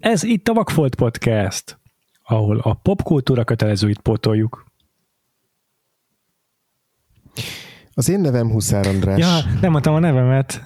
[0.00, 1.78] Ez itt a Vakfolt Podcast,
[2.22, 4.66] ahol a popkultúra kötelezőit pótoljuk.
[7.94, 9.18] Az én nevem Huszár András.
[9.18, 10.62] Ja, nem mondtam a nevemet.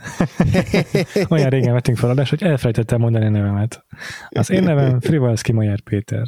[1.29, 3.84] Olyan régen vettünk fel adást, hogy elfelejtettem mondani a nevemet.
[4.29, 6.26] Az én nevem Frivalszki Majer Péter.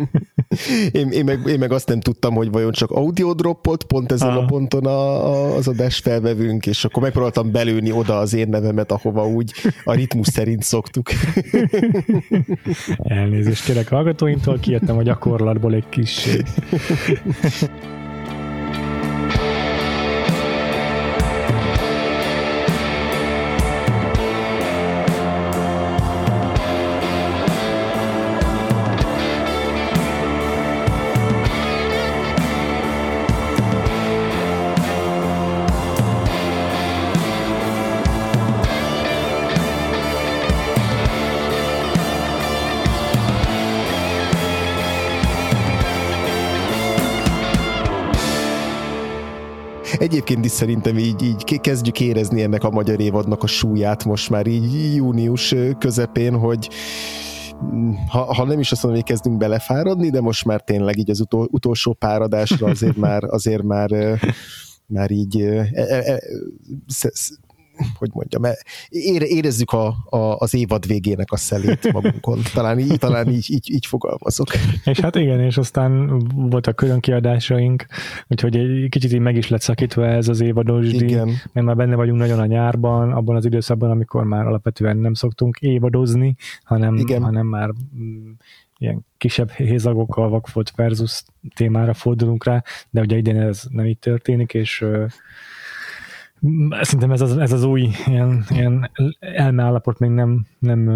[0.92, 4.28] én, én, meg, én meg azt nem tudtam, hogy vajon csak audio droppolt pont ezen
[4.28, 4.38] Aha.
[4.38, 8.92] a ponton a, a, az adás felvevünk, és akkor megpróbáltam belőni oda az én nevemet,
[8.92, 9.52] ahova úgy
[9.84, 11.08] a ritmus szerint szoktuk.
[12.96, 16.28] Elnézést kérek hallgatóimtól, kijöttem a gyakorlatból egy kis
[50.10, 54.46] Egyébként is szerintem így, így kezdjük érezni ennek a magyar évadnak a súlyát most már
[54.46, 56.68] így június közepén, hogy
[58.08, 61.20] ha, ha nem is azt mondom, hogy kezdünk belefáradni, de most már tényleg így az
[61.20, 63.90] utol, utolsó páradásra azért már, azért már,
[64.86, 66.20] már így e, e, e,
[67.98, 68.42] hogy mondjam,
[69.18, 72.38] érezzük a, a, az évad végének a szelét magunkon.
[72.54, 74.48] Talán így, talán így, így, így fogalmazok.
[74.84, 77.86] És hát igen, és aztán voltak külön kiadásaink,
[78.28, 81.28] úgyhogy egy kicsit így meg is lett szakítva ez az évadosdi, igen.
[81.52, 85.58] mert már benne vagyunk nagyon a nyárban, abban az időszakban, amikor már alapvetően nem szoktunk
[85.60, 87.22] évadozni, hanem, igen.
[87.22, 88.30] hanem már mm,
[88.78, 91.22] ilyen kisebb hézagokkal vakfolt versus
[91.54, 94.84] témára fordulunk rá, de ugye idén ez nem így történik, és
[96.80, 100.90] Szerintem ez az, ez az új ilyen, ilyen elmeállapot még nem, nem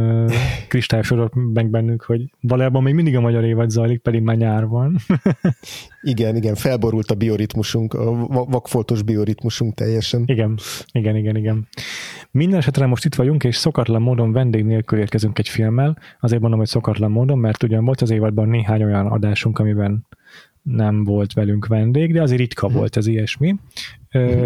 [0.68, 4.96] kristályosodott meg bennünk, hogy valójában még mindig a magyar évad zajlik, pedig már nyár van.
[6.02, 10.22] igen, igen, felborult a bioritmusunk, a vakfoltos bioritmusunk teljesen.
[10.26, 10.58] Igen,
[10.92, 11.68] igen, igen, igen.
[12.30, 15.98] Minden esetre most itt vagyunk, és szokatlan módon vendég nélkül érkezünk egy filmmel.
[16.20, 20.06] Azért mondom, hogy szokatlan módon, mert ugyan volt az évadban néhány olyan adásunk, amiben
[20.62, 22.76] nem volt velünk vendég, de azért ritka mhm.
[22.76, 23.54] volt ez ilyesmi.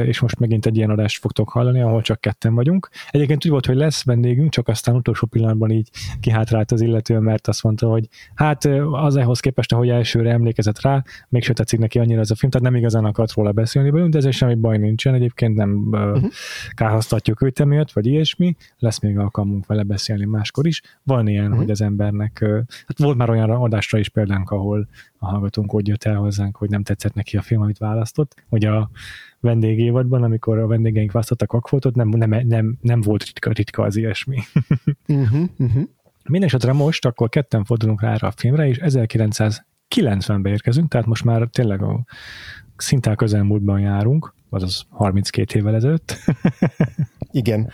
[0.04, 2.88] És most megint egy ilyen adást fogtok hallani, ahol csak ketten vagyunk.
[3.10, 5.90] Egyébként úgy volt, hogy lesz vendégünk, csak aztán utolsó pillanatban így
[6.20, 11.04] kihátrált az illető, mert azt mondta, hogy hát az ehhoz képest, ahogy elsőre emlékezett rá,
[11.28, 14.18] mégse tetszik neki annyira ez a film, tehát nem igazán akart róla beszélni belőle, de
[14.28, 16.30] ez semmi baj nincsen, egyébként nem uh-huh.
[16.70, 20.82] kárhoztatjuk őt emiatt, vagy ilyesmi, lesz még alkalmunk vele beszélni máskor is.
[21.02, 21.58] Van ilyen, uh-huh.
[21.58, 22.44] hogy az embernek,
[22.86, 26.70] hát volt már olyan adásra is példánk, ahol a hallgatónk úgy jött el hozzánk, hogy
[26.70, 28.90] nem tetszett neki a film, amit választott, hogy a
[29.40, 34.36] vendégévadban, amikor a vendégeink választottak akfotot, nem, nem, nem, nem volt ritka, ritka az ilyesmi.
[35.08, 35.82] uh-huh, uh-huh.
[36.28, 41.48] Mindenesetre most akkor ketten fordulunk rá erre a filmre, és 1990-be érkezünk, tehát most már
[41.50, 42.04] tényleg a
[42.76, 46.16] szinte a közelmúltban járunk, azaz 32 évvel ezelőtt.
[47.30, 47.72] Igen.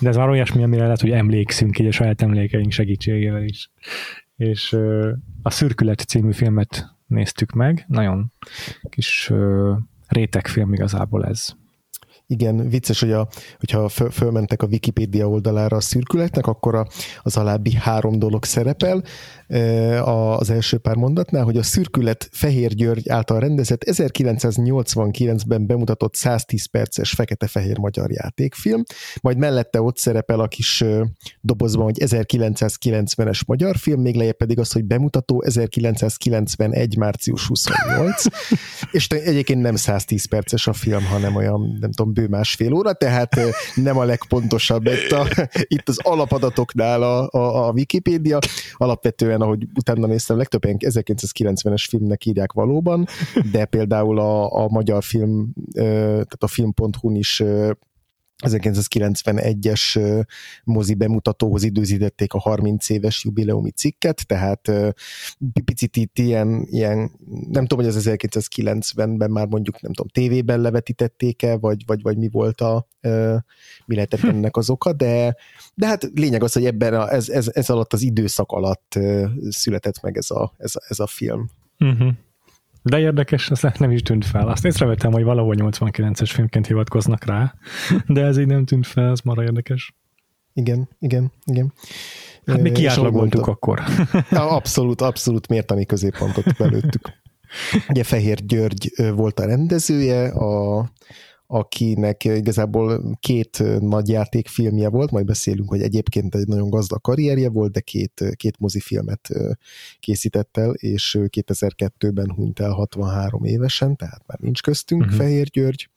[0.00, 3.70] De ez már olyasmi, amire lehet, hogy emlékszünk így a saját emlékeink segítségével is.
[4.36, 4.72] És
[5.42, 8.32] a Szürkület című filmet néztük meg, nagyon
[8.88, 9.32] kis
[10.12, 11.54] rétegfilm igazából ez.
[12.30, 16.86] Igen, vicces, hogy a, hogyha fölmentek a Wikipédia oldalára a szürkületnek, akkor a,
[17.22, 19.02] az alábbi három dolog szerepel
[20.04, 27.10] az első pár mondatnál, hogy a szürkület Fehér György által rendezett 1989-ben bemutatott 110 perces
[27.10, 28.82] fekete-fehér magyar játékfilm,
[29.20, 30.84] majd mellette ott szerepel a kis
[31.40, 36.96] dobozban, hogy 1990-es magyar film, még lejjebb pedig az, hogy bemutató 1991.
[36.96, 38.24] március 28,
[38.92, 43.40] és egyébként nem 110 perces a film, hanem olyan, nem tudom, bő másfél óra, tehát
[43.74, 45.26] nem a legpontosabb itt, a,
[45.76, 48.38] itt az alapadatoknál a, a, a Wikipédia,
[48.74, 53.06] alapvetően ahogy utána néztem, legtöbb 1990-es filmnek írják valóban,
[53.52, 57.42] de például a, a magyar film, tehát a film.hu-n is
[58.40, 60.24] 1991-es
[60.64, 64.72] mozi bemutatóhoz időzítették a 30 éves jubileumi cikket, tehát
[65.64, 67.10] picit itt ilyen, ilyen
[67.50, 72.28] nem tudom, hogy az 1990-ben már mondjuk, nem tudom, tévében levetítették-e, vagy, vagy, vagy mi
[72.28, 72.86] volt a,
[73.86, 75.36] mi lehetett ennek az oka, de,
[75.74, 78.98] de hát lényeg az, hogy ebben a, ez, ez, ez alatt az időszak alatt
[79.48, 81.50] született meg ez a, ez a, ez a film.
[81.78, 82.12] Uh-huh.
[82.82, 84.48] De érdekes, az nem is tűnt fel.
[84.48, 87.54] Azt észrevettem, hogy valahol 89-es filmként hivatkoznak rá,
[88.06, 89.94] de ez így nem tűnt fel, ez marha érdekes.
[90.52, 91.72] Igen, igen, igen.
[92.46, 93.82] Hát mi kiátlagoltuk akkor.
[94.30, 97.12] abszolút, abszolút mértani középpontot belőttük.
[97.88, 100.78] Ugye Fehér György volt a rendezője, a,
[101.52, 107.72] akinek igazából két nagy játékfilmje volt, majd beszélünk, hogy egyébként egy nagyon gazdag karrierje volt,
[107.72, 109.28] de két, két mozifilmet
[110.00, 115.16] készített el, és 2002-ben hunyt el 63 évesen, tehát már nincs köztünk uh-huh.
[115.16, 115.88] Fehér György.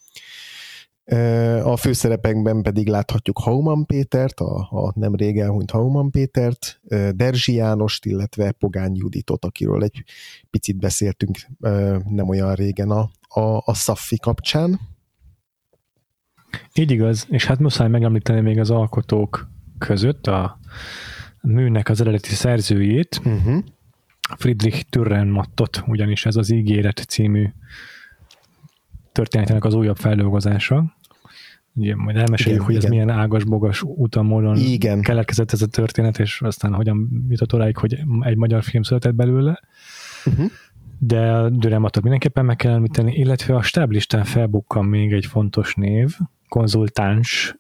[1.64, 8.06] A főszerepekben pedig láthatjuk Hauman Pétert, a, a nem rég elhunyt Hauman Pétert, Derzsi Jánost,
[8.06, 10.04] illetve Pogány Juditot, akiről egy
[10.50, 11.38] picit beszéltünk
[12.08, 13.10] nem olyan régen a,
[13.40, 14.80] a, a Szaffi kapcsán.
[16.74, 19.48] Így igaz, és hát muszáj megemlíteni még az alkotók
[19.78, 20.60] között a
[21.42, 23.64] műnek az eredeti szerzőjét, uh-huh.
[24.38, 27.48] Friedrich Türrenmattot, ugyanis ez az Ígéret című
[29.12, 30.96] történetének az újabb feldolgozása.
[31.74, 32.86] Ugye majd elmeséljük, igen, hogy igen.
[32.86, 35.02] ez milyen ágas-bogas úton, módon igen.
[35.02, 39.60] keletkezett ez a történet, és aztán hogyan jutott odáig, hogy egy magyar film született belőle.
[40.26, 40.52] Uh-huh.
[41.00, 46.18] De Dürrematot mindenképpen meg kell említeni, illetve a stáblistán felbukkan még egy fontos név,
[46.54, 47.56] konzultáns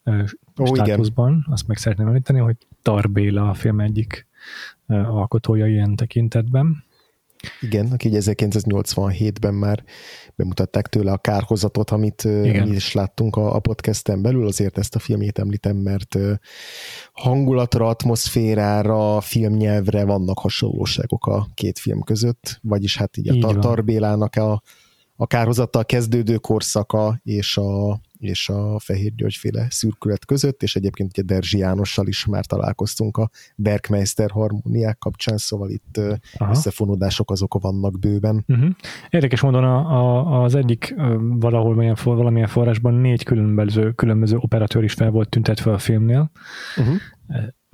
[0.61, 1.45] Ó, státuszban, igen.
[1.49, 4.27] azt meg szeretném említeni, hogy Tarbéla a film egyik
[4.87, 6.83] alkotója ilyen tekintetben.
[7.61, 9.83] Igen, aki 1987-ben már
[10.35, 12.67] bemutatták tőle a kárhozatot, amit Igen.
[12.67, 16.17] mi is láttunk a, a podcasten belül, azért ezt a filmét említem, mert
[17.11, 24.35] hangulatra, atmoszférára, filmnyelvre vannak hasonlóságok a két film között, vagyis hát így, így a Tarbélának
[24.35, 24.61] a,
[25.15, 31.33] a kárhozattal kezdődő korszaka és a és a Fehér Györgyféle szürkület között, és egyébként ugye
[31.33, 35.99] Derzsi Jánossal is már találkoztunk a Bergmeister harmóniák kapcsán, szóval itt
[36.37, 36.51] Aha.
[36.51, 38.45] összefonódások azok vannak bőven.
[38.47, 38.69] Uh-huh.
[39.09, 44.93] Érdekes módon a, a, az egyik valahol milyen, valamilyen forrásban négy különböző, különböző operatőr is
[44.93, 46.31] fel volt tüntetve a filmnél.
[46.77, 46.95] Uh-huh.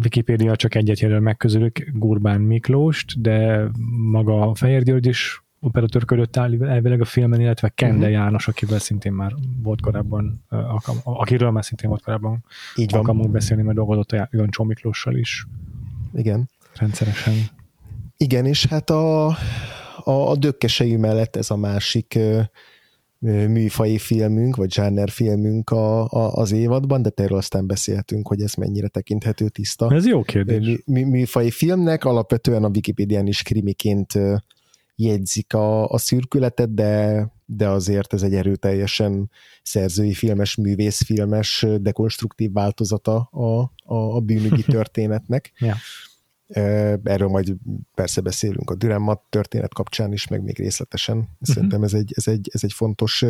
[0.04, 3.68] Wikipédia csak egyet jelöl meg közülük, Gurbán Miklóst, de
[4.12, 8.12] maga a Fehér György is operatőrködött elvileg a filmen, illetve Kende uh-huh.
[8.12, 9.34] János, akivel szintén már
[9.64, 10.44] volt korábban,
[11.04, 12.44] akiről már szintén volt korábban
[12.76, 13.00] Így van.
[13.00, 15.48] alkalmunk beszélni, mert dolgozott a Jancsó Miklóssal is.
[16.14, 16.50] Igen.
[16.76, 17.34] Rendszeresen.
[18.18, 19.26] Igen, és hát a,
[20.04, 22.20] a, a dökkesei mellett ez a másik
[23.20, 28.54] műfai filmünk, vagy zsáner filmünk a, a, az évadban, de erről aztán beszéltünk, hogy ez
[28.54, 29.94] mennyire tekinthető tiszta.
[29.94, 30.82] Ez jó kérdés.
[30.86, 34.14] Mű, műfai filmnek, alapvetően a Wikipédián is krimiként
[35.00, 39.30] jegyzik a, a szürkületet, de, de azért ez egy erőteljesen
[39.64, 43.60] szerzői filmes, művészfilmes, dekonstruktív változata a,
[43.94, 45.52] a, a bűnügyi történetnek.
[45.58, 45.76] ja.
[47.04, 47.56] Erről majd
[47.94, 51.18] persze beszélünk a Dürrenmatt történet kapcsán is, meg még részletesen.
[51.18, 51.28] Mhm.
[51.42, 53.26] Szerintem ez egy, ez egy, ez egy fontos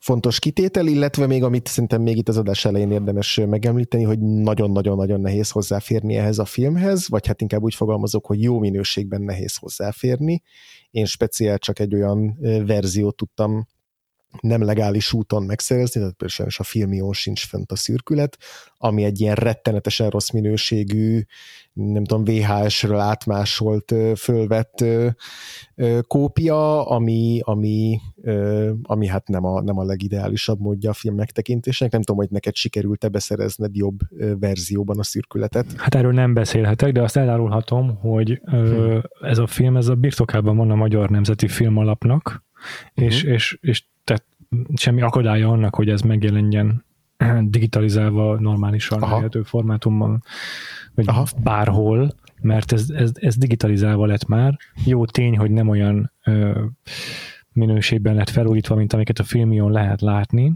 [0.00, 5.20] fontos kitétel, illetve még amit szerintem még itt az adás elején érdemes megemlíteni, hogy nagyon-nagyon-nagyon
[5.20, 10.42] nehéz hozzáférni ehhez a filmhez, vagy hát inkább úgy fogalmazok, hogy jó minőségben nehéz hozzáférni.
[10.90, 13.66] Én speciál csak egy olyan verziót tudtam
[14.40, 18.38] nem legális úton megszerezni, tehát például a filmion sincs fent a szürkület,
[18.76, 21.20] ami egy ilyen rettenetesen rossz minőségű,
[21.72, 24.84] nem tudom, VHS-ről átmásolt, fölvett
[26.06, 28.00] kópia, ami, ami,
[28.82, 31.92] ami hát nem a, nem a legideálisabb módja a film megtekintésnek.
[31.92, 33.98] Nem tudom, hogy neked sikerült-e beszerezned jobb
[34.40, 35.66] verzióban a szürkületet.
[35.76, 39.00] Hát erről nem beszélhetek, de azt elárulhatom, hogy hmm.
[39.20, 42.48] ez a film, ez a birtokában van a Magyar Nemzeti Filmalapnak,
[42.96, 43.04] uh-huh.
[43.04, 44.24] és, és, és tehát
[44.74, 46.84] semmi akadálya annak, hogy ez megjelenjen
[47.42, 50.22] digitalizálva normálisan elérhető formátumban,
[50.94, 51.26] vagy Aha.
[51.42, 54.56] bárhol, mert ez, ez, ez digitalizálva lett már.
[54.84, 56.64] Jó tény, hogy nem olyan ö,
[57.52, 60.52] minőségben lett felújítva, mint amiket a filmion lehet látni,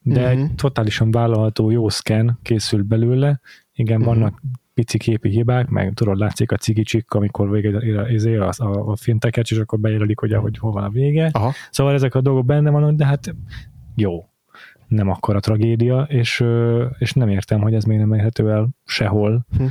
[0.00, 0.40] de uh-huh.
[0.40, 3.40] egy totálisan vállalható jó szken készült belőle.
[3.72, 4.14] Igen, uh-huh.
[4.14, 4.42] vannak
[4.78, 9.50] pici képi hibák, meg tudod, látszik a cikicsik, amikor vége izé, a, a, a filmtekercs,
[9.52, 11.30] és akkor bejelölik, hogy, hogy hol van a vége.
[11.32, 11.52] Aha.
[11.70, 13.34] Szóval ezek a dolgok benne vannak, de hát
[13.94, 14.28] jó,
[14.86, 16.44] nem akkor a tragédia, és,
[16.98, 19.64] és nem értem, hogy ez még nem érhető el sehol, hm.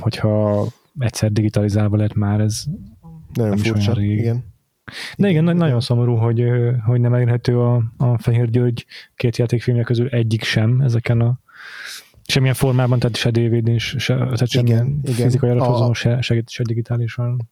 [0.00, 0.66] hogyha
[0.98, 2.64] egyszer digitalizálva lett már, ez
[3.32, 4.18] nagyon nem furcsa, rég.
[4.18, 4.44] igen.
[5.16, 6.44] De igen, igen, nagyon szomorú, hogy,
[6.84, 11.40] hogy nem elérhető a, a Fehér György két játékfilmje közül egyik sem ezeken a
[12.32, 15.14] Semmilyen formában, tehát se DVD-n, se, tehát igen, igen.
[15.14, 17.48] fizikai adathozó, se, se, se digitálisan.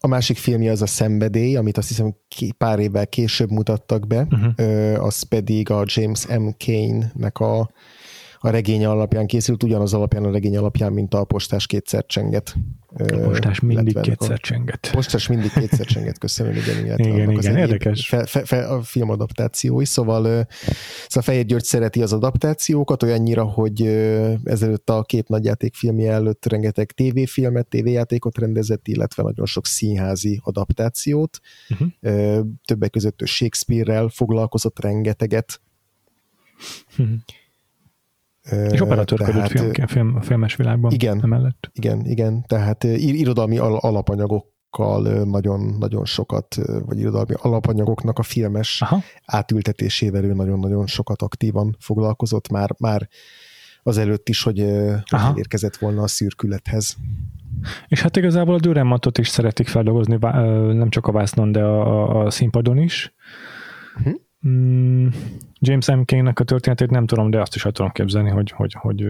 [0.00, 2.14] A másik filmje az a Szenvedély, amit azt hiszem
[2.58, 5.04] pár évvel később mutattak be, uh-huh.
[5.04, 6.48] az pedig a James M.
[6.58, 7.70] Kane-nek a
[8.42, 12.54] a regény alapján készült, ugyanaz alapján a regény alapján, mint a postás kétszer csenget.
[12.88, 14.88] A postás mindig kétszer csenget.
[14.92, 18.08] A postás mindig kétszer csenget, köszönöm, igen, igen, igen, igen érdekes.
[18.08, 20.22] Fe, fe, fe, a filmadaptációi, szóval,
[21.08, 23.82] szóval Fehér György szereti az adaptációkat olyannyira, hogy
[24.44, 31.40] ezelőtt a két nagyjáték filmje előtt rengeteg tévéfilmet, tévéjátékot rendezett, illetve nagyon sok színházi adaptációt.
[31.68, 32.46] Uh-huh.
[32.64, 35.60] Többek között Shakespeare-rel foglalkozott rengeteget,
[36.96, 37.04] Hm.
[38.70, 41.70] És operatőrködött film, film, filmes világban igen, emellett.
[41.72, 46.56] Igen, igen, tehát irodalmi alapanyagokkal nagyon-nagyon sokat,
[46.86, 49.02] vagy irodalmi alapanyagoknak a filmes Aha.
[49.24, 53.08] átültetésével ő nagyon-nagyon sokat aktívan foglalkozott már, már
[53.82, 54.58] azelőtt is, hogy,
[55.04, 56.96] hogy érkezett volna a szürkülethez.
[57.88, 60.18] És hát igazából a Dürrenmattot is szeretik feldolgozni,
[60.74, 63.14] nem csak a vásznon, de a, a színpadon is.
[63.98, 64.14] Uh-huh.
[64.48, 65.06] Mm,
[65.58, 66.00] James M.
[66.04, 69.04] King-nek a történetét nem tudom, de azt is el tudom képzelni, hogy, hogy, hogy,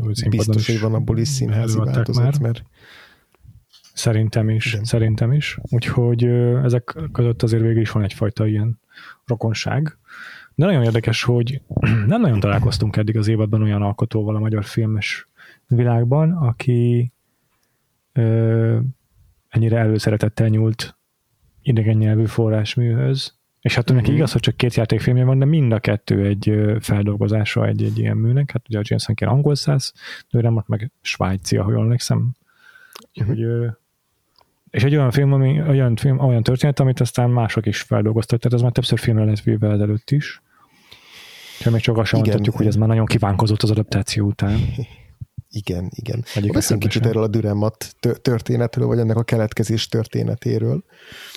[0.00, 2.40] hogy Biztos, hogy van abból is színházi változat, már.
[2.40, 2.64] mert
[3.94, 4.84] Szerintem is, Igen.
[4.84, 5.58] szerintem is.
[5.70, 6.24] Úgyhogy
[6.64, 8.80] ezek között azért végül is van egyfajta ilyen
[9.26, 9.98] rokonság.
[10.54, 11.60] De nagyon érdekes, hogy
[12.06, 15.28] nem nagyon találkoztunk eddig az évadban olyan alkotóval a magyar filmes
[15.66, 17.12] világban, aki
[18.12, 18.78] ö,
[19.48, 20.96] ennyire előszeretettel nyúlt
[21.62, 25.78] idegen nyelvű forrásműhöz, és hát neki igaz, hogy csak két játékfilmje van, de mind a
[25.78, 28.50] kettő egy feldolgozása egy, egy ilyen műnek.
[28.50, 29.92] Hát ugye a James Hankin angol száz,
[30.30, 32.32] Dőremot meg svájci, ahogy emlékszem.
[33.22, 33.66] Mm-hmm.
[34.70, 38.56] és egy olyan film, ami, olyan, film, olyan történet, amit aztán mások is feldolgoztak, tehát
[38.56, 40.42] ez már többször filmre lett véve ezelőtt is.
[41.58, 44.58] És még csak azt sem mondhatjuk, hogy ez már nagyon kívánkozott az adaptáció után.
[45.56, 46.24] Igen, igen.
[46.52, 50.84] Beszéljünk kicsit erről a Düremat történetről, vagy ennek a keletkezés történetéről.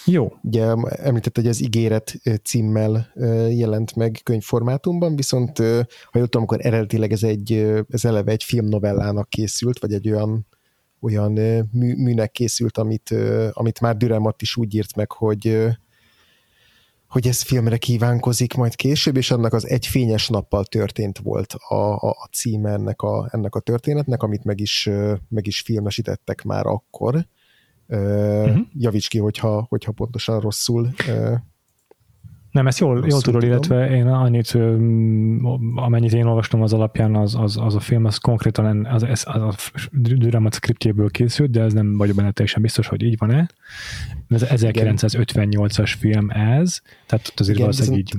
[0.05, 0.33] Jó.
[0.43, 3.11] Ugye említett, hogy az ígéret címmel
[3.49, 7.51] jelent meg könyvformátumban, viszont ha jól tudom, akkor eredetileg ez, egy,
[7.89, 10.47] ez eleve egy filmnovellának készült, vagy egy olyan
[10.99, 11.31] olyan
[11.71, 13.15] mű, műnek készült, amit,
[13.51, 15.67] amit már Düremat is úgy írt meg, hogy
[17.09, 21.75] hogy ez filmre kívánkozik majd később, és annak az egy fényes nappal történt volt a,
[21.75, 24.89] a, a címe ennek a, ennek a történetnek, amit meg is,
[25.29, 27.25] meg is filmesítettek már akkor.
[27.87, 28.57] Uh-huh.
[28.73, 30.89] Javíts ki, hogyha, hogyha pontosan rosszul
[32.57, 34.57] nem, ezt jól, jól tudod, illetve én annyit,
[35.75, 39.41] amennyit én olvastam az alapján, az, az, az a film, az konkrétan az, az, az
[39.41, 39.55] a
[39.91, 43.49] Düramat scriptjéből készült, de ez nem vagyok benne teljesen biztos, hogy így van-e.
[44.27, 48.15] Ez 1958-as film ez, tehát ott azért igen, valószínűleg így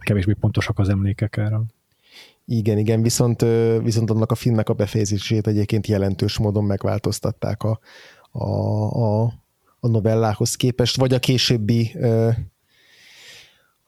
[0.00, 1.64] kevésbé pontosak az emlékek erről.
[2.46, 3.44] Igen, igen, viszont,
[3.82, 7.78] viszont annak a filmnek a befejezését egyébként jelentős módon megváltoztatták a,
[8.30, 9.22] a, a,
[9.80, 11.96] a novellához képest, vagy a későbbi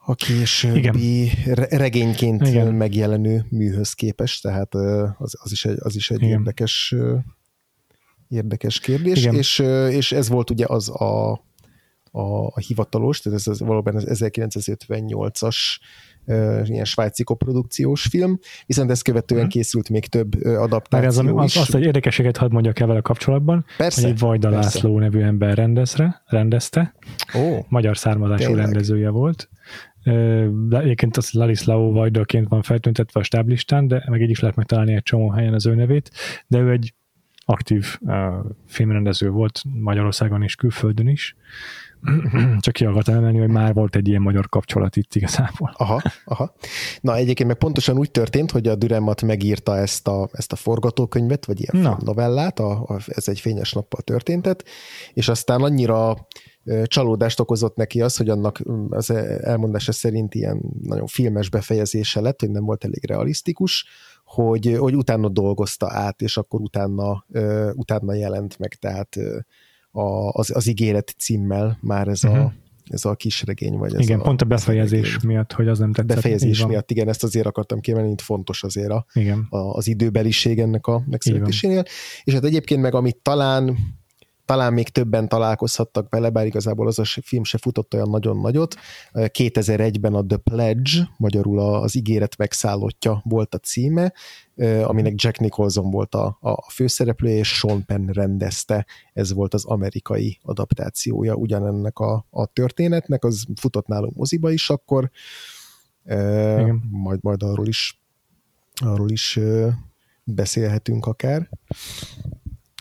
[0.08, 1.54] a későbbi Igen.
[1.54, 2.74] regényként Igen.
[2.74, 4.74] megjelenő műhöz képest, tehát
[5.18, 6.94] az, az is egy, az is egy érdekes
[8.28, 9.34] érdekes kérdés, Igen.
[9.34, 9.58] és,
[9.90, 11.32] és ez volt ugye az a,
[12.10, 15.56] a, a hivatalos, tehát ez, ez valóban az 1958-as
[16.64, 19.50] ilyen svájci koprodukciós film, viszont ezt követően hmm.
[19.50, 21.56] készült még több adaptáció Már az, is.
[21.56, 24.64] Azt egy érdekeséget hadd mondjak el vele kapcsolatban, persze, hogy egy Vajda persze.
[24.64, 26.94] László nevű ember rendezre, rendezte,
[27.34, 28.64] oh, magyar származású tényleg.
[28.64, 29.48] rendezője volt,
[30.68, 34.94] de egyébként az Ladislao Vajdaként van feltüntetve a stáblistán, de meg így is lehet megtalálni
[34.94, 36.10] egy csomó helyen az ő nevét,
[36.46, 36.94] de ő egy
[37.48, 38.14] aktív uh,
[38.66, 41.36] filmrendező volt Magyarországon és külföldön is.
[42.60, 45.74] Csak ki akartam emelni, hogy már volt egy ilyen magyar kapcsolat itt igazából.
[45.76, 46.54] Aha, aha.
[47.00, 51.44] Na egyébként meg pontosan úgy történt, hogy a Düremat megírta ezt a, ezt a forgatókönyvet,
[51.44, 54.64] vagy ilyen novellát, a, a, ez egy fényes nappal történtet,
[55.12, 56.26] és aztán annyira
[56.84, 62.50] csalódást okozott neki az, hogy annak az elmondása szerint ilyen nagyon filmes befejezése lett, hogy
[62.50, 63.86] nem volt elég realisztikus,
[64.24, 67.24] hogy, hogy utána dolgozta át, és akkor utána,
[67.72, 69.16] utána jelent meg, tehát
[70.30, 72.40] az, az ígéret címmel már ez uh-huh.
[72.40, 72.54] a mhm.
[72.88, 75.92] ez a kis regény, vagy ez Igen, a, pont a befejezés miatt, hogy az nem
[75.92, 76.14] tetszett.
[76.14, 79.46] Befejezés miatt, igen, ezt azért akartam kiemelni, itt fontos azért a, igen.
[79.50, 81.84] A, az időbeliség ennek a megszületésénél.
[82.24, 83.76] És hát egyébként meg amit talán
[84.46, 88.74] talán még többen találkozhattak vele, bár igazából az a film se futott olyan nagyon nagyot.
[89.12, 94.12] 2001-ben a The Pledge, magyarul az ígéret megszállottja volt a címe,
[94.82, 98.86] aminek Jack Nicholson volt a, a főszereplője, és Sean Penn rendezte.
[99.12, 105.10] Ez volt az amerikai adaptációja ugyanennek a, a történetnek, az futott nálunk moziba is akkor,
[106.04, 106.82] Igen.
[106.90, 108.00] majd, majd arról is
[108.76, 109.38] arról is
[110.24, 111.48] beszélhetünk akár.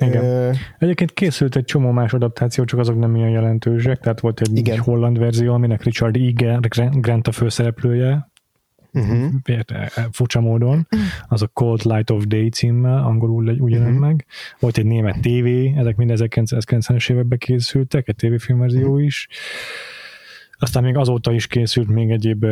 [0.02, 0.56] Igen.
[0.80, 4.78] Egyébként készült egy csomó más adaptáció, csak azok nem ilyen jelentősek, tehát volt egy Igen.
[4.78, 6.60] holland verzió, aminek Richard E.
[6.92, 8.30] Grant a főszereplője,
[8.94, 9.32] uh-huh.
[10.12, 10.88] furcsa módon,
[11.28, 14.08] az a Cold Light of Day címmel, angolul jelent uh-huh.
[14.08, 14.26] meg.
[14.60, 19.04] Volt egy német TV, ezek mind 1990-es években készültek, egy tévéfilmverzió uh-huh.
[19.04, 19.28] is.
[20.58, 22.46] Aztán még azóta is készült még egyéb,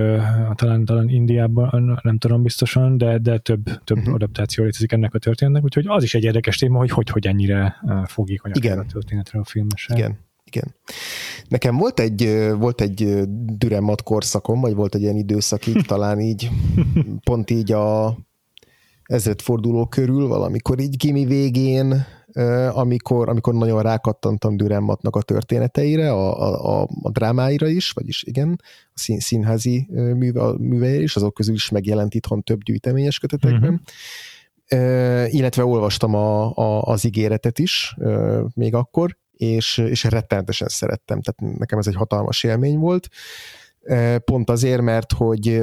[0.54, 4.14] talán, talán Indiában, nem tudom biztosan, de, de több, több uh-huh.
[4.14, 7.76] adaptáció létezik ennek a történetnek, úgyhogy az is egy érdekes téma, hogy hogy, hogy ennyire
[8.06, 8.80] fogékonyak Igen.
[8.80, 9.98] a történetre a filmesen.
[9.98, 10.76] Igen, igen.
[11.48, 13.24] Nekem volt egy, volt egy
[13.58, 16.50] düremmat korszakom, vagy volt egy ilyen időszak így, talán így,
[17.24, 18.18] pont így a
[19.04, 22.06] ezredforduló körül, valamikor így gimi végén,
[22.72, 28.62] amikor, amikor nagyon rákattantam Dürrenmattnak a történeteire, a, a, a drámáira is, vagyis igen,
[28.94, 33.82] a szín, színházi műve, a műveje is, azok közül is megjelent itthon több gyűjteményes kötetekben.
[34.70, 35.34] Uh-huh.
[35.34, 37.96] illetve olvastam a, a, az ígéretet is
[38.54, 43.08] még akkor, és, és rettenetesen szerettem, tehát nekem ez egy hatalmas élmény volt.
[44.26, 45.62] Pont azért, mert hogy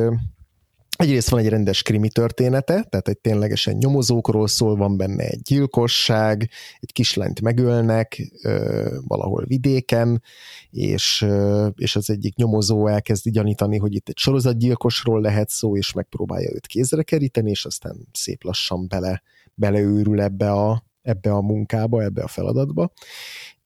[1.01, 6.51] Egyrészt van egy rendes krimi története, tehát egy ténylegesen nyomozókról szól, van benne egy gyilkosság,
[6.81, 10.23] egy kislányt megölnek ö, valahol vidéken,
[10.71, 15.93] és, ö, és az egyik nyomozó elkezd gyanítani, hogy itt egy sorozatgyilkosról lehet szó, és
[15.93, 19.23] megpróbálja őt kézre keríteni, és aztán szép lassan bele,
[19.55, 22.93] beleőrül ebbe a, ebbe a munkába, ebbe a feladatba.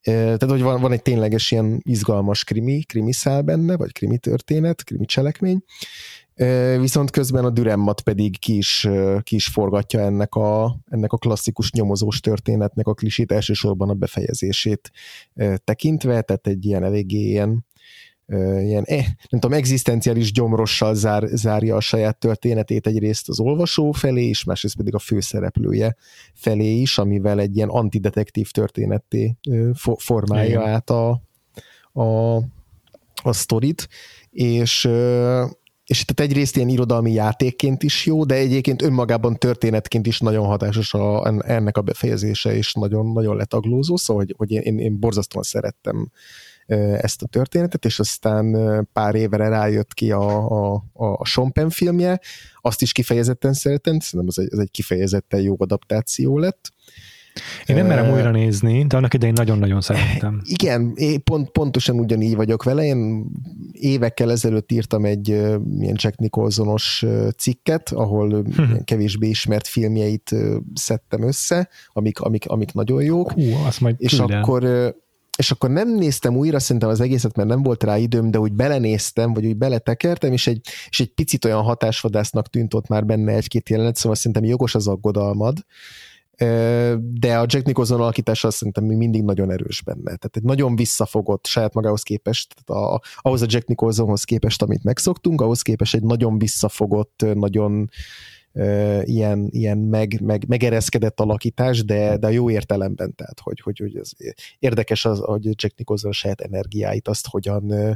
[0.02, 4.84] Tehát, hogy van, van egy tényleges ilyen izgalmas krimi, krimi szál benne, vagy krimi történet,
[4.84, 5.64] krimi cselekmény,
[6.80, 8.88] Viszont közben a Düremmat pedig ki is,
[9.22, 14.90] ki is forgatja ennek a, ennek a klasszikus nyomozós történetnek a klisét elsősorban a befejezését
[15.64, 17.66] tekintve, tehát egy ilyen eléggé ilyen,
[18.58, 24.24] ilyen eh, nem tudom, egzisztenciális gyomrossal zár, zárja a saját történetét egyrészt az olvasó felé
[24.24, 25.96] is, másrészt pedig a főszereplője
[26.34, 29.36] felé is, amivel egy ilyen antidetektív történetté
[29.96, 30.72] formálja Igen.
[30.72, 31.22] át a,
[31.92, 32.34] a,
[33.22, 33.88] a sztorit,
[34.30, 34.88] és
[35.86, 40.94] és tehát egyrészt ilyen irodalmi játékként is jó, de egyébként önmagában történetként is nagyon hatásos
[40.94, 46.10] a, ennek a befejezése, és nagyon, nagyon letaglózó, szóval hogy, hogy én, én borzasztóan szerettem
[47.00, 48.56] ezt a történetet, és aztán
[48.92, 52.20] pár évre rájött ki a, a, a Sean filmje,
[52.60, 56.72] azt is kifejezetten szeretem, szerintem ez egy, ez egy kifejezetten jó adaptáció lett,
[57.66, 60.40] én nem merem újra nézni, de annak idején nagyon-nagyon szerettem.
[60.58, 62.84] Igen, én pont, pontosan ugyanígy vagyok vele.
[62.84, 63.26] Én
[63.72, 67.04] évekkel ezelőtt írtam egy ilyen Jack Nicholsonos
[67.36, 68.62] cikket, ahol hm.
[68.84, 70.34] kevésbé ismert filmjeit
[70.74, 73.32] szedtem össze, amik, amik, amik nagyon jók.
[73.32, 74.94] Hú, azt majd és akkor
[75.36, 78.52] és akkor nem néztem újra szerintem az egészet, mert nem volt rá időm, de úgy
[78.52, 83.32] belenéztem, vagy úgy beletekertem, és egy, és egy picit olyan hatásvadásznak tűnt ott már benne
[83.32, 85.58] egy-két jelenet, szóval szerintem jogos az aggodalmad,
[86.98, 90.02] de a Jack Nicholson alakítása szerintem még mindig nagyon erős benne.
[90.02, 94.84] Tehát egy nagyon visszafogott saját magához képest, tehát a, ahhoz a Jack Nicholsonhoz képest, amit
[94.84, 97.90] megszoktunk, ahhoz képest egy nagyon visszafogott, nagyon
[99.02, 104.10] ilyen, ilyen meg, meg, megereszkedett alakítás, de, de jó értelemben, tehát hogy, hogy, hogy ez
[104.58, 107.92] érdekes az, hogy Jack Nicholson saját energiáit, azt hogyan uh,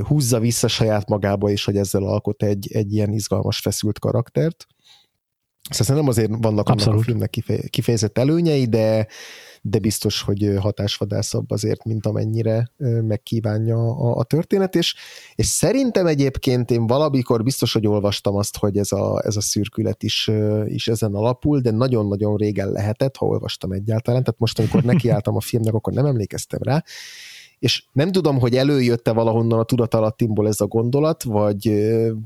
[0.00, 4.66] húzza vissza saját magába, és hogy ezzel alkot egy, egy ilyen izgalmas, feszült karaktert.
[5.70, 6.86] Szóval nem azért vannak Abszolút.
[6.86, 9.06] annak a filmnek kifejezett előnyei, de,
[9.62, 12.70] de biztos, hogy hatásvadászabb azért, mint amennyire
[13.02, 14.94] megkívánja a, a történet, és,
[15.34, 20.02] és szerintem egyébként én valamikor biztos, hogy olvastam azt, hogy ez a, ez a szürkület
[20.02, 20.30] is,
[20.66, 25.40] is ezen alapul, de nagyon-nagyon régen lehetett, ha olvastam egyáltalán, tehát most, amikor nekiálltam a
[25.40, 26.84] filmnek, akkor nem emlékeztem rá,
[27.62, 31.72] és nem tudom, hogy előjött-e valahonnan a tudatalattimból ez a gondolat, vagy,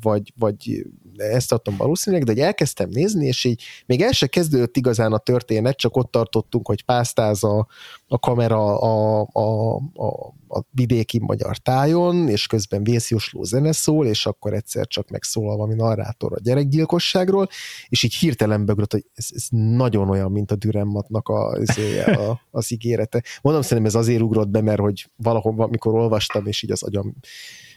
[0.00, 4.76] vagy, vagy ezt adtam valószínűleg, de hogy elkezdtem nézni, és így még el se kezdődött
[4.76, 7.66] igazán a történet, csak ott tartottunk, hogy pásztáz a,
[8.08, 14.26] a kamera a, a, a, a vidéki magyar tájon, és közben vészjósló zene szól, és
[14.26, 17.48] akkor egyszer csak megszólal valami narrátor a gyerekgyilkosságról,
[17.88, 22.40] és így hirtelen beugrott, hogy ez, ez nagyon olyan, mint a Dürrenmatnak a, az, a,
[22.50, 23.22] az ígérete.
[23.42, 27.14] Mondom, szerintem ez azért ugrott be, mert hogy valahol, mikor olvastam, és így az agyam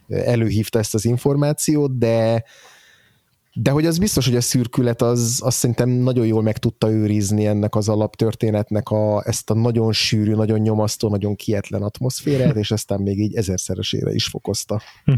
[0.07, 2.43] előhívta ezt az információt, de
[3.53, 7.45] de hogy az biztos, hogy a szürkület az, az szerintem nagyon jól meg tudta őrizni
[7.45, 13.01] ennek az alaptörténetnek a, ezt a nagyon sűrű, nagyon nyomasztó, nagyon kietlen atmoszférát, és aztán
[13.01, 14.81] még így ezerszeresére is fokozta.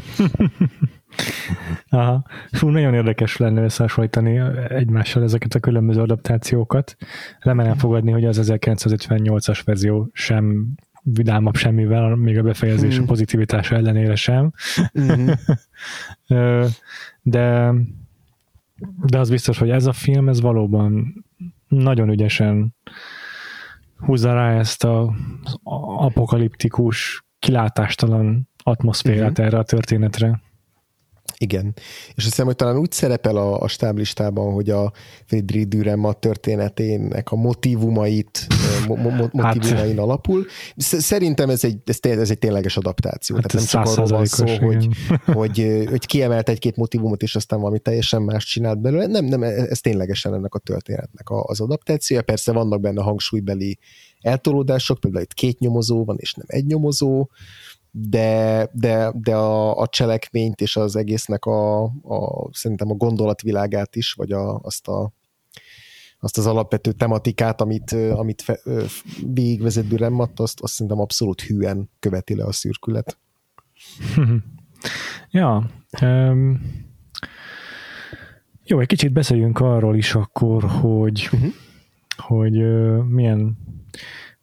[1.90, 2.26] Aha.
[2.52, 6.96] Fú, nagyon érdekes lenne összehasonlítani egymással ezeket a különböző adaptációkat.
[7.40, 13.04] Remelem fogadni, hogy az 1958-as verzió sem vidámabb semmivel, még a befejezés hmm.
[13.04, 14.52] a pozitivitása ellenére sem.
[14.94, 15.32] Hmm.
[17.22, 17.74] De
[19.06, 21.14] de az biztos, hogy ez a film, ez valóban
[21.68, 22.76] nagyon ügyesen
[23.98, 25.14] húzza rá ezt a, az
[25.98, 29.46] apokaliptikus, kilátástalan atmoszférát uh-huh.
[29.46, 30.42] erre a történetre.
[31.42, 31.74] Igen.
[32.08, 34.92] És azt hiszem, hogy talán úgy szerepel a, a stáblistában, hogy a
[35.26, 38.48] Friedrich Dürrenmatt történetének a motivumait,
[38.88, 40.46] mo, mo, motivumain hát, alapul.
[40.78, 43.36] Szerintem ez egy, ez, ez egy tényleges adaptáció.
[43.36, 44.88] Hát Tehát nem csak arról van szó, hogy,
[45.26, 49.08] hogy, hogy kiemelt egy-két motivumot, és aztán valami teljesen más csinált belőle.
[49.08, 52.22] Nem, nem, ez ténylegesen ennek a történetnek az adaptációja.
[52.22, 53.80] Persze vannak benne hangsúlybeli
[54.22, 57.28] eltolódások, például itt két nyomozó van, és nem egy nyomozó,
[57.92, 64.14] de, de, de a, a cselekményt és az egésznek a, a szerintem a gondolatvilágát is,
[64.14, 65.12] vagy a, azt a
[66.24, 68.60] azt az alapvető tematikát, amit, amit fe,
[69.34, 73.18] végigvezet Dürrenmatt, azt, azt szerintem abszolút hűen követi le a szürkület.
[75.30, 75.70] ja,
[76.02, 76.62] um,
[78.64, 81.54] jó, egy kicsit beszéljünk arról is akkor, hogy, uh-huh.
[82.18, 83.58] hogy uh, milyen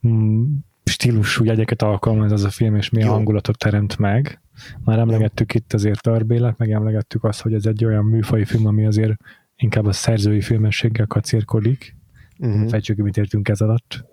[0.03, 3.15] um, stílusú jegyeket alkalmaz ez a film, és milyen jó.
[3.15, 4.41] hangulatot teremt meg.
[4.85, 5.61] Már emlegettük jó.
[5.61, 9.21] itt azért Tarbélek, meg emlegettük azt, hogy ez egy olyan műfai film, ami azért
[9.57, 11.97] inkább a szerzői filmességgel kacérkodik.
[12.39, 12.69] Uh-huh.
[12.69, 14.05] Fejtsük ki, mit értünk ez alatt.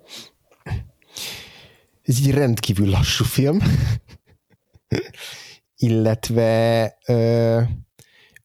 [2.01, 3.57] Ez egy rendkívül lassú film,
[5.75, 7.61] illetve ö,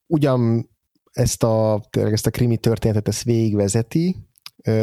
[0.07, 0.71] ugyan
[1.13, 4.17] ezt a, ezt a krimi történetet ezt végigvezeti,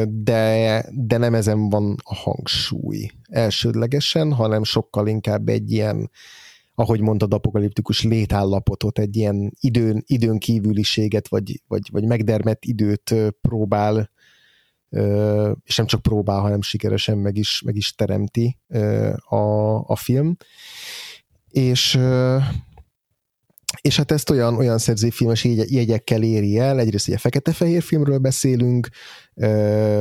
[0.07, 6.09] de, de nem ezen van a hangsúly elsődlegesen, hanem sokkal inkább egy ilyen
[6.79, 14.09] ahogy mondtad, apokaliptikus létállapotot, egy ilyen időn, időn kívüliséget, vagy, vagy, vagy megdermett időt próbál,
[15.63, 18.57] és nem csak próbál, hanem sikeresen meg is, meg is teremti
[19.27, 20.37] a, a film.
[21.49, 21.99] És
[23.81, 28.87] és hát ezt olyan, olyan szerzőfilmes jegyekkel éri el, egyrészt ugye fekete-fehér filmről beszélünk,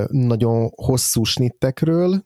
[0.09, 2.25] nagyon hosszú snittekről,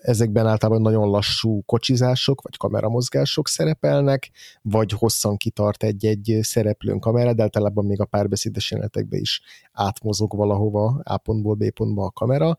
[0.00, 4.30] ezekben általában nagyon lassú kocsizások, vagy kameramozgások szerepelnek,
[4.62, 9.40] vagy hosszan kitart egy-egy szereplőn kamera, de általában még a párbeszédes jelenetekben is
[9.72, 12.56] átmozog valahova A pontból B pontba a kamera.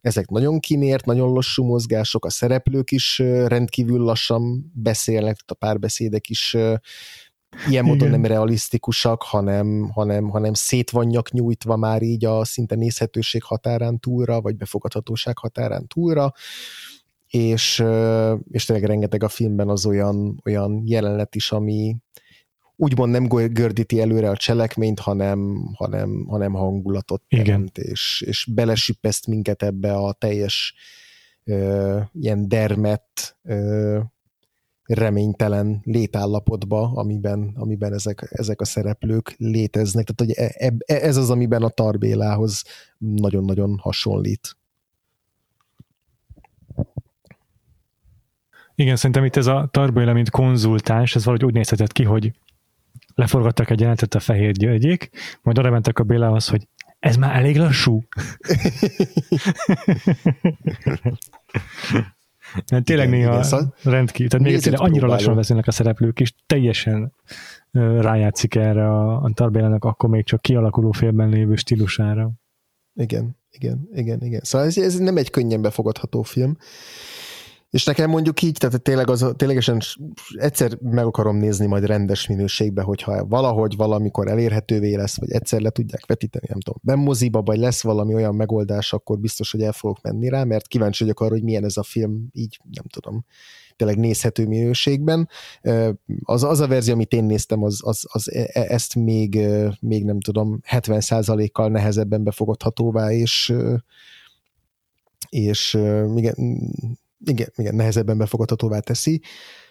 [0.00, 6.56] Ezek nagyon kinért, nagyon lassú mozgások, a szereplők is rendkívül lassan beszélnek, a párbeszédek is
[7.68, 8.20] ilyen módon Igen.
[8.20, 14.40] nem realisztikusak, hanem, hanem, hanem szét vannak nyújtva már így a szinte nézhetőség határán túlra,
[14.40, 16.32] vagy befogadhatóság határán túlra,
[17.26, 17.84] és,
[18.50, 21.96] és tényleg rengeteg a filmben az olyan, olyan jelenet is, ami
[22.80, 27.90] úgymond nem gördíti előre a cselekményt, hanem, hanem, hanem hangulatot teremt, Igen.
[27.90, 30.74] és, és belesüppeszt minket ebbe a teljes
[31.44, 33.98] ö, ilyen dermet ö,
[34.84, 40.06] reménytelen létállapotba, amiben, amiben ezek, ezek a szereplők léteznek.
[40.06, 42.64] Tehát hogy e, e, ez az, amiben a Tarbélához
[42.98, 44.56] nagyon-nagyon hasonlít.
[48.74, 52.32] Igen, szerintem itt ez a Tarbéla, mint konzultáns, ez valahogy úgy nézhetett ki, hogy
[53.20, 55.10] leforgattak egy jelentet a fehér györgyék,
[55.42, 58.02] majd oda mentek a Bélához, hogy ez már elég lassú.
[62.70, 66.20] Mert tényleg igen, néha igen, szóval rendkívül, tehát még tényleg annyira lassan beszélnek a szereplők,
[66.20, 67.12] és teljesen
[67.98, 72.30] rájátszik erre a, a Tarbélának akkor még csak kialakuló félben lévő stílusára.
[72.94, 74.40] Igen, igen, igen, igen.
[74.42, 76.56] Szóval ez, ez nem egy könnyen befogadható film,
[77.70, 79.80] és nekem mondjuk így, tehát tényleg az, ténylegesen
[80.34, 85.70] egyszer meg akarom nézni majd rendes minőségbe, hogyha valahogy valamikor elérhetővé lesz, vagy egyszer le
[85.70, 89.72] tudják vetíteni, nem tudom, nem moziba, vagy lesz valami olyan megoldás, akkor biztos, hogy el
[89.72, 93.24] fogok menni rá, mert kíváncsi vagyok arra, hogy milyen ez a film, így nem tudom,
[93.76, 95.28] tényleg nézhető minőségben.
[96.22, 99.40] Az, az a verzió, amit én néztem, az, az, az e, e, ezt még,
[99.80, 103.54] még nem tudom, 70%-kal nehezebben befogadhatóvá, és
[105.28, 105.78] és
[106.14, 106.34] igen,
[107.24, 109.20] igen, igen, nehezebben befogadhatóvá teszi.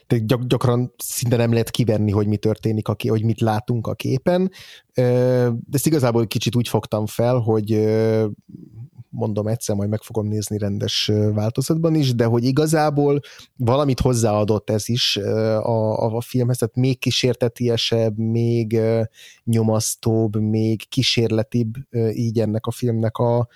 [0.07, 3.93] De gyak, gyakran szinte nem lehet kivenni, hogy mi történik, a, hogy mit látunk a
[3.93, 4.51] képen.
[4.93, 7.87] De ezt igazából kicsit úgy fogtam fel, hogy
[9.09, 13.19] mondom egyszer, majd meg fogom nézni rendes változatban is, de hogy igazából
[13.55, 18.79] valamit hozzáadott ez is a, a, a filmhez, tehát még kísértetiesebb, még
[19.43, 21.73] nyomasztóbb, még kísérletibb
[22.13, 23.47] így ennek a filmnek a,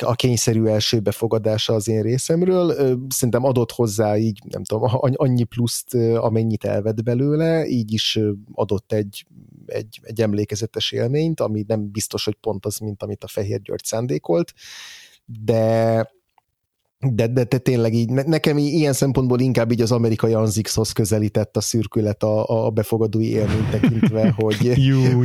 [0.00, 5.94] a, kényszerű első befogadása az én részemről, szerintem adott hozzá így, nem tudom, annyi pluszt,
[6.14, 8.18] amennyit elvett belőle, így is
[8.52, 9.26] adott egy,
[9.66, 13.84] egy, egy emlékezetes élményt, ami nem biztos, hogy pont az, mint amit a Fehér György
[13.84, 14.52] szándékolt,
[15.24, 16.10] de
[17.00, 21.60] de, de, de tényleg így, nekem ilyen szempontból inkább így az amerikai Anzixhoz közelített a
[21.60, 24.74] szürkület a, a befogadói élmény tekintve, hogy,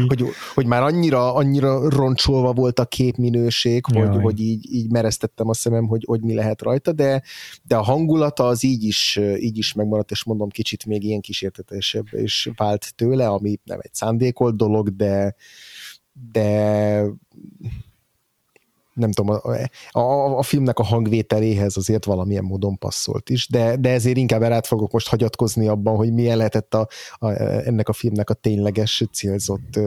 [0.07, 5.53] hogy, hogy, már annyira, annyira roncsolva volt a képminőség, hogy, hogy így, így mereztettem a
[5.53, 7.23] szemem, hogy, hogy mi lehet rajta, de,
[7.63, 12.05] de a hangulata az így is, így is megmaradt, és mondom, kicsit még ilyen kísértetesebb
[12.11, 15.35] és vált tőle, ami nem egy szándékolt dolog, de
[16.31, 17.03] de
[18.93, 23.89] nem tudom, a, a, a filmnek a hangvételéhez azért valamilyen módon passzolt is, de, de
[23.89, 27.29] ezért inkább át fogok most hagyatkozni abban, hogy milyen lehetett a, a,
[27.67, 29.79] ennek a filmnek a tényleges célzott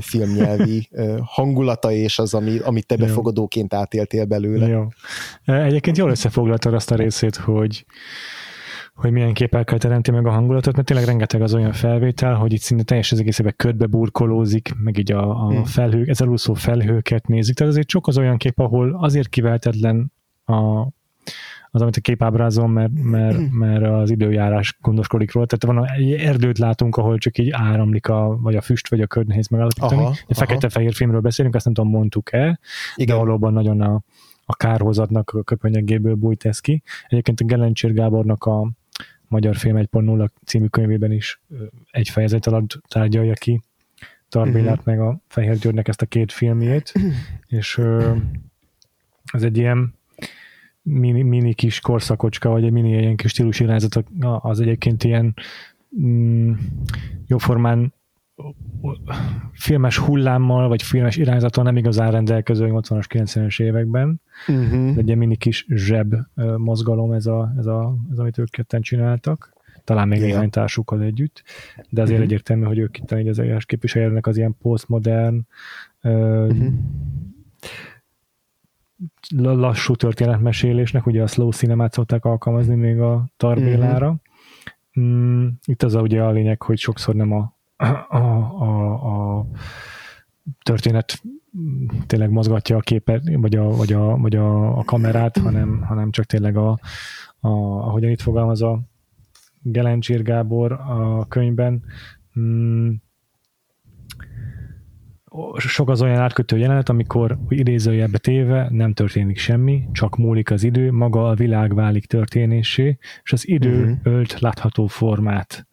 [0.00, 0.88] filmnyelvi
[1.24, 4.66] hangulata, és az, ami, amit te befogadóként átéltél belőle.
[4.66, 4.86] Jó.
[5.44, 7.86] Egyébként jól összefoglaltad azt a részét, hogy
[8.94, 12.60] hogy milyen képekkel teremti meg a hangulatot, mert tényleg rengeteg az olyan felvétel, hogy itt
[12.60, 15.64] szinte teljes az egészében ködbe burkolózik, meg így a, a hmm.
[15.64, 17.56] felhő, ez úszó felhőket nézik.
[17.56, 20.12] Tehát azért sok az olyan kép, ahol azért kiveltetlen
[20.44, 20.88] a,
[21.70, 25.46] az, amit a kép ábrázol, mert, mert, mert az időjárás gondoskodik róla.
[25.46, 29.06] Tehát van egy erdőt látunk, ahol csak így áramlik a, vagy a füst, vagy a
[29.06, 30.08] köd nehéz megállapítani.
[30.28, 32.58] Fekete-fehér filmről beszélünk, azt nem tudom, mondtuk-e,
[32.94, 33.16] Igen.
[33.16, 34.00] de valóban nagyon a,
[34.44, 36.82] a kárhozatnak a köpönyegéből bújt ez ki.
[37.08, 38.70] Egyébként a Gelencsér Gábornak a
[39.34, 41.40] Magyar Film 1.0 című könyvében is
[41.90, 43.62] egy fejezet alatt tárgyalja ki
[44.28, 44.86] Tarbélát uh-huh.
[44.86, 46.92] meg a Fehér Györgynek ezt a két filmjét,
[47.58, 47.80] és
[49.32, 49.94] ez egy ilyen
[50.82, 55.34] mini, mini kis korszakocska, vagy egy mini ilyen kis stílusirányzat, az egyébként ilyen
[56.00, 56.52] mm,
[57.26, 57.94] jóformán
[59.52, 64.20] filmes hullámmal, vagy filmes irányzaton nem igazán rendelkező 80-as, 90-es években.
[64.48, 64.96] Uh-huh.
[64.96, 66.14] Egy ilyen mini kis zseb
[66.56, 69.52] mozgalom ez, a, ez, a, ez amit ők ketten csináltak.
[69.84, 71.42] Talán még néhány társukkal együtt,
[71.76, 72.24] de azért uh-huh.
[72.24, 75.46] egyértelmű, hogy ők itt az eljárás képviselőnek az ilyen postmodern
[76.02, 76.72] uh-huh
[79.36, 84.16] lassú történetmesélésnek, ugye a slow cinemát szokták alkalmazni még a Tarbélára.
[85.00, 89.46] Mm, itt az a, ugye a lényeg, hogy sokszor nem a, a, a, a
[90.62, 91.22] történet
[92.06, 96.24] tényleg mozgatja a képet, vagy a, vagy a, vagy a, a kamerát, hanem, hanem csak
[96.24, 96.78] tényleg a,
[97.40, 97.48] a,
[97.86, 98.80] ahogyan itt fogalmaz a
[99.62, 101.82] Gelencsér Gábor a könyvben,
[102.38, 102.90] mm,
[105.56, 110.92] sok az olyan átkötő jelenet, amikor idézőjelbe téve nem történik semmi, csak múlik az idő,
[110.92, 113.98] maga a világ válik történésé, és az idő uh-huh.
[114.02, 115.66] ölt látható formát.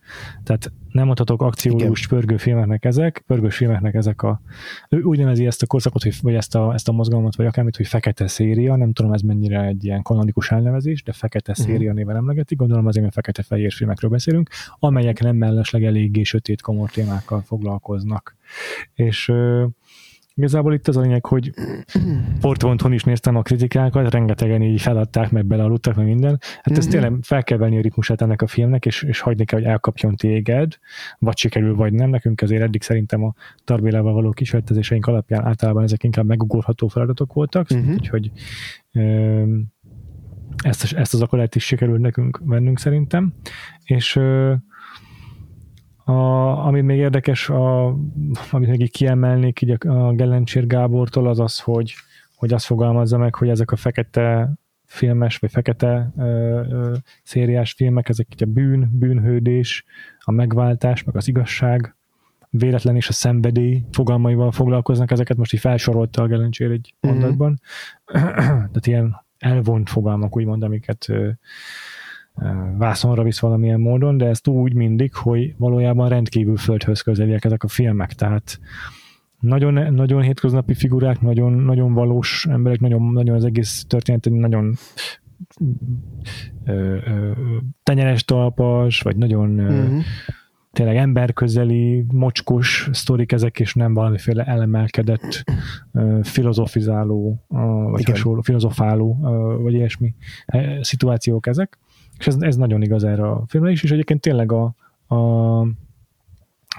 [0.44, 4.42] Tehát nem mondhatok akciós pörgőfilmeknek ezek, pörgős filmeknek ezek a...
[4.90, 7.76] Ő úgy nevezi ezt a korszakot, hogy, vagy ezt a, ezt a mozgalmat, vagy akármit,
[7.76, 11.66] hogy fekete széria, nem tudom ez mennyire egy ilyen kanonikus elnevezés, de fekete uh-huh.
[11.68, 16.90] széria néven emlegetik, gondolom azért, mert fekete-fehér filmekről beszélünk, amelyek nem mellesleg eléggé sötét komor
[16.90, 18.36] témákkal foglalkoznak.
[18.94, 19.32] És
[20.34, 21.54] Igazából itt az a lényeg, hogy
[22.42, 26.40] portvonton is néztem a kritikákat, rengetegen így feladták, meg belealudtak, meg minden.
[26.62, 26.94] Hát ez mhm.
[26.94, 30.16] tényleg fel kell venni a ritmusát ennek a filmnek, és, és hagyni kell, hogy elkapjon
[30.16, 30.78] téged,
[31.20, 32.10] vagy sikerül, vagy nem.
[32.10, 37.68] Nekünk azért eddig szerintem a Tarbélával való kísérletezéseink alapján általában ezek inkább megugorható feladatok voltak,
[37.70, 37.94] uh-huh.
[37.94, 38.32] úgyhogy
[40.56, 43.34] ezt, ezt az akadályt is sikerült nekünk vennünk szerintem.
[43.84, 44.20] És
[46.12, 47.88] a, ami még érdekes, a,
[48.52, 51.94] amit még így kiemelnék így a, a Gellencsér Gábortól, az az, hogy,
[52.36, 54.54] hogy azt fogalmazza meg, hogy ezek a fekete
[54.86, 56.94] filmes, vagy fekete ö, ö,
[57.24, 59.86] szériás filmek, ezek így a bűn, bűnhődés,
[60.20, 61.96] a megváltás, meg az igazság,
[62.50, 67.16] véletlen és a szenvedély fogalmaival foglalkoznak, ezeket most így felsorolta a Gelencsér egy mm-hmm.
[67.18, 67.62] mondatban.
[68.12, 71.08] Tehát ilyen elvont fogalmak, úgymond, amiket
[72.78, 77.68] vászonra visz valamilyen módon, de ezt úgy mindig, hogy valójában rendkívül földhöz közeliek ezek a
[77.68, 78.60] filmek, tehát
[79.40, 84.76] nagyon, nagyon hétköznapi figurák, nagyon, nagyon valós emberek, nagyon, nagyon az egész történet egy nagyon
[86.66, 87.32] ö, ö,
[87.84, 90.04] tenyeres talpas, vagy nagyon uh-huh.
[90.72, 95.44] tényleg emberközeli, mocskos sztorik ezek, és nem valamiféle elemelkedett,
[95.92, 97.46] ö, filozofizáló,
[97.92, 98.16] vagy Igen.
[98.16, 99.18] hasonló, filozofáló,
[99.62, 100.16] vagy ilyesmi
[100.82, 101.80] szituációk ezek.
[102.22, 104.64] És ez, ez nagyon igaz erre a filmre is, és egyébként tényleg a,
[105.16, 105.66] a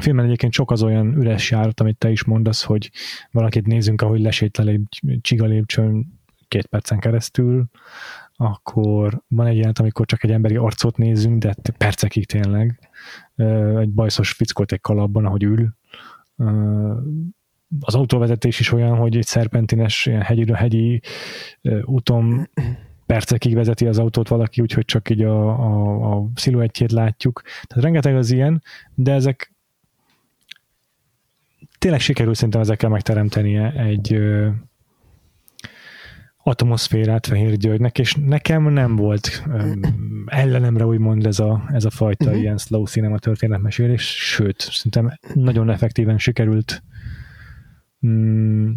[0.01, 2.91] filmen egyébként sok az olyan üres járat, amit te is mondasz, hogy
[3.31, 7.65] valakit nézünk, ahogy lesétel egy csiga lépcsőn két percen keresztül,
[8.37, 12.91] akkor van egy jelent, amikor csak egy emberi arcot nézünk, de percekig tényleg.
[13.79, 15.75] Egy bajszos fickót egy kalapban, ahogy ül.
[17.81, 21.01] Az autóvezetés is olyan, hogy egy szerpentines, ilyen hegyi, hegyi
[21.85, 22.49] úton
[23.13, 27.43] percekig vezeti az autót valaki, úgyhogy csak így a, a, a sziluettjét látjuk.
[27.43, 28.63] Tehát rengeteg az ilyen,
[28.95, 29.55] de ezek
[31.79, 34.49] tényleg sikerül szerintem ezekkel megteremtenie egy ö,
[36.43, 39.73] atmoszférát Fehér Györgynek, és nekem nem volt ö,
[40.27, 42.41] ellenemre úgymond ez a, ez a fajta uh-huh.
[42.41, 46.83] ilyen slow cinema történetmesélés, sőt, szerintem nagyon effektíven sikerült
[48.07, 48.71] mm,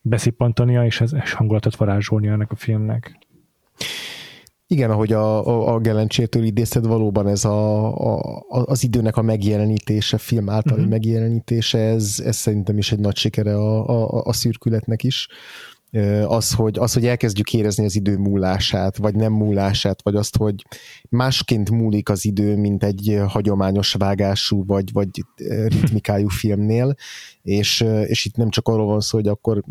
[0.00, 3.28] beszippantania, és, ez, és hangulatot varázsolnia ennek a filmnek.
[4.72, 10.18] Igen, ahogy a, a, a Gelencsétől idézted, valóban ez a, a, az időnek a megjelenítése,
[10.18, 10.90] film általi uh-huh.
[10.90, 15.28] megjelenítése, ez, ez szerintem is egy nagy sikere a, a, a szürkületnek is.
[16.26, 20.64] Az hogy, az, hogy elkezdjük érezni az idő múlását, vagy nem múlását, vagy azt, hogy
[21.08, 25.24] másként múlik az idő, mint egy hagyományos vágású, vagy, vagy
[25.66, 26.94] ritmikájú filmnél,
[27.42, 29.62] és, és itt nem csak arról van szó, hogy akkor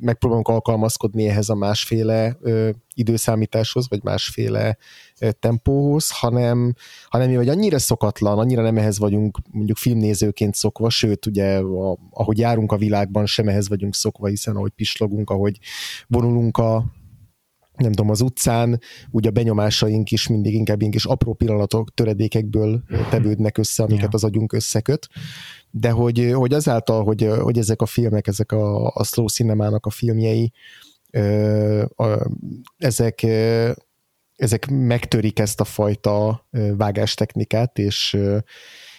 [0.00, 4.76] megpróbálunk alkalmazkodni ehhez a másféle ö, időszámításhoz, vagy másféle
[5.20, 6.74] ö, tempóhoz, hanem,
[7.08, 11.98] hanem mi vagy annyira szokatlan, annyira nem ehhez vagyunk mondjuk filmnézőként szokva, sőt, ugye a,
[12.10, 15.58] ahogy járunk a világban, sem ehhez vagyunk szokva, hiszen ahogy pislogunk, ahogy
[16.06, 16.84] vonulunk a,
[17.76, 22.82] nem tudom, az utcán, úgy a benyomásaink is mindig inkább ilyen kis apró pillanatok, töredékekből
[23.10, 24.14] tevődnek össze, amiket yeah.
[24.14, 25.08] az agyunk összeköt.
[25.70, 29.90] De hogy, hogy azáltal, hogy, hogy ezek a filmek, ezek a, a slow cinemának a
[29.90, 30.52] filmjei,
[32.78, 33.22] ezek,
[34.36, 38.18] ezek megtörik ezt a fajta vágástechnikát, és,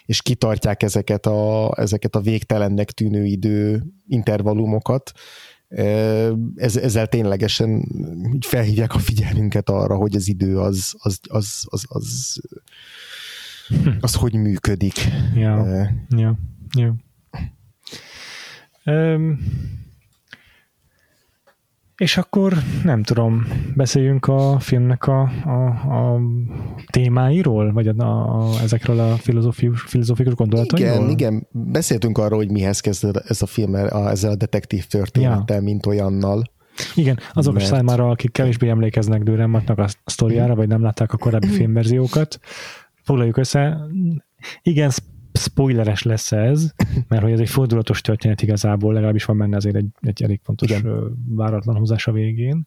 [0.04, 5.12] és kitartják ezeket a, ezeket a végtelennek tűnő idő intervallumokat,
[6.54, 7.88] ez, ezzel ténylegesen
[8.40, 12.40] felhívják a figyelmünket arra, hogy az idő az, az, az, az, az,
[14.00, 14.94] az hogy működik.
[15.34, 16.38] Ja, ja,
[16.76, 16.94] ja.
[18.84, 19.38] Um,
[21.96, 22.54] és akkor
[22.84, 26.20] nem tudom, beszéljünk a filmnek a, a, a
[26.86, 30.94] témáiról, vagy a, a, ezekről a filozófikus, filozófikus gondolatairól?
[30.94, 31.46] Igen, igen.
[31.50, 35.62] Beszéltünk arról, hogy mihez kezd ez a film a, ezzel a detektív történettel, ja.
[35.62, 36.42] mint olyannal.
[36.94, 37.66] Igen, azok mert...
[37.66, 42.38] számára, akik kevésbé emlékeznek Dürrenmattnak a sztoriára, vagy nem látták a korábbi filmverziókat,
[43.02, 43.78] foglaljuk össze.
[44.62, 44.90] Igen,
[45.32, 46.72] spoileres lesz ez,
[47.08, 50.70] mert hogy ez egy fordulatos történet igazából, legalábbis van benne azért egy, egy elég fontos
[50.70, 51.16] Igen.
[51.28, 52.66] váratlan húzás a végén.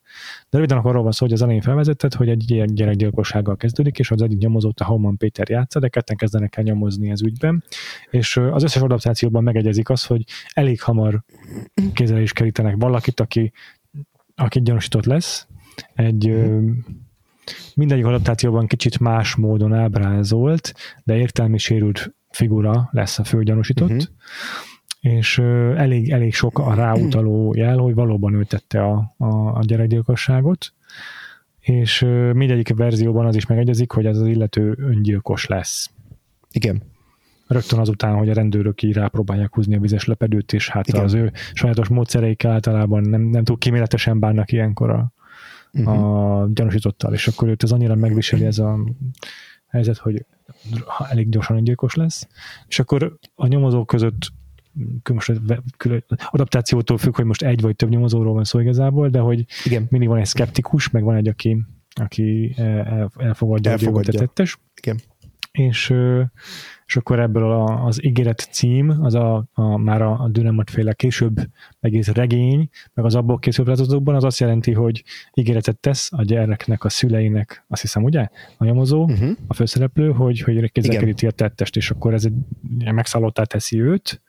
[0.50, 4.00] De röviden akkor arról van szó, hogy az elején felvezetett, hogy egy ilyen gyerekgyilkossággal kezdődik,
[4.00, 7.64] és az egyik nyomozót a Hauman Péter játsza, de ketten kezdenek el nyomozni ez ügyben.
[8.10, 10.24] És az összes adaptációban megegyezik az, hogy
[10.54, 11.24] elég hamar
[11.94, 13.52] kézzel is kerítenek valakit, aki,
[14.36, 15.48] aki gyanúsított lesz,
[15.94, 16.72] egy mm
[17.76, 20.74] mindegyik adaptációban kicsit más módon ábrázolt,
[21.04, 24.08] de értelmi sérült figura lesz a főgyanúsított, uh-huh.
[25.00, 29.60] és uh, elég, elég sok a ráutaló jel, hogy valóban ő tette a, a, a
[29.62, 30.74] gyerekgyilkosságot,
[31.60, 35.92] és uh, mindegyik verzióban az is megegyezik, hogy ez az illető öngyilkos lesz.
[36.52, 36.82] Igen.
[37.48, 41.04] Rögtön azután, hogy a rendőrök így rápróbálják húzni a vizes lepedőt, és hát Igen.
[41.04, 45.14] az ő sajátos módszereik általában nem, nem túl kíméletesen bánnak ilyenkor a,
[45.74, 46.42] uh-huh.
[46.42, 48.80] a gyanúsítottal, és akkor őt ez annyira megviseli ez a
[49.68, 50.26] helyzet, hogy
[51.10, 52.28] elég gyorsan gyilkos lesz,
[52.68, 54.32] és akkor a nyomozók között
[55.14, 55.32] most
[56.30, 59.88] adaptációtól függ, hogy most egy vagy több nyomozóról van szó igazából, de hogy Igen.
[59.90, 62.56] mindig van egy szkeptikus, meg van egy, aki, aki
[63.18, 64.14] elfogadja, elfogadja.
[64.14, 64.60] a tettes.
[64.82, 65.00] Igen.
[65.52, 65.94] És
[66.86, 70.94] és akkor ebből a, az ígéret cím, az a, a már a, a Dünamat féle
[70.94, 76.24] később egész regény, meg az abból készült változatokban, az azt jelenti, hogy ígéretet tesz a
[76.24, 78.28] gyereknek, a szüleinek, azt hiszem, ugye?
[78.58, 79.30] A nyomozó, uh-huh.
[79.48, 82.34] a főszereplő, hogy, hogy kézzel a tettest, és akkor ez egy
[82.94, 84.22] megszállottá teszi őt,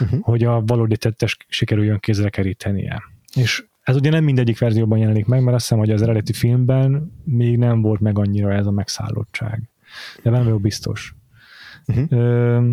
[0.00, 0.20] uh-huh.
[0.20, 3.02] hogy a valódi tettest sikerüljön kézre kerítenie.
[3.34, 7.12] És ez ugye nem mindegyik verzióban jelenik meg, mert azt hiszem, hogy az eredeti filmben
[7.24, 9.68] még nem volt meg annyira ez a megszállottság.
[10.22, 11.14] De nem vagyok biztos.
[11.86, 12.06] Uh-huh.
[12.10, 12.70] Ö,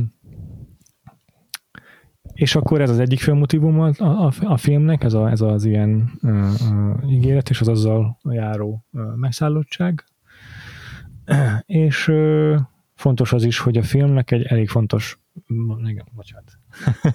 [2.34, 5.65] és akkor ez az egyik fő motivum a, a, a filmnek, ez, a, ez az
[5.65, 10.06] ilyen uh, uh, ígéret, és az azzal járó uh, megszállottság.
[11.65, 12.60] És uh,
[12.95, 15.19] fontos az is, hogy a filmnek egy elég fontos
[15.86, 16.60] igen, bocsánat.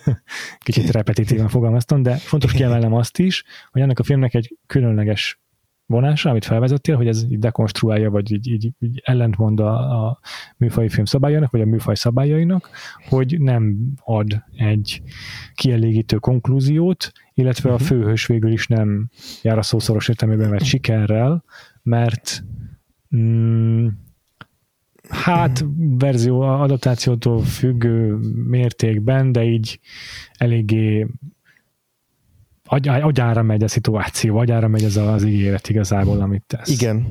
[0.65, 5.41] Kicsit repetitíven fogalmaztam, de fontos kiemelnem azt is, hogy ennek a filmnek egy különleges
[5.87, 10.19] vonása, amit felvezettél, hogy ez így dekonstruálja, vagy így, így, így ellentmond a, a
[10.57, 12.71] műfai film szabályainak, vagy a műfaj szabályainak,
[13.09, 15.03] hogy nem ad egy
[15.55, 17.83] kielégítő konklúziót, illetve a mhm.
[17.83, 19.11] főhős végül is nem
[19.43, 21.45] jár a szószoros értelmében vett sikerrel,
[21.83, 22.45] mert
[23.17, 23.87] mm,
[25.09, 25.65] hát
[25.99, 29.81] verzió adaptációtól függő mértékben, de így
[30.33, 31.07] eléggé
[32.67, 36.69] agy, agyára megy a szituáció, agyára megy ez az ígéret igazából, amit tesz.
[36.69, 37.07] Igen,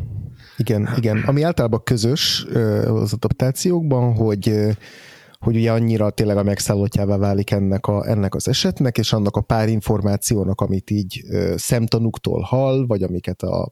[0.57, 1.17] igen, igen.
[1.17, 2.45] Ami általában közös
[2.85, 4.75] az adaptációkban, hogy
[5.39, 9.41] hogy ugye annyira tényleg a megszállottjává válik ennek, a, ennek az esetnek, és annak a
[9.41, 11.21] pár információnak, amit így
[11.55, 13.71] szemtanúktól hall, vagy amiket a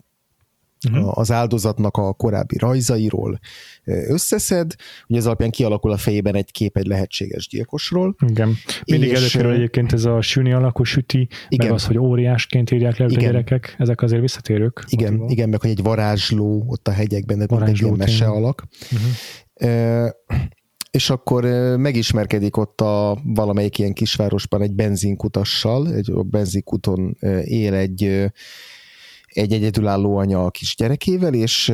[0.89, 1.17] uh-huh.
[1.17, 3.39] az áldozatnak a korábbi rajzairól
[3.85, 4.75] összeszed,
[5.07, 8.15] ugye ez alapján kialakul a fejében egy kép egy lehetséges gyilkosról.
[8.27, 8.55] Igen.
[8.85, 11.65] Mindig és, előkerül egyébként ez a süni alakú süti, igen.
[11.65, 14.83] meg az, hogy óriásként írják le a gyerekek, ezek azért visszatérők.
[14.87, 15.29] Igen, motivon.
[15.29, 18.67] igen, meg hogy egy varázsló ott a hegyekben, de egy ilyen mese alak.
[18.91, 20.09] Uh-huh.
[20.91, 21.43] és akkor
[21.77, 28.31] megismerkedik ott a valamelyik ilyen kisvárosban egy benzinkutassal, egy benzinkuton él egy
[29.33, 31.67] egy egyedülálló anya a kis gyerekével, és,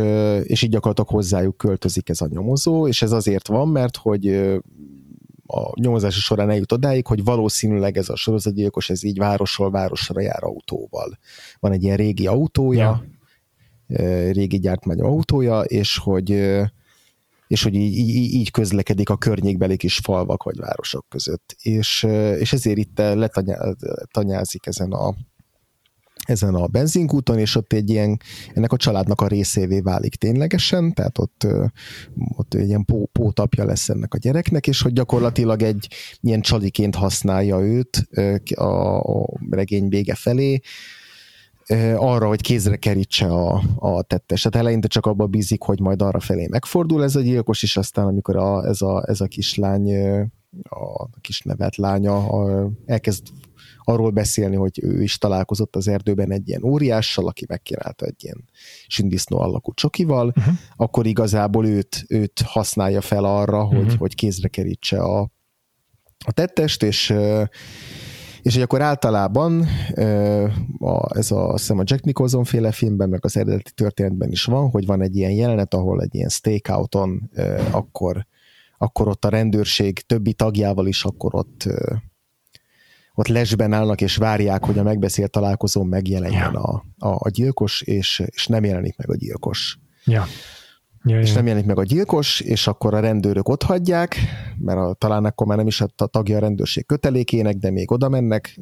[0.44, 4.28] és így gyakorlatilag hozzájuk költözik ez a nyomozó, és ez azért van, mert hogy
[5.52, 10.44] a nyomozása során eljut odáig, hogy valószínűleg ez a sorozatgyilkos, ez így városról városra jár
[10.44, 11.18] autóval.
[11.60, 13.04] Van egy ilyen régi autója,
[13.88, 14.32] ja.
[14.32, 16.30] régi gyártmány autója, és hogy
[17.48, 21.56] és hogy így, így, így közlekedik a környékbeli kis falvak vagy városok között.
[21.62, 22.04] És,
[22.40, 25.16] és ezért itt letanyázik ezen a,
[26.30, 28.20] ezen a benzinkúton, és ott egy ilyen,
[28.54, 31.48] ennek a családnak a részévé válik ténylegesen, tehát ott,
[32.36, 35.88] ott egy ilyen pó, pótapja lesz ennek a gyereknek, és hogy gyakorlatilag egy
[36.22, 38.08] ilyen csaliként használja őt
[38.56, 40.60] a, a regény vége felé,
[41.96, 44.42] arra, hogy kézre kerítse a, a tettes.
[44.42, 48.06] Tehát eleinte csak abba bízik, hogy majd arra felé megfordul ez a gyilkos, és aztán
[48.06, 49.92] amikor a, ez, a, ez a kislány,
[50.64, 53.28] a kis nevet lánya a, elkezd
[53.90, 58.44] arról beszélni, hogy ő is találkozott az erdőben egy ilyen óriással, aki megkínálta egy ilyen
[58.88, 60.54] sündisznó alakú csokival, uh-huh.
[60.76, 63.84] akkor igazából őt, őt használja fel arra, uh-huh.
[63.84, 65.20] hogy, hogy kézre kerítse a,
[66.26, 67.14] a tettest, és
[68.42, 69.68] és hogy akkor általában
[70.80, 74.44] a, ez a, azt hiszem a Jack Nicholson féle filmben, meg az eredeti történetben is
[74.44, 77.30] van, hogy van egy ilyen jelenet, ahol egy ilyen stakeouton
[77.72, 78.26] akkor,
[78.78, 81.68] akkor ott a rendőrség többi tagjával is akkor ott
[83.20, 86.60] ott lesben állnak és várják, hogy a megbeszélt találkozón megjelenjen ja.
[86.60, 89.80] a, a, a gyilkos, és, és nem jelenik meg a gyilkos.
[90.06, 90.26] Ja.
[91.04, 91.36] Ja, és ja.
[91.36, 94.16] nem jelenik meg a gyilkos, és akkor a rendőrök ott hagyják,
[94.58, 98.10] mert a, talán akkor már nem is a tagja a rendőrség kötelékének, de még oda
[98.10, 98.60] mennek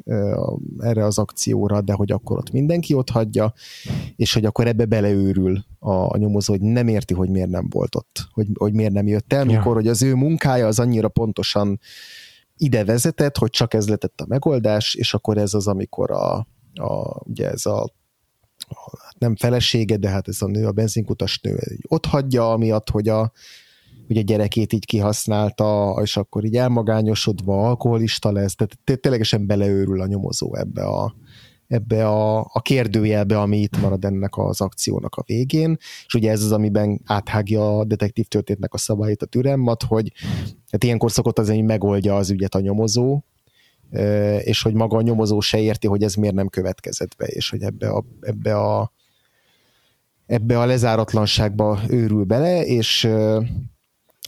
[0.78, 3.52] erre az akcióra, de hogy akkor ott mindenki ott hagyja,
[4.16, 7.94] és hogy akkor ebbe beleőrül a, a nyomozó, hogy nem érti, hogy miért nem volt
[7.94, 9.72] ott, hogy, hogy miért nem jött el, mikor ja.
[9.72, 11.80] hogy az ő munkája az annyira pontosan
[12.58, 17.20] ide vezetett, hogy csak ez letett a megoldás, és akkor ez az, amikor a, a
[17.24, 17.92] ugye ez a
[19.18, 23.32] nem felesége, de hát ez a nő, a benzinkutas nő ott hagyja, amiatt, hogy a,
[24.08, 30.54] a gyerekét így kihasználta, és akkor így elmagányosodva alkoholista lesz, tehát ténylegesen beleőrül a nyomozó
[30.54, 31.14] ebbe a,
[31.68, 36.42] ebbe a, a kérdőjelbe, ami itt marad ennek az akciónak a végén, és ugye ez
[36.42, 40.12] az, amiben áthágja a detektív történetnek a szabályt, a türemmat, hogy
[40.70, 43.22] hát ilyenkor szokott az, hogy megoldja az ügyet a nyomozó,
[44.40, 47.62] és hogy maga a nyomozó se érti, hogy ez miért nem következett be, és hogy
[47.62, 48.92] ebbe a, ebbe a,
[50.26, 53.08] ebbe a lezáratlanságba őrül bele, és,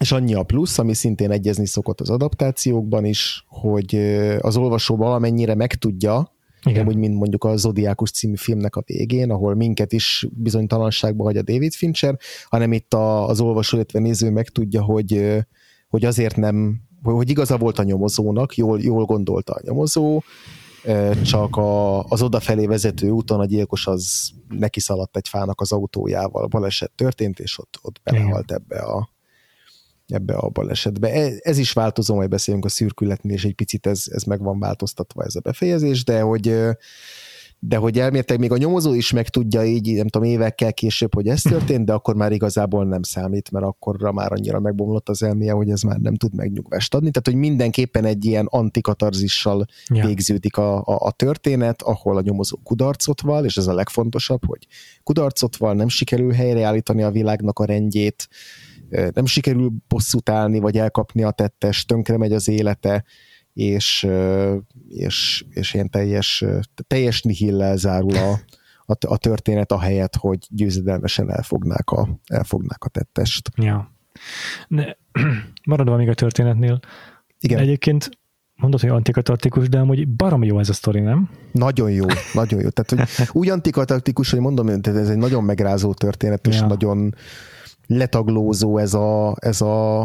[0.00, 3.94] és annyi a plusz, ami szintén egyezni szokott az adaptációkban is, hogy
[4.40, 6.86] az olvasó valamennyire megtudja, igen.
[6.86, 11.42] úgy, mint mondjuk a Zodiákus című filmnek a végén, ahol minket is bizonytalanságba hagy a
[11.42, 15.36] David Fincher, hanem itt a, az olvasó, illetve néző megtudja, hogy,
[15.88, 20.22] hogy azért nem, hogy igaza volt a nyomozónak, jól, jól gondolta a nyomozó,
[21.24, 26.46] csak a, az odafelé vezető úton a gyilkos az neki szaladt egy fának az autójával,
[26.46, 29.10] baleset történt, és ott, ott belehalt ebbe a,
[30.12, 31.12] ebbe a balesetbe.
[31.12, 34.58] E, ez is változó, majd beszélünk a szürkületnél, és egy picit ez, ez meg van
[34.58, 36.54] változtatva ez a befejezés, de hogy
[37.62, 41.28] de hogy elméletileg még a nyomozó is meg tudja így, nem tudom, évekkel később, hogy
[41.28, 45.52] ez történt, de akkor már igazából nem számít, mert akkorra már annyira megbomlott az elméje,
[45.52, 47.10] hogy ez már nem tud megnyugvást adni.
[47.10, 50.06] Tehát, hogy mindenképpen egy ilyen antikatarzissal ja.
[50.06, 54.66] végződik a, a, a történet, ahol a nyomozó kudarcot val, és ez a legfontosabb, hogy
[55.02, 58.28] kudarcot val, nem sikerül helyreállítani a világnak a rendjét,
[59.12, 63.04] nem sikerül bosszút állni, vagy elkapni a tettes, tönkre megy az élete,
[63.52, 64.08] és,
[64.88, 66.44] és, és ilyen teljes,
[66.86, 68.30] teljes nihillel zárul a,
[68.86, 73.50] a, a történet a helyet, hogy győzedelmesen elfognák a, elfognák a tettest.
[73.56, 73.94] Ja.
[74.68, 74.98] De,
[75.64, 76.80] maradva még a történetnél,
[77.40, 77.58] Igen.
[77.58, 78.10] egyébként
[78.54, 81.30] mondod, hogy antikatartikus, de amúgy barom jó ez a sztori, nem?
[81.52, 82.68] Nagyon jó, nagyon jó.
[82.68, 86.66] Tehát, hogy úgy antikatartikus, hogy mondom, hogy ez egy nagyon megrázó történet, és ja.
[86.66, 87.14] nagyon
[87.90, 90.02] letaglózó ez a, ez a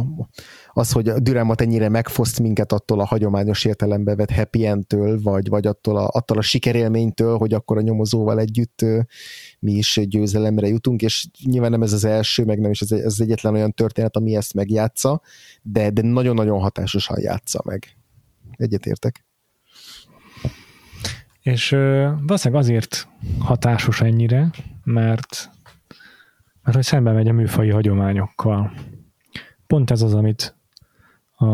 [0.74, 5.50] az, hogy a Düremat ennyire megfoszt minket attól a hagyományos értelembe vett happy end-től, vagy,
[5.50, 8.86] vagy attól a, attól a sikerélménytől, hogy akkor a nyomozóval együtt
[9.60, 13.20] mi is győzelemre jutunk, és nyilván nem ez az első, meg nem is ez, ez
[13.20, 15.22] egyetlen olyan történet, ami ezt megjátsza,
[15.62, 17.98] de, de nagyon-nagyon hatásosan játsza meg.
[18.52, 19.26] Egyetértek.
[21.42, 23.08] És ö, valószínűleg azért
[23.40, 24.52] hatásos ennyire,
[24.84, 25.50] mert
[26.66, 28.72] mert hogy szembe megy a műfai hagyományokkal.
[29.68, 30.55] Pont ez az, amit
[31.38, 31.45] a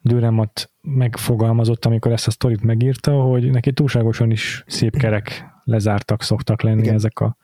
[0.00, 6.62] Düremat megfogalmazott, amikor ezt a sztorit megírta, hogy neki túlságosan is szép kerek lezártak szoktak
[6.62, 6.94] lenni Igen.
[6.94, 7.36] ezek a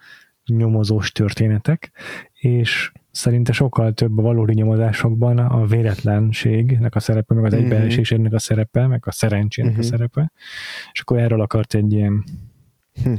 [0.46, 1.92] nyomozós történetek,
[2.32, 7.62] és szerinte sokkal több a valódi nyomozásokban a véletlenségnek a szerepe, meg az mm-hmm.
[7.62, 9.80] egybeesésének a szerepe, meg a szerencsének mm-hmm.
[9.80, 9.90] a mhm.
[9.92, 10.32] szerepe,
[10.92, 12.24] és akkor erről akart egy ilyen
[13.02, 13.14] hm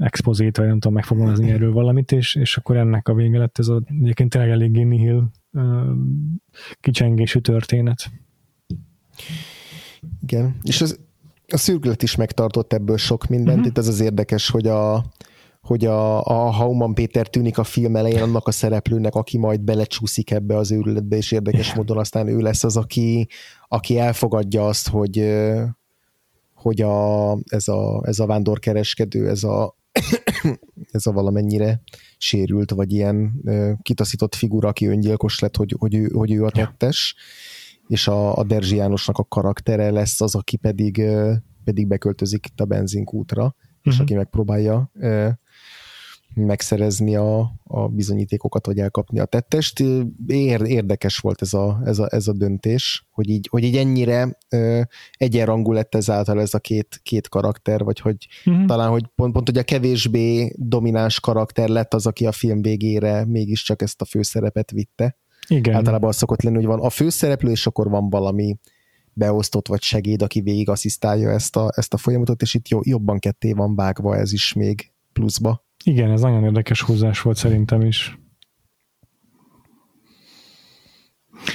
[0.00, 3.68] expozét, vagy nem tudom megfogalmazni erről valamit, és, és akkor ennek a vége lett ez
[3.68, 5.30] a egyébként tényleg eléggé nihil
[6.80, 8.10] kicsengésű történet.
[10.22, 10.98] Igen, és az,
[11.48, 13.56] a szürkület is megtartott ebből sok mindent.
[13.56, 13.66] Uh-huh.
[13.66, 15.04] Itt ez az érdekes, hogy a,
[15.60, 20.30] hogy a, a Hauman Péter tűnik a film elején annak a szereplőnek, aki majd belecsúszik
[20.30, 21.76] ebbe az őrületbe, és érdekes yeah.
[21.76, 23.28] módon aztán ő lesz az, aki,
[23.68, 25.32] aki elfogadja azt, hogy,
[26.54, 29.78] hogy a, ez, a, ez a vándorkereskedő, ez a,
[30.90, 31.82] ez a valamennyire
[32.18, 33.32] sérült, vagy ilyen
[33.82, 37.14] kitaszított figura, aki öngyilkos lett, hogy, hogy, ő, hogy ő a tettes,
[37.86, 41.02] és a, a Derzsi Jánosnak a karaktere lesz az, aki pedig,
[41.64, 43.56] pedig beköltözik itt a benzinkútra, uh-huh.
[43.82, 44.02] és mhm.
[44.02, 44.90] aki megpróbálja
[46.34, 49.82] megszerezni a, a bizonyítékokat, vagy elkapni a tettest.
[50.26, 54.80] Érdekes volt ez a, ez a, ez a döntés, hogy így, hogy így ennyire ö,
[55.12, 58.66] egyenrangú lett ezáltal ez a két, két karakter, vagy hogy uh-huh.
[58.66, 63.24] talán, hogy pont, pont hogy a kevésbé domináns karakter lett az, aki a film végére
[63.24, 65.18] mégiscsak ezt a főszerepet vitte.
[65.48, 65.74] Igen.
[65.74, 68.58] Általában az szokott lenni, hogy van a főszereplő, és akkor van valami
[69.12, 73.52] beosztott vagy segéd, aki végig asszisztálja ezt a, ezt a folyamatot, és itt jobban ketté
[73.52, 75.68] van vágva ez is még pluszba.
[75.84, 78.18] Igen, ez nagyon érdekes húzás volt szerintem is.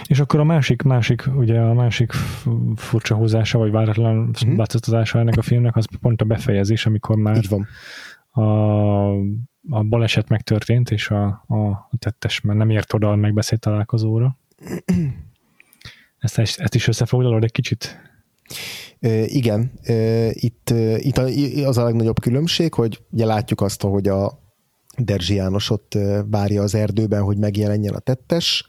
[0.07, 2.11] És akkor a másik, másik, ugye a másik
[2.75, 4.55] furcsa húzása, vagy váratlan mm-hmm.
[4.55, 7.67] változtatása ennek a filmnek, az pont a befejezés, amikor már van.
[8.31, 9.09] A,
[9.69, 14.37] a baleset megtörtént, és a, a tettes már nem ért oda a megbeszélt találkozóra.
[16.17, 17.99] Ezt, ezt is összefoglalod egy kicsit?
[19.25, 19.71] Igen,
[20.29, 21.17] itt, itt
[21.65, 24.43] az a legnagyobb különbség, hogy ugye látjuk azt, hogy a
[24.97, 25.97] Derzsi János ott
[26.29, 28.67] várja az erdőben, hogy megjelenjen a tettes,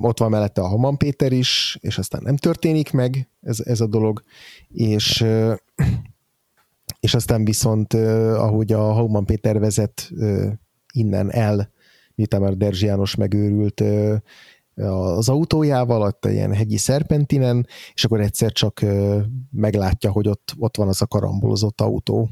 [0.00, 3.86] ott van mellette a Haman Péter is, és aztán nem történik meg ez, ez a
[3.86, 4.22] dolog,
[4.68, 5.24] és,
[7.00, 7.94] és aztán viszont,
[8.34, 10.10] ahogy a Haman Péter vezet
[10.92, 11.70] innen el,
[12.14, 13.82] miután már Derzsi János megőrült,
[14.86, 18.84] az autójával, ott ilyen hegyi szerpentinen, és akkor egyszer csak
[19.50, 22.30] meglátja, hogy ott, ott van az a karambolozott autó,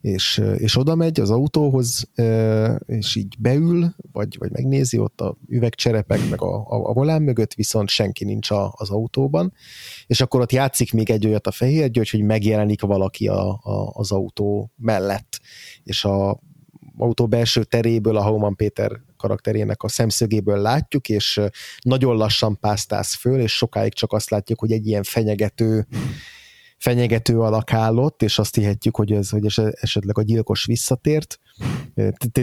[0.00, 2.10] és, és oda megy az autóhoz,
[2.86, 7.54] és így beül, vagy, vagy megnézi ott a üvegcserepek, meg a, a, a volán mögött,
[7.54, 9.52] viszont senki nincs a, az autóban,
[10.06, 13.90] és akkor ott játszik még egy olyat a fehér györgy, hogy megjelenik valaki a, a,
[13.92, 15.40] az autó mellett,
[15.82, 16.40] és a
[16.96, 21.40] autó belső teréből a Hauman Péter karakterének a szemszögéből látjuk, és
[21.80, 25.86] nagyon lassan pásztász föl, és sokáig csak azt látjuk, hogy egy ilyen fenyegető
[26.78, 31.38] fenyegető alak állott, és azt hihetjük, hogy ez hogy esetleg a gyilkos visszatért.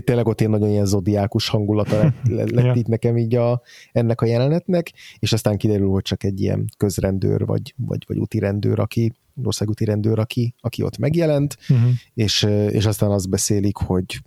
[0.04, 3.62] Tényleg ott én nagyon ilyen zodiákus hangulata lett, itt nekem így a,
[3.92, 8.40] ennek a jelenetnek, és aztán kiderül, hogy csak egy ilyen közrendőr, vagy, vagy, vagy úti
[8.40, 9.14] rendőr, aki
[9.44, 11.90] országúti rendőr, aki, aki ott megjelent, uh-huh.
[12.14, 14.22] és, és aztán azt beszélik, hogy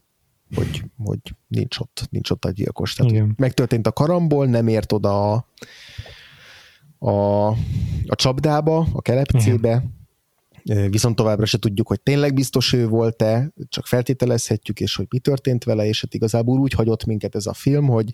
[0.55, 2.95] hogy, hogy nincs, ott, nincs ott a gyilkos.
[2.95, 3.35] Tehát Igen.
[3.37, 5.47] megtörtént a karambol, nem ért oda a,
[6.99, 7.49] a,
[8.07, 9.85] a csapdába, a kelepcébe,
[10.63, 10.91] Igen.
[10.91, 15.65] viszont továbbra se tudjuk, hogy tényleg biztos ő volt-e, csak feltételezhetjük, és hogy mi történt
[15.65, 18.11] vele, és hát igazából úgy hagyott minket ez a film, hogy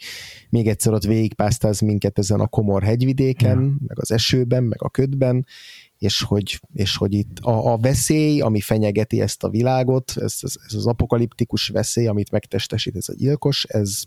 [0.51, 3.80] még egyszer ott végigpásztáz minket ezen a komor hegyvidéken, Igen.
[3.87, 5.47] meg az esőben, meg a ködben,
[6.05, 10.55] és hogy, és hogy itt a, a veszély, ami fenyegeti ezt a világot, ez, ez,
[10.67, 14.03] ez az apokaliptikus veszély, amit megtestesít ez a gyilkos, ez,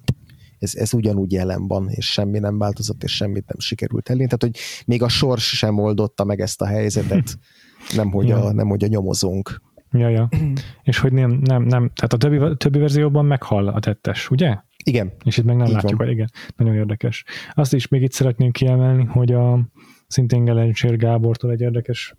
[0.59, 4.37] ez, ez ugyanúgy jelen van, és semmi nem változott, és semmit nem sikerült elérni.
[4.37, 7.37] Tehát, hogy még a sors sem oldotta meg ezt a helyzetet,
[7.95, 8.43] nem hogy, ja.
[8.43, 9.61] a, nem, hogy a nyomozónk.
[9.91, 10.29] Ja, ja.
[10.83, 14.57] és hogy nem, nem, nem, tehát a többi, többi verzióban meghal a tettes, ugye?
[14.83, 15.13] Igen.
[15.23, 16.09] És itt meg nem Így látjuk, van.
[16.09, 16.29] igen.
[16.55, 17.23] Nagyon érdekes.
[17.53, 19.59] Azt is még itt szeretném kiemelni, hogy a,
[20.07, 22.15] szintén Gelencsér Gábortól egy érdekes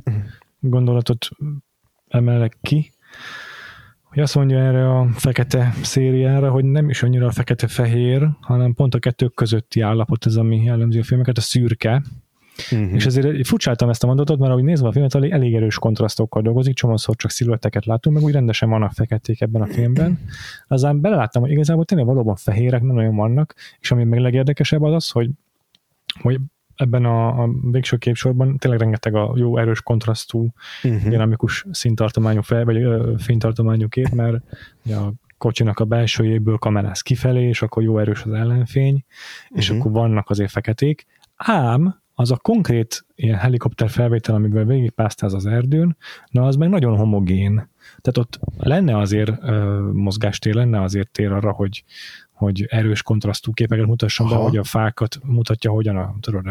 [0.60, 1.28] gondolatot
[2.08, 2.90] emelek ki,
[4.02, 8.94] hogy azt mondja erre a fekete szériára, hogy nem is annyira a fekete-fehér, hanem pont
[8.94, 12.02] a kettők közötti állapot ez, ami jellemzi a filmeket, a szürke.
[12.72, 12.94] Uh-huh.
[12.94, 16.42] És ezért furcsáltam ezt a mondatot, mert ahogy nézve a filmet, elég, elég erős kontrasztokkal
[16.42, 20.18] dolgozik, csomószor csak sziluetteket látunk, meg úgy rendesen vannak feketék ebben a filmben.
[20.66, 24.94] Aztán beleláttam, hogy igazából tényleg valóban fehérek nem nagyon vannak, és ami még legérdekesebb az
[24.94, 25.30] az, hogy
[26.20, 26.38] hogy
[26.78, 30.52] ebben a, a végső képsorban tényleg rengeteg a jó erős kontrasztú
[30.82, 31.08] uh-huh.
[31.08, 34.36] dinamikus színtartományú fel, vagy ö, fénytartományú kép, mert
[34.84, 39.58] ugye a kocsinak a belsőjéből kameráz kifelé, és akkor jó erős az ellenfény, uh-huh.
[39.58, 39.78] és mhm.
[39.80, 41.06] akkor vannak azért feketék.
[41.36, 45.96] Ám az a konkrét ilyen helikopter felvétel, amivel végigpásztáz az erdőn,
[46.30, 47.54] na az meg nagyon homogén.
[48.00, 51.84] Tehát ott lenne azért ö, mozgástér, lenne azért tér arra, hogy,
[52.38, 54.36] hogy erős kontrasztú képeket mutasson aha.
[54.36, 56.44] be, hogy a fákat mutatja, hogyan a, tudod,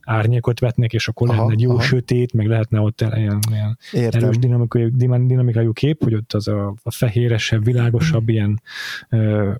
[0.00, 1.80] árnyékot vetnek, és akkor aha, lenne egy jó aha.
[1.80, 6.92] sötét, meg lehetne ott ilyen, ilyen erős dinamikai, dinamikai kép, hogy ott az a, a
[6.92, 8.62] fehéresebb, világosabb, ilyen
[9.08, 9.52] ö,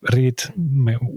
[0.00, 0.54] rét,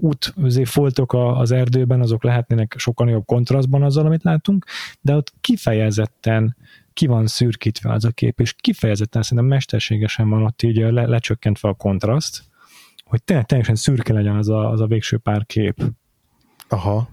[0.00, 0.34] út,
[0.64, 4.64] foltok az erdőben, azok lehetnének sokkal nagyobb kontrasztban azzal, amit látunk,
[5.00, 6.56] de ott kifejezetten
[6.92, 11.68] ki van szürkítve az a kép, és kifejezetten szerintem mesterségesen van ott így le, lecsökkentve
[11.68, 12.47] a kontraszt,
[13.08, 15.82] hogy tényleg teljesen szürke legyen az a, az a végső pár kép.
[16.68, 17.08] Aha.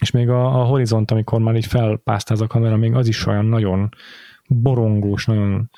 [0.00, 3.44] És még a, a horizont, amikor már így felpásztáz a kamera, még az is olyan
[3.44, 3.88] nagyon
[4.48, 5.70] borongós, nagyon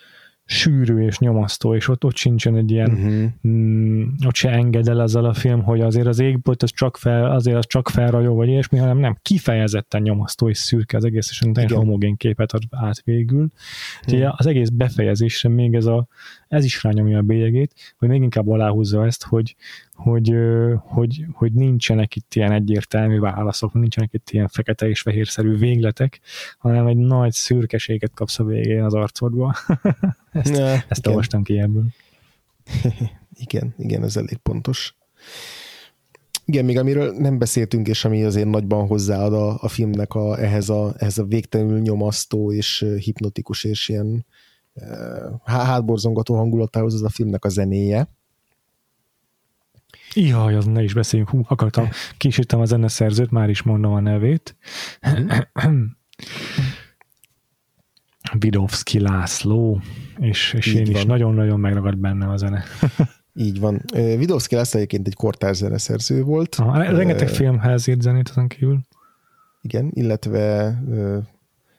[0.50, 3.24] sűrű és nyomasztó, és ott, ott sincsen egy ilyen, uh-huh.
[3.48, 7.30] mm, ott se enged el ezzel a film, hogy azért az égbolt az csak fel,
[7.30, 11.38] azért az csak felrajó, vagy ilyesmi, hanem nem, kifejezetten nyomasztó és szürke az egész, és
[11.38, 13.48] teljesen homogén képet ad át végül.
[14.06, 14.34] Uh-huh.
[14.36, 16.06] az egész befejezésre még ez, a,
[16.48, 19.56] ez is rányomja a bélyegét, hogy még inkább aláhúzza ezt, hogy,
[20.02, 20.34] hogy,
[20.82, 26.20] hogy, hogy nincsenek itt ilyen egyértelmű válaszok, nincsenek itt ilyen fekete és fehérszerű végletek,
[26.58, 29.54] hanem egy nagy szürkeséget kapsz a végén az arcodba.
[30.32, 31.84] ezt ne, ezt olvastam ki ebből.
[33.44, 34.94] igen, igen, ez elég pontos.
[36.44, 40.68] Igen, még amiről nem beszéltünk, és ami azért nagyban hozzáad a, a filmnek a, ehhez,
[40.68, 44.26] a, ehhez a végtelenül nyomasztó és hipnotikus és ilyen
[45.44, 48.08] hátborzongató hangulatához az a filmnek a zenéje
[50.14, 51.30] Jaj, az ne is beszéljünk.
[51.30, 54.56] Hú, akartam, kísértem a zeneszerzőt, már is mondom a nevét.
[58.38, 59.80] Vidovszki László,
[60.18, 60.94] és, és én van.
[60.94, 62.64] is nagyon-nagyon megragad benne a zene.
[63.34, 63.82] Így van.
[63.92, 66.54] Vidovszki László egyébként egy kortárs zeneszerző volt.
[66.54, 68.80] Aha, rengeteg filmhez írt zenét azon kívül.
[69.62, 70.78] Igen, illetve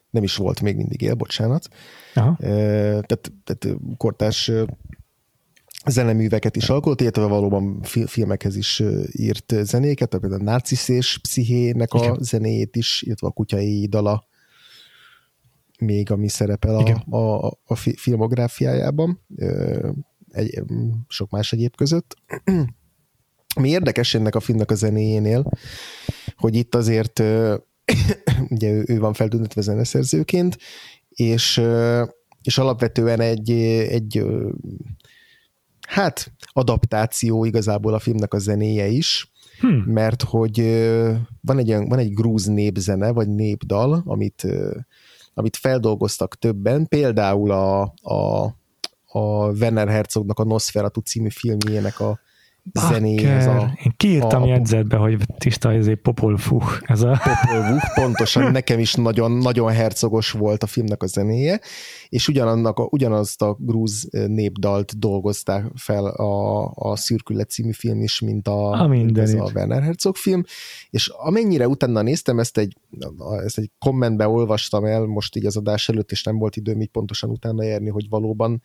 [0.10, 1.68] nem is volt, még mindig él, bocsánat.
[2.14, 2.36] Aha.
[2.40, 4.52] Tehát, tehát kortárs
[5.86, 11.98] zeneműveket is alkotott, illetve valóban filmekhez is írt zenéket, például a Narcisz és Pszichének a
[11.98, 12.18] Igen.
[12.20, 14.28] zenéjét is, illetve a Kutyai dala
[15.80, 19.20] még, ami szerepel a, a, a filmográfiájában,
[20.32, 20.62] egy,
[21.08, 22.16] sok más egyéb között.
[23.56, 25.52] Mi érdekes ennek a filmnek a zenéjénél,
[26.36, 27.20] hogy itt azért
[28.50, 30.58] ugye ő, ő van feltüntetve zeneszerzőként,
[31.10, 31.62] és,
[32.42, 34.24] és alapvetően egy, egy
[35.92, 39.84] hát adaptáció igazából a filmnek a zenéje is, hmm.
[39.86, 40.60] mert hogy
[41.42, 44.48] van egy, van egy grúz népzene, vagy népdal, amit,
[45.34, 48.44] amit feldolgoztak többen, például a, a,
[49.06, 52.20] a Werner Herzognak a Nosferatu című filmjének a
[52.74, 53.46] zenéhez.
[53.46, 56.64] A, Én kiírtam a, jegyzetbe, hogy tiszta ez egy popolfuh.
[56.82, 57.22] Ez a...
[57.24, 61.60] Popolvuh, pontosan nekem is nagyon, nagyon hercogos volt a filmnek a zenéje,
[62.12, 68.20] és ugyanannak a, ugyanazt a grúz népdalt dolgozták fel a, a Szürkület című film is,
[68.20, 70.44] mint a, a, mint ez a Werner Herzog film,
[70.90, 72.78] és amennyire utána néztem, ezt egy,
[73.46, 76.90] ezt egy kommentbe olvastam el most így az adás előtt, és nem volt időm így
[76.90, 78.62] pontosan utána érni, hogy valóban,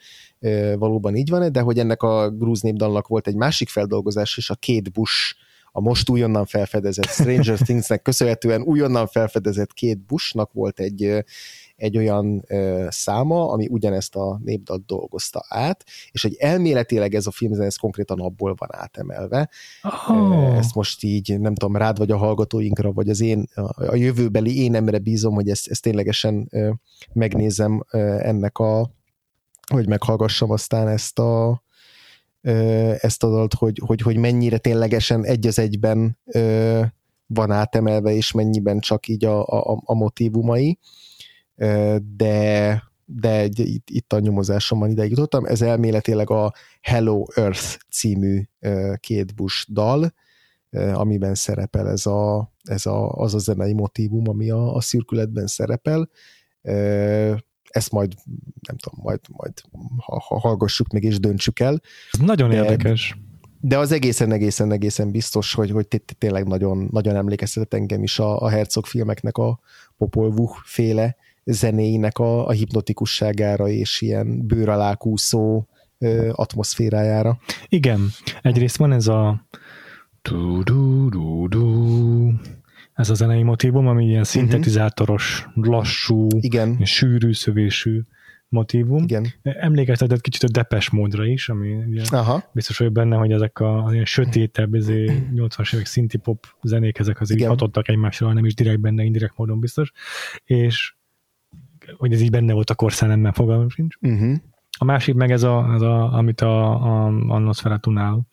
[0.78, 4.54] valóban így van-e, de hogy ennek a grúz népdalnak volt egy másik feldolgozás, és a
[4.54, 5.34] két Bush
[5.76, 11.24] a most újonnan felfedezett Stranger Thingsnek köszönhetően újonnan felfedezett két Bushnak volt egy,
[11.76, 17.30] egy olyan ö, száma, ami ugyanezt a népdalt dolgozta át, és egy elméletileg ez a
[17.30, 19.50] film, ez konkrétan abból van átemelve.
[20.08, 20.56] Oh.
[20.56, 24.62] Ezt most így, nem tudom, rád vagy a hallgatóinkra, vagy az én, a, a jövőbeli
[24.62, 26.70] énemre bízom, hogy ezt, ezt ténylegesen ö,
[27.12, 28.90] megnézem ö, ennek a,
[29.72, 31.62] hogy meghallgassam aztán ezt a,
[33.00, 36.18] ezt a dalt, hogy, hogy, hogy mennyire ténylegesen egy az egyben
[37.26, 40.78] van átemelve, és mennyiben csak így a, a, a motivumai
[42.16, 45.44] de, de itt, itt a nyomozásomban ideig jutottam.
[45.44, 48.42] Ez elméletileg a Hello Earth című
[49.00, 50.12] két Bush dal,
[50.92, 56.10] amiben szerepel ez, a, ez a, az a zenei motivum, ami a, a szürkületben szerepel.
[57.62, 58.14] Ezt majd,
[58.68, 59.52] nem tudom, majd, majd
[59.96, 61.80] ha, ha hallgassuk meg és döntsük el.
[62.12, 63.16] Ez nagyon de, érdekes.
[63.60, 68.40] De az egészen, egészen, egészen biztos, hogy, hogy tényleg nagyon, nagyon emlékeztetett engem is a,
[68.40, 69.60] a Herzog filmeknek a
[69.96, 71.16] Popol Vuh féle
[71.50, 75.66] zenéinek a, a hipnotikusságára és ilyen bőr alá kúszó
[75.98, 77.38] ö, atmoszférájára.
[77.68, 78.08] Igen,
[78.42, 79.46] egyrészt van ez a
[80.22, 82.32] du, du, du, du,
[82.94, 84.28] ez a zenei motivum, ami ilyen mhm.
[84.28, 86.84] szintetizátoros, lassú, Igen.
[86.84, 88.00] sűrű szövésű
[88.48, 89.02] motivum.
[89.02, 89.26] Igen.
[89.42, 92.50] Emlékeztetett kicsit a depes módra is, ami ugye Aha.
[92.52, 97.20] biztos vagyok benne, hogy ezek a, az ilyen sötétebb, 80-as évek szinti pop zenék, ezek
[97.20, 97.50] azért Igen.
[97.50, 99.92] hatottak egymásra, nem is direkt benne, indirekt módon biztos.
[100.44, 100.94] És
[101.96, 103.96] hogy ez így benne volt a korszánemben, fogalmam sincs.
[104.00, 104.34] Uh-huh.
[104.78, 108.26] A másik meg ez, a, ez a, amit a, a, a Nosferatu-nál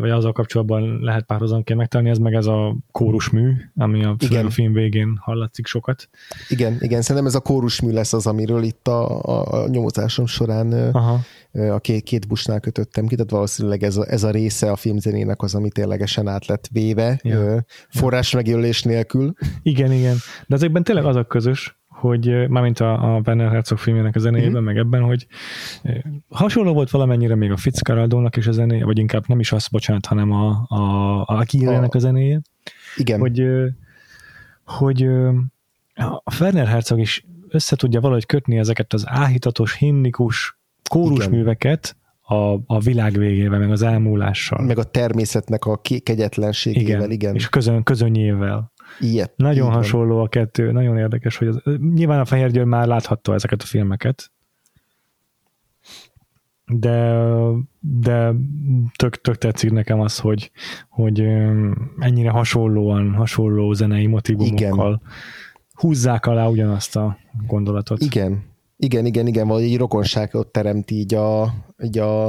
[0.00, 4.50] vagy azzal kapcsolatban lehet párhuzamként megtalálni, ez meg ez a kórusmű, ami a igen.
[4.50, 6.08] film végén hallatszik sokat.
[6.48, 10.72] Igen, igen, szerintem ez a kórusmű lesz az, amiről itt a, a, a nyomozásom során
[10.72, 11.20] Aha.
[11.52, 15.42] a két, két busnál kötöttem ki, tehát valószínűleg ez a, ez a része a filmzenének
[15.42, 17.64] az, ami ténylegesen át lett véve, ja.
[17.88, 19.34] forrás megjelölés nélkül.
[19.62, 21.76] Igen, igen, de ezekben tényleg az a közös,
[22.08, 24.66] hogy mármint a, a Werner Herzog filmjének a zenéjében, uh-huh.
[24.66, 25.26] meg ebben, hogy
[26.28, 30.06] hasonló volt valamennyire még a Fitzcarraldónak is a zenéje, vagy inkább nem is az, bocsánat,
[30.06, 32.40] hanem a, a, a Akirének a zenéje.
[32.96, 33.20] Igen.
[33.20, 33.42] Hogy,
[34.64, 35.02] hogy
[35.94, 40.58] a Werner Herzog is össze tudja valahogy kötni ezeket az áhítatos, himnikus
[40.90, 42.34] kórusműveket a,
[42.66, 44.64] a világ végével, meg az elmúlással.
[44.64, 47.10] Meg a természetnek a kegyetlenségével, igen.
[47.10, 47.34] igen.
[47.34, 48.72] És közön, közönyével.
[49.00, 51.62] Ilyet, nagyon hasonló a kettő, nagyon érdekes, hogy az,
[51.94, 54.32] nyilván a Fehér Győr már láthatta ezeket a filmeket,
[56.66, 57.20] de,
[57.80, 58.32] de
[58.96, 60.50] tök, tök tetszik nekem az, hogy,
[60.88, 61.20] hogy
[61.98, 65.00] ennyire hasonlóan, hasonló zenei motivumokkal Igen.
[65.74, 68.00] húzzák alá ugyanazt a gondolatot.
[68.00, 68.44] Igen,
[68.84, 71.54] igen, igen, igen, vagy egy rokonságot teremt így a,
[71.84, 72.28] így a,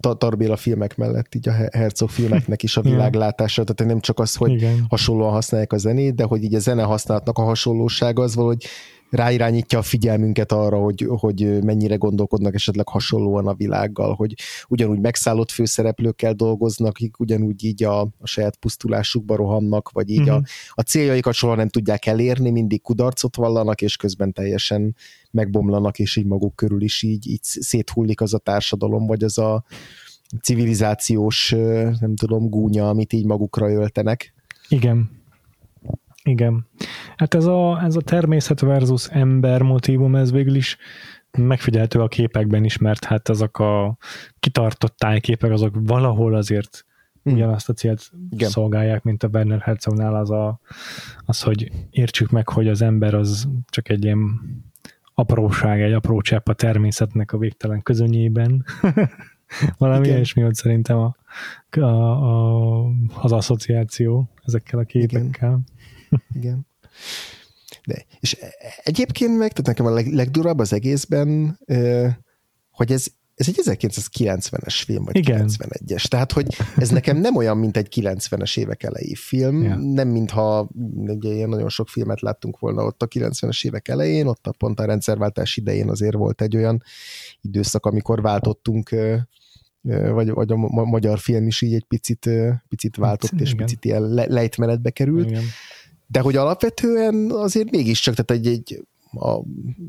[0.00, 4.34] a Tarbéla filmek mellett, így a Herzog filmeknek is a világlátása, tehát nem csak az,
[4.34, 4.86] hogy igen.
[4.88, 8.64] hasonlóan használják a zenét, de hogy így a zene használatnak a hasonlósága az valahogy
[9.10, 14.34] ráirányítja a figyelmünket arra, hogy, hogy mennyire gondolkodnak esetleg hasonlóan a világgal, hogy
[14.68, 20.30] ugyanúgy megszállott főszereplőkkel dolgoznak, akik ugyanúgy így a, a saját pusztulásukba rohannak, vagy így mm-hmm.
[20.30, 20.44] a, mhm.
[20.70, 24.96] a céljaikat soha nem tudják elérni, mindig kudarcot vallanak, és közben teljesen
[25.30, 29.64] megbomlanak, és így maguk körül is így, így széthullik az a társadalom, vagy az a
[30.42, 31.50] civilizációs,
[32.00, 34.34] nem tudom, gúnya, amit így magukra öltenek.
[34.68, 35.17] Igen,
[36.28, 36.66] igen.
[37.16, 40.76] Hát ez a, ez a természet versus ember motivum, ez végül is
[41.30, 43.96] megfigyelhető a képekben is, mert hát azok a
[44.40, 46.84] kitartott tájképek, azok valahol azért
[47.22, 47.32] hmm.
[47.32, 48.48] ugyanazt a célt Igen.
[48.48, 50.60] szolgálják, mint a Werner Herzognál az, a,
[51.26, 54.40] az, hogy értsük meg, hogy az ember az csak egy ilyen
[55.14, 58.64] apróság, egy apró csepp a természetnek a végtelen közönyében.
[59.78, 60.16] Valami Igen.
[60.16, 61.16] ilyesmi, hogy szerintem a,
[61.70, 62.84] a, a,
[63.20, 65.48] az asszociáció ezekkel a képekkel.
[65.48, 65.64] Igen.
[66.34, 66.66] Igen.
[67.86, 68.36] De, és
[68.82, 71.58] egyébként meg, tehát nekem a leg, legdurabb az egészben,
[72.70, 75.48] hogy ez, ez egy 1990-es film, vagy Igen.
[75.48, 76.06] 91-es.
[76.06, 79.76] Tehát, hogy ez nekem nem olyan, mint egy 90-es évek elejé film, ja.
[79.76, 84.46] nem mintha ugye ilyen nagyon sok filmet láttunk volna ott a 90-es évek elején, ott
[84.46, 86.82] a pont a rendszerváltás idején azért volt egy olyan
[87.40, 88.90] időszak, amikor váltottunk
[89.82, 92.30] vagy, vagy a magyar film is így egy picit,
[92.68, 93.66] picit váltott, hát, és igen.
[93.66, 95.30] picit ilyen lejtmenetbe került.
[95.30, 95.44] Igen
[96.10, 98.82] de hogy alapvetően azért mégiscsak, tehát egy, egy
[99.12, 99.40] a,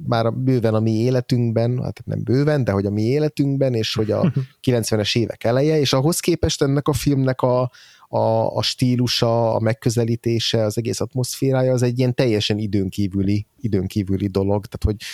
[0.07, 4.11] már bőven a mi életünkben, hát nem bőven, de hogy a mi életünkben, és hogy
[4.11, 4.33] a
[4.67, 7.71] 90-es évek eleje, és ahhoz képest ennek a filmnek a,
[8.07, 14.65] a, a stílusa, a megközelítése, az egész atmoszférája, az egy ilyen teljesen időnkívüli, időnkívüli dolog,
[14.65, 15.07] tehát hogy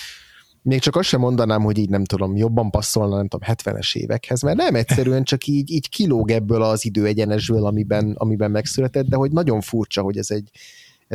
[0.61, 4.41] még csak azt sem mondanám, hogy így nem tudom, jobban passzolna, nem tudom, 70-es évekhez,
[4.41, 9.31] mert nem egyszerűen csak így, így kilóg ebből az időegyenesből, amiben, amiben megszületett, de hogy
[9.31, 10.49] nagyon furcsa, hogy ez egy,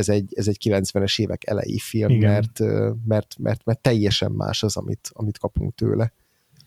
[0.00, 2.58] ez egy, ez egy 90-es évek elejé film, mert,
[3.06, 6.12] mert, mert, mert teljesen más az, amit, amit kapunk tőle.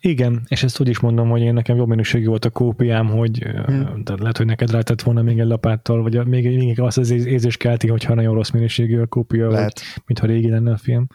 [0.02, 3.38] Igen, és ezt úgy is mondom, hogy én nekem jobb minőségű volt a kópiám, hogy
[3.38, 4.04] hmm.
[4.04, 7.58] tehát lehet, hogy neked rátett volna még egy lapáttal, vagy még, még azt az érzés
[7.58, 9.80] kelti, hogyha nagyon rossz minőségű a kópia, lehet.
[9.80, 11.08] vagy mintha régi lenne a film.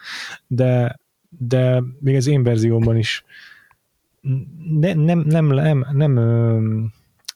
[0.46, 0.98] De,
[1.28, 3.24] de még az én verziómban is
[4.80, 6.14] ne, nem, nem, nem, nem,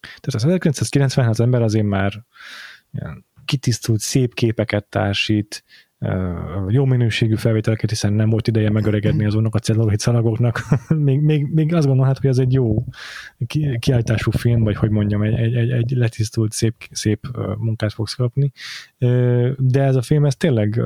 [0.03, 2.24] tehát az 1990 az ember azért már
[2.93, 5.64] ilyen kitisztult, szép képeket társít,
[6.68, 10.62] jó minőségű felvételeket, hiszen nem volt ideje megöregedni azonnak a celluloid szalagoknak.
[11.09, 12.84] még, még, még azt gondolhat, hogy ez egy jó
[13.78, 17.26] kiállítású film, vagy hogy mondjam, egy, egy, egy letisztult, szép, szép
[17.59, 18.53] munkát fogsz kapni.
[19.57, 20.80] De ez a film, ez tényleg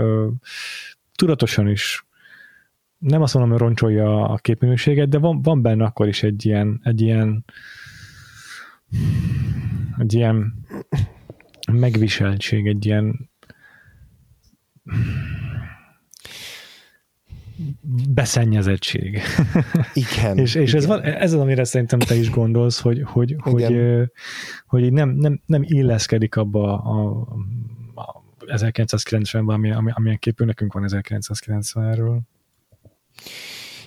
[1.14, 2.06] tudatosan is
[2.98, 6.80] nem azt mondom, hogy roncsolja a képminőséget, de van, van benne akkor is egy ilyen,
[6.82, 7.44] egy ilyen
[9.98, 10.54] egy ilyen
[11.72, 13.30] megviseltség, egy ilyen
[18.08, 19.20] beszennyezettség.
[19.94, 20.38] Igen.
[20.44, 20.82] és és igen.
[20.82, 23.66] Ez, van, ez az, amire szerintem te is gondolsz, hogy, hogy, hogy,
[24.66, 27.26] hogy nem, nem, nem illeszkedik abba a,
[27.94, 32.18] a 1990-ben, ami, ami, amilyen képű nekünk van 1990-ről.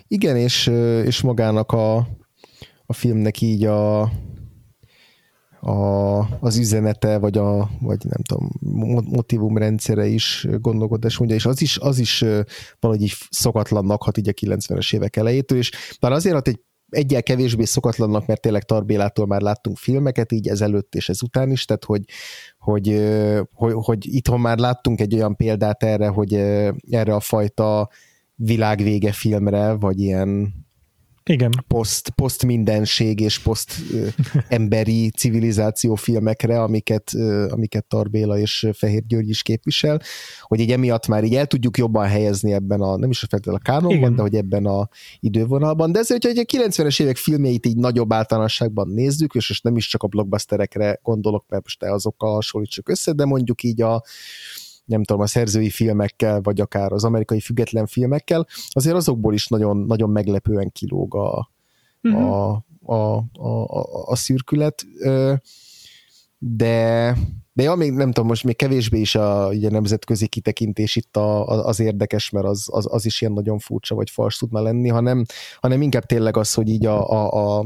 [0.07, 0.67] Igen, és,
[1.05, 1.97] és magának a,
[2.86, 4.11] a filmnek így a,
[5.62, 8.49] a, az üzenete, vagy, a, vagy nem tudom,
[9.05, 12.26] motivum rendszere is gondolkodás mondja, és az is, az is
[12.80, 17.24] valahogy így szokatlannak hat így a 90-es évek elejétől, és talán azért hat egy egyel
[17.24, 22.03] kevésbé szokatlannak, mert tényleg Tarbélától már láttunk filmeket, így ezelőtt és ezután is, tehát hogy,
[22.57, 23.10] hogy,
[23.53, 26.34] hogy, hogy itthon már láttunk egy olyan példát erre, hogy
[26.89, 27.89] erre a fajta
[28.36, 30.53] világvége filmre, vagy ilyen
[31.30, 31.51] igen.
[31.67, 33.73] Post, post mindenség és post
[34.47, 37.11] emberi civilizáció filmekre, amiket,
[37.49, 40.01] amiket Tarbéla és Fehér György is képvisel,
[40.41, 43.57] hogy így emiatt már így el tudjuk jobban helyezni ebben a, nem is a a
[43.57, 44.15] kánonban, Igen.
[44.15, 44.88] de hogy ebben a
[45.19, 45.91] idővonalban.
[45.91, 49.88] De ezért, hogy a 90-es évek filmjeit így nagyobb általánosságban nézzük, és most nem is
[49.88, 54.03] csak a blockbusterekre gondolok, mert most azokkal hasonlítsuk össze, de mondjuk így a
[54.89, 59.77] nem tudom, a szerzői filmekkel, vagy akár az amerikai független filmekkel, azért azokból is nagyon,
[59.77, 61.51] nagyon meglepően kilóg a,
[62.03, 62.33] uh-huh.
[62.33, 64.85] a, a, a, a, szürkület,
[66.37, 67.15] de
[67.53, 71.47] de ja, még nem tudom, most még kevésbé is a ugye, nemzetközi kitekintés itt a,
[71.47, 74.89] a, az érdekes, mert az, az, az is ilyen nagyon furcsa, vagy fals tudna lenni,
[74.89, 75.25] hanem,
[75.59, 77.65] hanem inkább tényleg az, hogy így a, a, a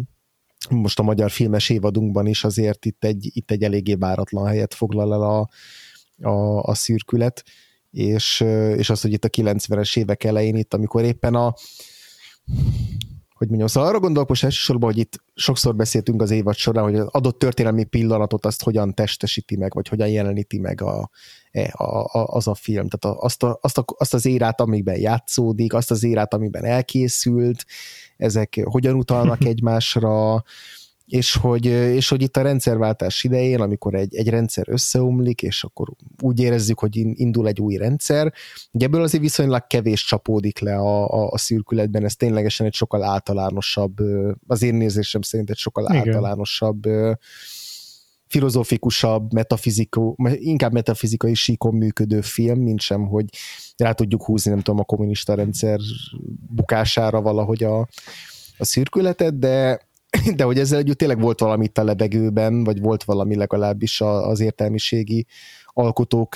[0.69, 5.13] most a magyar filmes évadunkban is azért itt egy, itt egy eléggé váratlan helyet foglal
[5.13, 5.49] el a,
[6.24, 7.43] a, a szürkület,
[7.91, 8.39] és,
[8.78, 11.53] és az, hogy itt a 90-es évek elején, itt amikor éppen a
[13.43, 16.95] hogy mondjam, szóval arra gondolok most elsősorban, hogy itt sokszor beszéltünk az évad során, hogy
[16.95, 21.09] az adott történelmi pillanatot azt hogyan testesíti meg, vagy hogyan jeleníti meg a,
[21.51, 22.88] e, a, a, az a film.
[22.88, 27.65] Tehát azt, a, azt, a, azt az érát, amiben játszódik, azt az érát, amiben elkészült,
[28.17, 30.43] ezek hogyan utalnak egymásra,
[31.14, 35.88] és hogy, és hogy itt a rendszerváltás idején, amikor egy, egy rendszer összeomlik, és akkor
[36.22, 38.34] úgy érezzük, hogy indul egy új rendszer,
[38.72, 43.03] ugye ebből azért viszonylag kevés csapódik le a, a, a szürkületben, ez ténylegesen egy sokkal
[43.03, 43.97] általánosabb,
[44.47, 45.97] az én nézésem szerint egy sokkal Igen.
[45.97, 46.84] általánosabb
[48.28, 53.26] filozofikusabb, metafizikó, inkább metafizikai síkon működő film, mint sem, hogy
[53.78, 55.80] rá tudjuk húzni, nem tudom, a kommunista rendszer
[56.49, 57.80] bukására valahogy a,
[58.57, 59.80] a szürkületet, de,
[60.36, 64.39] de hogy ezzel együtt tényleg volt valami itt a levegőben, vagy volt valami legalábbis az
[64.39, 65.26] értelmiségi
[65.65, 66.36] alkotók,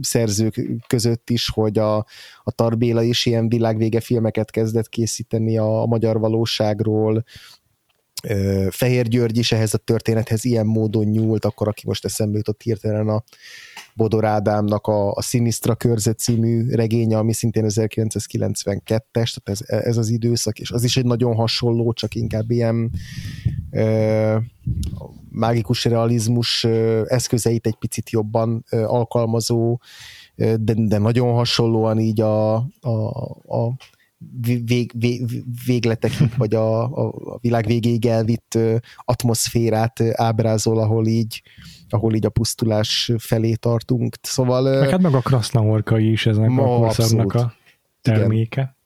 [0.00, 1.96] szerzők között is, hogy a,
[2.42, 7.24] a Tarbéla is ilyen világvége filmeket kezdett készíteni a, a magyar valóságról,
[8.70, 13.08] Fehér György is ehhez a történethez ilyen módon nyúlt, akkor aki most eszembe jutott hirtelen
[13.08, 13.22] a
[13.94, 20.08] Bodor Ádámnak a, a Sinistra körzet című regénye, ami szintén 1992-es, tehát ez, ez az
[20.08, 22.90] időszak, és az is egy nagyon hasonló, csak inkább ilyen
[23.70, 24.36] ö,
[25.30, 29.78] mágikus realizmus ö, eszközeit egy picit jobban ö, alkalmazó,
[30.36, 32.90] de, de nagyon hasonlóan így a, a,
[33.46, 33.76] a
[34.64, 38.58] vég, vég, végletekig, vagy a, a, világ végéig elvitt
[38.96, 41.42] atmoszférát ábrázol, ahol így,
[41.88, 44.16] ahol így a pusztulás felé tartunk.
[44.22, 44.88] Szóval...
[44.90, 47.54] Hát meg a Krasznahorkai is eznek ma, a korszaknak a
[48.02, 48.76] terméke.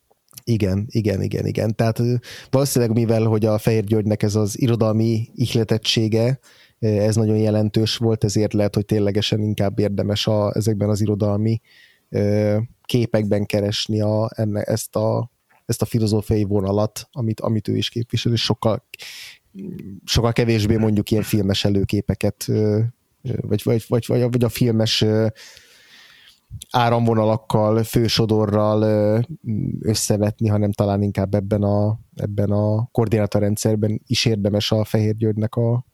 [0.45, 0.87] Igen.
[0.91, 2.03] Igen, igen, igen, Tehát
[2.51, 6.39] valószínűleg mivel, hogy a Fehér Györgynek ez az irodalmi ihletettsége,
[6.79, 11.61] ez nagyon jelentős volt, ezért lehet, hogy ténylegesen inkább érdemes a, ezekben az irodalmi
[12.89, 15.31] képekben keresni a, enne, ezt, a,
[15.67, 18.85] ezt a filozófiai vonalat, amit, amit ő is képvisel, és sokkal,
[20.05, 22.45] sokkal kevésbé mondjuk ilyen filmes előképeket,
[23.23, 25.05] vagy, vagy, vagy, vagy, a filmes
[26.71, 28.83] áramvonalakkal, fősodorral
[29.81, 35.85] összevetni, hanem talán inkább ebben a, ebben a koordinátorrendszerben is érdemes a Fehér Györgynek a,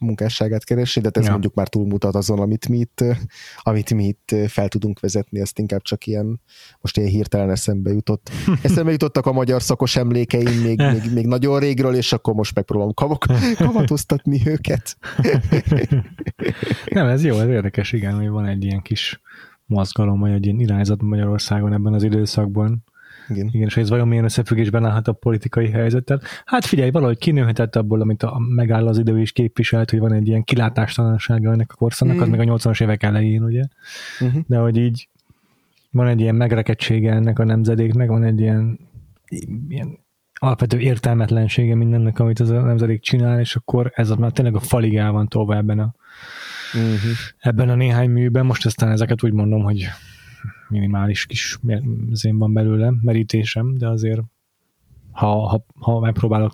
[0.00, 1.30] munkásságát keresni, de ez ja.
[1.30, 3.04] mondjuk már túlmutat azon, amit mi, itt,
[3.62, 6.40] amit mi itt fel tudunk vezetni, ezt inkább csak ilyen,
[6.80, 8.30] most ilyen hirtelen eszembe jutott.
[8.62, 12.94] Eszembe jutottak a magyar szakos emlékeim még, még, még nagyon régről, és akkor most megpróbálom
[12.94, 13.26] kavak,
[13.56, 14.96] kavatoztatni őket.
[16.84, 19.20] Nem, ez jó, ez érdekes, igen, hogy van egy ilyen kis
[19.66, 22.84] mozgalom, vagy egy ilyen irányzat Magyarországon ebben az időszakban.
[23.28, 23.48] Igen.
[23.52, 26.20] Igen, és ez vajon milyen összefüggésben állhat a politikai helyzettel?
[26.44, 30.28] Hát figyelj, valahogy kinőhetett abból, amit a, megáll az idő is képviselt, hogy van egy
[30.28, 32.20] ilyen kilátástalansága ennek a korszaknak, mm.
[32.20, 33.62] az még a 80-as évek elején, ugye?
[34.20, 34.42] Uh-huh.
[34.46, 35.08] De hogy így
[35.90, 38.78] van egy ilyen megrekedtsége ennek a nemzedéknek, van egy ilyen,
[39.68, 39.98] ilyen
[40.34, 44.96] alapvető értelmetlensége mindennek, amit az a nemzedék csinál, és akkor ez már tényleg a falig
[44.96, 45.94] el van tolva ebben a,
[46.74, 47.10] uh-huh.
[47.38, 48.46] ebben a néhány műben.
[48.46, 49.88] Most aztán ezeket úgy mondom, hogy
[50.68, 51.58] minimális kis
[52.12, 54.20] zén van belőle, merítésem, de azért
[55.12, 56.52] ha, ha, ha megpróbálok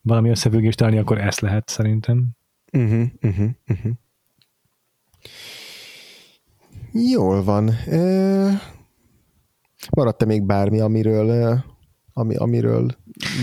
[0.00, 2.28] valami összefüggést találni, akkor ezt lehet szerintem.
[2.72, 3.92] Uh-huh, uh-huh, uh-huh.
[6.92, 7.68] Jól van.
[7.68, 8.60] E...
[9.90, 11.62] Maradt-e még bármi, amiről
[12.12, 12.90] ami, amiről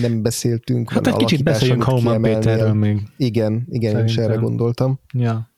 [0.01, 0.91] nem beszéltünk?
[0.91, 3.01] Hát egy kicsit beszéljünk Hauman Péterről még.
[3.17, 3.99] Igen, igen, Szerintem.
[3.99, 4.99] én is erre gondoltam.
[5.13, 5.49] Ja.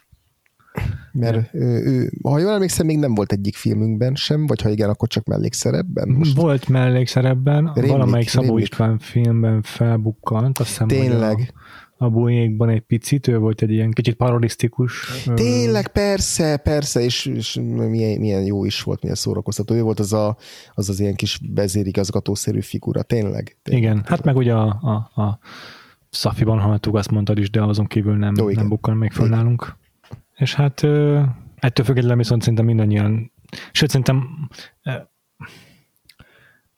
[1.19, 4.89] Mert ő, ő, ha jól emlékszem, még nem volt egyik filmünkben sem, vagy ha igen,
[4.89, 6.09] akkor csak mellékszerepben.
[6.09, 6.35] Most...
[6.35, 8.63] Volt mellékszerepben, rémlik, valamelyik Szabó rémlik.
[8.63, 11.53] István filmben felbukkant, azt hiszem, Tényleg.
[11.97, 15.23] A, a bújékban egy picit, ő volt egy ilyen kicsit parodisztikus.
[15.33, 17.59] Tényleg, persze, persze, és, és
[17.89, 19.75] milyen, milyen, jó is volt, milyen szórakoztató.
[19.75, 20.37] Ő volt az a,
[20.73, 23.57] az, az ilyen kis vezérigazgatószerű figura, tényleg.
[23.63, 25.39] tényleg igen, hát meg ugye a, a, a
[26.09, 29.77] Szafiban hallottuk, azt mondtad is, de azon kívül nem, Jó, nem bukkan még föl nálunk.
[30.39, 30.83] És hát
[31.55, 33.31] ettől függetlenül viszont szerintem mindannyian,
[33.71, 34.47] sőt szerintem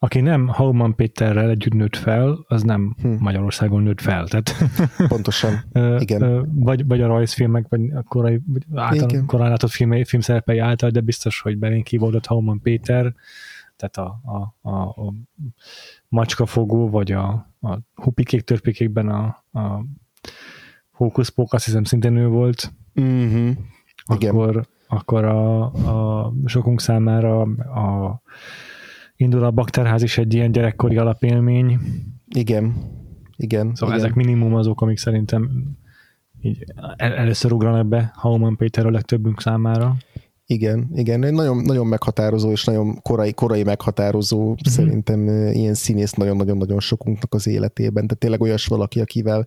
[0.04, 3.08] aki nem Hauman Péterrel együtt nőtt fel, az nem hm.
[3.20, 4.28] Magyarországon nőtt fel.
[4.28, 4.56] Tehát,
[5.08, 5.64] Pontosan,
[6.00, 6.50] igen.
[6.60, 8.42] Vagy, vagy a rajzfilmek, vagy a korai,
[8.74, 13.14] által, korán látott film, filmszerepei által, de biztos, hogy belén kivódott Hauman Péter,
[13.76, 15.14] tehát a, a, a, a
[16.08, 17.28] macskafogó, vagy a,
[17.60, 19.86] a hupikék törpikékben a, a
[20.92, 22.74] hókuszpók, azt hiszem szintén ő volt.
[23.00, 23.52] Mm-hmm.
[24.06, 28.22] Akkor, akkor a, a sokunk számára a
[29.16, 31.80] indul a bakterház is egy ilyen gyerekkori alapélmény.
[32.36, 32.74] Igen.
[33.36, 33.76] Igen.
[33.76, 34.06] Szóval igen.
[34.06, 35.50] ezek minimum azok, amik szerintem
[36.42, 36.64] így
[36.96, 39.96] el, először ugranak be Hauman Péter a legtöbbünk számára.
[40.46, 44.74] Igen, igen, egy nagyon, nagyon meghatározó és nagyon korai, korai meghatározó uh-huh.
[44.74, 49.46] szerintem ilyen színész nagyon-nagyon-nagyon sokunknak az életében, tehát tényleg olyas valaki, akivel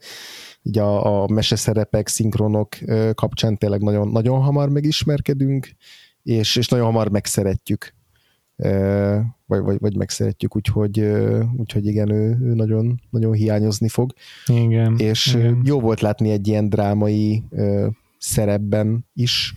[0.66, 2.68] így a, a meseszerepek, szinkronok
[3.14, 5.68] kapcsán tényleg nagyon, nagyon hamar megismerkedünk,
[6.22, 7.94] és, és nagyon hamar megszeretjük,
[9.46, 11.00] vagy, vagy, vagy megszeretjük, úgyhogy,
[11.56, 14.12] úgyhogy igen, ő, ő nagyon, nagyon hiányozni fog.
[14.46, 14.96] Igen.
[14.98, 15.62] És igen.
[15.64, 17.44] jó volt látni egy ilyen drámai
[18.18, 19.54] szerepben is,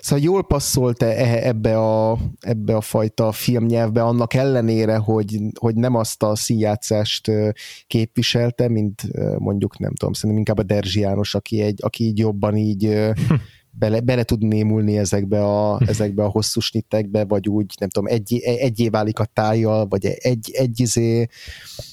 [0.00, 5.94] Szóval jól passzolt -e ebbe a, ebbe a fajta filmnyelvbe, annak ellenére, hogy, hogy nem
[5.94, 7.30] azt a színjátszást
[7.86, 9.02] képviselte, mint
[9.38, 12.88] mondjuk, nem tudom, szerintem inkább a Derzsi János, aki, egy, aki így jobban így
[13.70, 18.38] bele, bele tud némulni ezekbe a, ezekbe a hosszú snittekbe, vagy úgy, nem tudom, egy,
[18.38, 21.26] egyé válik a tájjal, vagy egy, egy izé,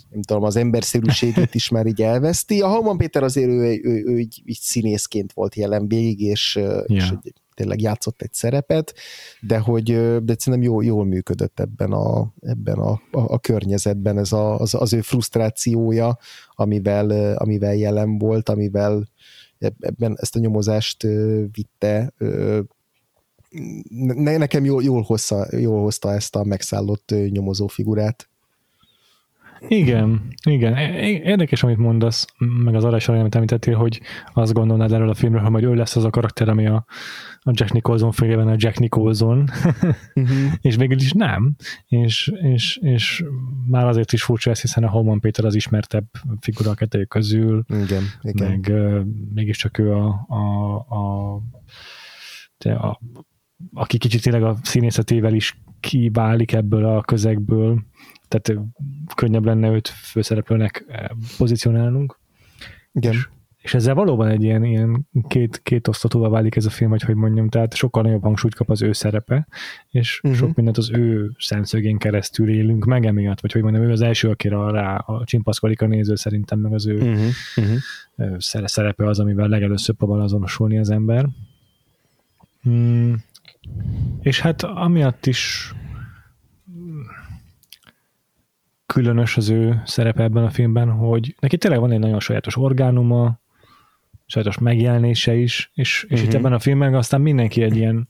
[0.09, 2.61] nem tudom, az emberszerűségét is már így elveszti.
[2.61, 6.55] A Halman Péter azért ő, ő, ő, ő így, így színészként volt jelen végig, és,
[6.55, 6.83] yeah.
[6.87, 8.93] és egy, tényleg játszott egy szerepet,
[9.41, 9.83] de hogy
[10.23, 14.73] de szerintem jól, jól működött ebben a, ebben a, a, a környezetben ez a, az,
[14.73, 16.17] az ő frusztrációja,
[16.51, 19.09] amivel, amivel jelen volt, amivel
[19.79, 21.03] ebben ezt a nyomozást
[21.51, 22.13] vitte,
[23.97, 28.29] ne, nekem jól, jól, hozza, jól hozta ezt a megszállott nyomozó figurát.
[29.67, 30.77] Igen, igen.
[31.03, 34.01] Érdekes, amit mondasz, meg az arra amit említettél, hogy
[34.33, 36.85] azt gondolnád erről a filmről, hogy ő lesz az a karakter, ami a,
[37.39, 39.49] a Jack Nicholson filmben a Jack Nicholson,
[40.15, 40.37] uh-huh.
[40.61, 41.55] és végül is nem,
[41.87, 43.23] és, és, és
[43.67, 46.05] már azért is furcsa ez, hiszen a Holman Péter az ismertebb
[46.39, 48.49] figura a kettőjük közül, igen, igen.
[48.49, 49.01] meg uh,
[49.33, 51.33] mégiscsak ő a, a, a,
[52.57, 52.99] a, a
[53.73, 57.83] aki kicsit tényleg a színészetével is kiválik ebből a közegből,
[58.27, 58.61] tehát
[59.15, 60.85] könnyebb lenne őt főszereplőnek
[61.37, 62.19] pozícionálnunk.
[62.93, 63.11] Igen.
[63.11, 67.01] És, és ezzel valóban egy ilyen, ilyen két, két osztatóval válik ez a film, hogy
[67.01, 69.47] hogy mondjam, tehát sokkal nagyobb hangsúlyt kap az ő szerepe,
[69.89, 70.39] és uh-huh.
[70.39, 74.29] sok mindent az ő szemszögén keresztül élünk meg emiatt, vagy hogy mondjam, ő az első,
[74.29, 77.77] akire rá a csimpaszkodik a néző szerintem, meg az ő uh-huh.
[78.17, 78.37] Uh-huh.
[78.65, 81.27] szerepe az, amivel legelőször próbál azonosulni az ember.
[82.61, 83.23] Hmm.
[84.21, 85.73] És hát amiatt is
[88.97, 93.39] különös az ő szerepe ebben a filmben, hogy neki tényleg van egy nagyon sajátos orgánuma,
[94.25, 96.19] sajátos megjelenése is, és, és uh-huh.
[96.19, 96.37] itt mhm.
[96.37, 98.07] ebben a filmben aztán mindenki egy ilyen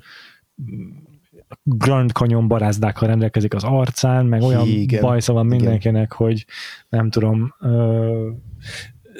[1.63, 5.01] Grand Canyon barázdákkal rendelkezik az arcán, meg olyan Igen.
[5.01, 6.27] bajsza van mindenkinek, Igen.
[6.27, 6.45] hogy
[6.89, 8.29] nem tudom, ö,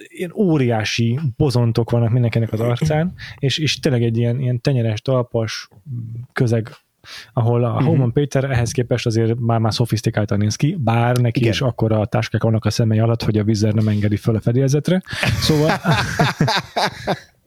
[0.08, 5.70] ilyen óriási bozontok vannak mindenkinek az arcán, és, és tényleg egy ilyen, ilyen tenyeres, talpas
[6.34, 6.70] közeg
[7.34, 7.86] ahol a uh-huh.
[7.86, 11.52] Homan Péter ehhez képest azért már már szofisztikáltan néz ki, bár neki Igen.
[11.52, 14.40] is akkor a táskák vannak a szemei alatt, hogy a vízer nem engedi föl a
[14.40, 15.02] fedélzetre.
[15.40, 15.72] Szóval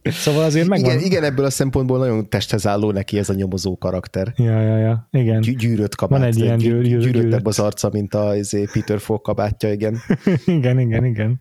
[0.03, 0.91] Szóval azért megvan.
[0.91, 4.33] Igen, igen, ebből a szempontból nagyon testhez álló neki ez a nyomozó karakter.
[4.37, 5.41] Ja, ja, ja, igen.
[5.41, 6.19] Gy- gyűrött kabát.
[6.19, 9.99] Van egy ilyen gyűr, gyűr, gyűröttebb az arca, mint a izé, Peter Falk kabátja, igen.
[10.47, 11.39] igen, igen, igen.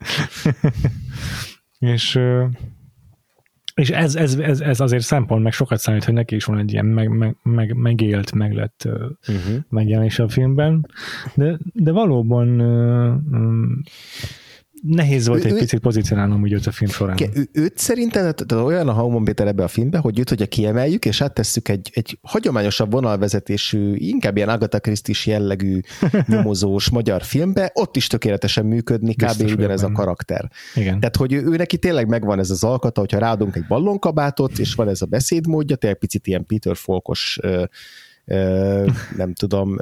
[1.93, 2.20] és
[3.80, 6.71] és ez, ez, ez, ez azért szempont, meg sokat számít, hogy neki is van egy
[6.71, 8.88] ilyen meg, meg, meg, megélt, meglett
[9.27, 9.55] uh-huh.
[9.69, 10.88] megjelenés a filmben,
[11.34, 12.61] de, de valóban
[14.82, 17.17] nehéz volt Ő- egy ő- picit pozícionálnom úgy őt a film során.
[17.34, 21.05] Ő, őt szerintem tehát olyan a Haumon Péter ebbe a filmbe, hogy őt, hogyha kiemeljük,
[21.05, 25.80] és áttesszük egy, egy hagyományosabb vonalvezetésű, inkább ilyen Agatha Christie jellegű
[26.27, 29.19] nyomozós magyar filmbe, ott is tökéletesen működni, kb.
[29.19, 30.49] Biztos vagyok ugyanez a karakter.
[30.75, 30.99] Igen.
[30.99, 34.73] Tehát, hogy ő, ő neki tényleg megvan ez az alkata, hogyha ráadunk egy ballonkabátot, és
[34.73, 37.39] van ez a beszédmódja, tényleg picit ilyen Peter Folkos
[39.15, 39.77] nem tudom,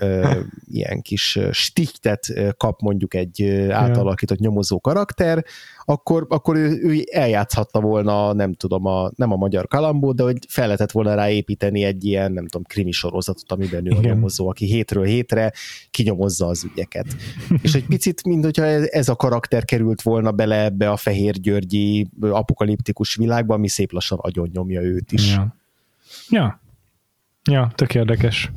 [0.66, 5.45] ilyen kis ö, kap mondjuk egy átalakított nyomozó karakter,
[5.86, 10.38] akkor, akkor ő, ő eljátszhatta volna, nem tudom, a, nem a magyar kalambó, de hogy
[10.48, 14.66] fel lehetett volna ráépíteni egy ilyen, nem tudom, krimi sorozatot, amiben ő a nyomozó, aki
[14.66, 15.52] hétről hétre
[15.91, 17.06] kinyomozza az ügyeket.
[17.62, 22.08] És egy picit, mint hogyha ez a karakter került volna bele ebbe a Fehér Györgyi
[22.20, 25.34] apokaliptikus világba, ami szép lassan agyon nyomja őt is.
[25.34, 25.56] Ja.
[26.30, 26.62] ja.
[27.48, 28.52] Ja, tök érdekes.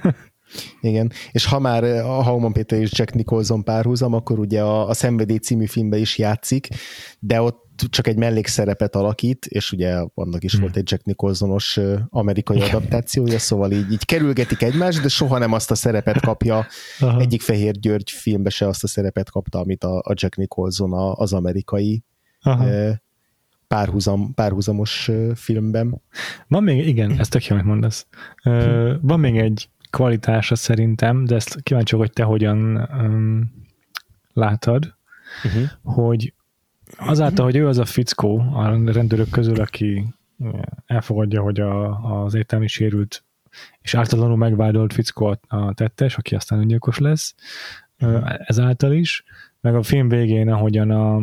[0.80, 4.94] Igen, és ha már a Hauman Péter és Jack Nicholson párhuzam, akkor ugye a, a
[4.94, 6.68] Szenvedély című filmben is játszik,
[7.18, 10.60] de ott csak egy mellékszerepet alakít, és ugye annak is Hmm.
[10.60, 15.52] volt egy Jack Nicholsonos ö, amerikai adaptációja, szóval így, így kerülgetik egymást, de soha nem
[15.52, 16.66] azt a szerepet kapja,
[17.00, 17.20] Aha.
[17.20, 21.12] egyik Fehér György filmbe se azt a szerepet kapta, amit a, a Jack Nicholson a,
[21.12, 22.04] az amerikai
[22.40, 22.66] Aha.
[23.68, 26.02] Párhuzam, párhuzamos filmben.
[26.48, 28.06] Van még, igen, ez tök jó, amit mondasz.
[29.00, 33.52] Van még egy kvalitása szerintem, de ezt kíváncsi hogy te hogyan um,
[34.32, 34.94] látod,
[35.44, 35.94] Uh-huh.
[35.94, 36.32] hogy
[36.98, 40.04] azáltal, hogy ő az a fickó a rendőrök közül, aki
[40.86, 43.24] elfogadja, hogy a, az értelmi sérült
[43.80, 47.34] és ártatlanul megvádolt fickó a, tettes, aki aztán öngyilkos lesz,
[47.98, 49.24] ö, ezáltal is,
[49.60, 51.20] meg a film végén, ahogyan a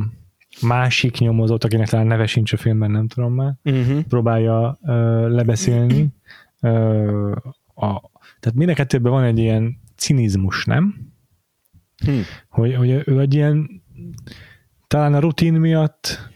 [0.62, 4.00] másik nyomozott, akinek talán neve sincs a filmben, nem tudom már, Uh-huh.
[4.02, 6.08] próbálja ö, lebeszélni.
[6.62, 7.32] Ö,
[7.76, 8.02] a,
[8.40, 11.12] tehát mind a kettőben van egy ilyen cinizmus, nem?
[12.06, 12.12] Hm.
[12.50, 13.84] Hogy, hogy ő egy ilyen
[14.88, 16.30] talán a rutin miatt,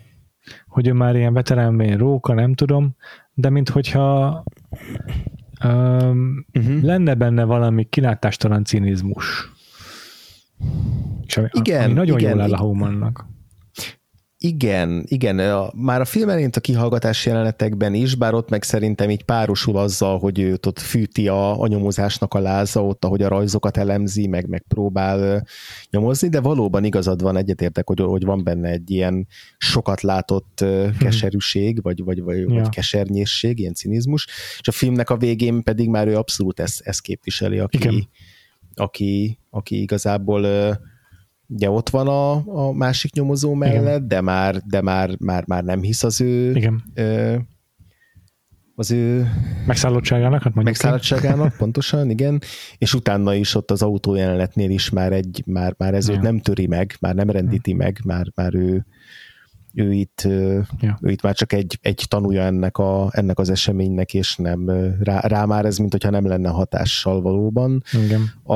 [0.67, 2.95] hogy ő már ilyen veterán róka, nem tudom,
[3.33, 4.43] de minthogyha
[5.65, 6.81] um, Uh-huh.
[6.81, 9.51] lenne benne valami kilátástalan cinizmus.
[11.25, 12.65] És ami, Igen, ami nagyon igen, jól áll a igen.
[14.47, 19.09] Igen, igen, a, már a film elint a kihallgatás jelenetekben is, bár ott meg szerintem
[19.09, 23.27] így párosul azzal, hogy őt ott fűti a, a nyomozásnak a láza, ott ahogy a
[23.27, 25.37] rajzokat elemzi, meg, meg próbál ö,
[25.89, 29.27] nyomozni, de valóban igazad van, egyetértek, hogy, hogy van benne egy ilyen
[29.57, 32.47] sokat látott ö, keserűség, vagy, vagy, vagy, Ja.
[32.47, 34.27] vagy kesernyészség, ilyen cinizmus,
[34.59, 38.07] és a filmnek a végén pedig már ő abszolút ezt, ezt képviseli, aki, Igen.
[38.75, 40.71] aki, aki igazából ö,
[41.47, 42.31] ugye ott van a,
[42.67, 46.83] a másik nyomozó mellett, de már, de már, már, már nem hisz az ő, Igen.
[46.93, 47.35] ö,
[48.75, 49.27] az ő
[49.65, 50.65] Megszállottságának, hát mondjuk.
[50.65, 52.41] megszállottságának, pontosan, igen,
[52.77, 56.39] és utána is ott az autó jelenetnél is már egy, már, már ez őt nem
[56.39, 58.85] töri meg, már nem rendíti meg, már, már ő,
[59.77, 60.21] ő itt,
[60.79, 60.97] Ja.
[61.01, 64.69] ő itt már csak egy, egy tanúja ennek, a, ennek az eseménynek, és nem
[64.99, 67.83] rá, rá már ez, mint hogyha nem lenne hatással valóban.
[68.05, 68.21] Igen.
[68.43, 68.55] A,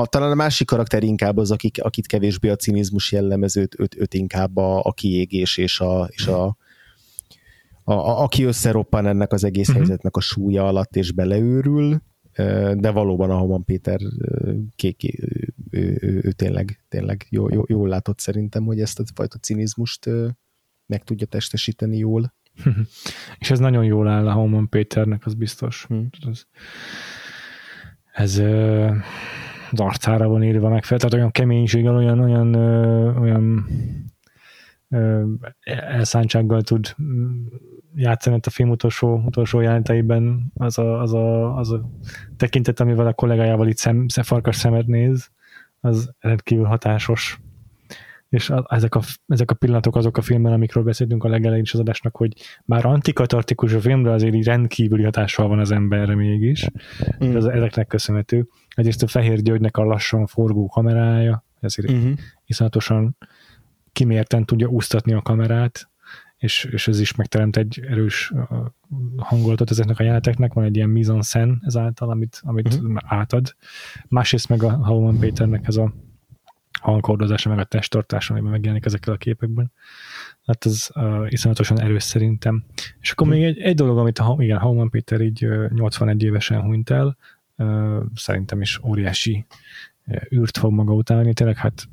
[0.00, 3.96] a, talán a másik karakter inkább az, akik, akit kevésbé a cinizmus jellemez, őt, őt,
[3.98, 6.44] őt inkább a, a kiégés és a, és a,
[7.84, 9.76] a, a aki összeroppan ennek az egész Mhm.
[9.76, 12.00] helyzetnek a súlya alatt és beleőrül,
[12.74, 17.48] de valóban a Homan Péter ö, ké, ké, ő, ő, ő, ő tényleg, tényleg jó,
[17.52, 20.10] jó, jól látott szerintem, hogy ezt a fajta cinizmust
[20.86, 22.34] meg tudja testesíteni jól.
[23.38, 25.84] És ez nagyon jól áll a Hauman Péternek, az biztos.
[25.88, 26.00] Hm.
[26.28, 26.42] Ez,
[28.12, 28.90] ez ö,
[29.70, 33.66] az arcára van írva meg fel, tehát olyan keménységgel, olyan, olyan, ö, olyan
[34.88, 35.24] ö,
[35.64, 37.46] elszántsággal tud mm,
[37.94, 41.90] játszani a film utolsó, utolsó jeleneteiben az a, az, a, az a
[42.36, 45.30] tekintet, amivel a kollégájával itt szem, szem, farkas szemet néz,
[45.80, 47.40] az rendkívül hatásos.
[48.28, 51.72] És a, ezek, a, ezek a pillanatok azok a filmben, amikről beszéltünk a legelején is
[51.74, 52.32] az adásnak, hogy
[52.64, 56.68] már antikatartikus a film, de azért így rendkívüli hatással van az emberre mégis.
[57.24, 57.36] Mm.
[57.36, 58.48] Ez, ezeknek köszönhető.
[58.74, 62.18] Egyrészt a Fehér Györgynek a lassan forgó kamerája, ezért Uh-huh.
[62.46, 63.16] iszonyatosan
[63.92, 65.88] kimérten tudja úsztatni a kamerát,
[66.36, 68.32] és, és ez is megteremt egy erős
[69.16, 72.96] hangulatot ezeknek a jeleneteknek, van egy ilyen mise en ezáltal, amit, amit uh-huh.
[73.06, 73.54] átad.
[74.08, 75.92] Másrészt meg a Hauman Péternek ez a
[76.80, 79.72] hangkordozása, meg a testtartása, amiben megjelenik ezekkel a képekben.
[80.46, 82.64] Hát ez uh, iszonyatosan erős szerintem.
[83.00, 86.60] És akkor még egy, egy dolog, amit a, igen, Hauman Péter így uh, 81 évesen
[86.60, 87.16] hunyt el,
[87.56, 89.46] uh, szerintem is óriási
[90.06, 91.32] uh, űrt fog maga után venni.
[91.32, 91.88] Tényleg hát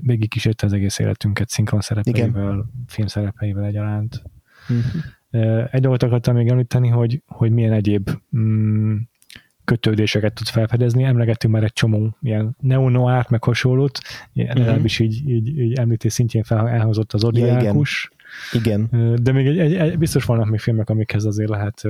[0.00, 4.22] végig kísérte az egész életünket szinkron szerepeivel, film szerepeivel egyaránt.
[4.68, 5.02] Uh-huh.
[5.30, 8.96] Ö, Egy dolgot akartam még említeni, hogy, hogy milyen egyéb mm,
[9.64, 11.04] kötődéseket tud felfedezni.
[11.04, 13.98] Emlegettünk már egy csomó ilyen neo-noir, meg hasonlót,
[14.32, 15.16] legalábbis uh-huh.
[15.16, 18.10] így, így, így említés szintjén fel, elhozott az Odiákus.
[18.52, 18.88] Ja, igen.
[19.22, 21.82] De még egy, egy, egy, biztos vannak még filmek, amikhez azért lehet,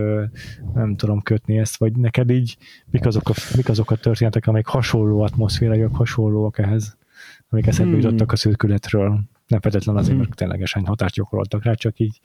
[0.74, 2.56] nem tudom kötni ezt, vagy neked így,
[2.90, 6.96] mik azok a, mik azok a történetek, amik hasonló atmoszféraiak, hasonlóak ehhez,
[7.48, 8.00] amik eszembe hmm.
[8.00, 9.20] jutottak a szürkületről.
[9.46, 10.18] Nem feltétlen azért, hmm.
[10.18, 12.20] mert ténylegesen hatást gyakoroltak rá, csak így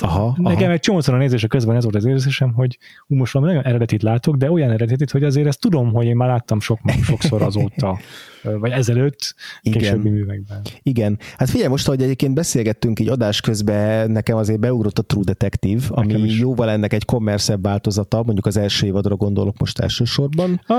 [0.00, 0.72] Aha, Nekem aha.
[0.72, 4.02] egy csomószor a nézése közben ez volt az érzésem, hogy ú, most valami nagyon eredetit
[4.02, 6.78] látok, de olyan eredetit, hogy azért ezt tudom, hogy én már láttam sok,
[7.08, 7.98] sokszor azóta,
[8.42, 9.78] vagy ezelőtt, Igen.
[9.78, 10.60] későbbi művekben.
[10.82, 11.18] Igen.
[11.36, 15.82] Hát figyelj, most, hogy egyébként beszélgettünk így adás közben, nekem azért beugrott a True Detective,
[15.88, 16.38] ami is.
[16.38, 20.60] jóval ennek egy kommerszebb változata, mondjuk az első évadra gondolok most elsősorban.
[20.66, 20.74] A,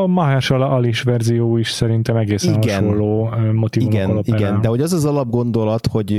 [0.00, 2.82] a Mahershala Alice verzió is szerintem egészen igen.
[2.82, 6.12] hasonló motivumokkal Igen, igen, de hogy az az alapgondolat, hogy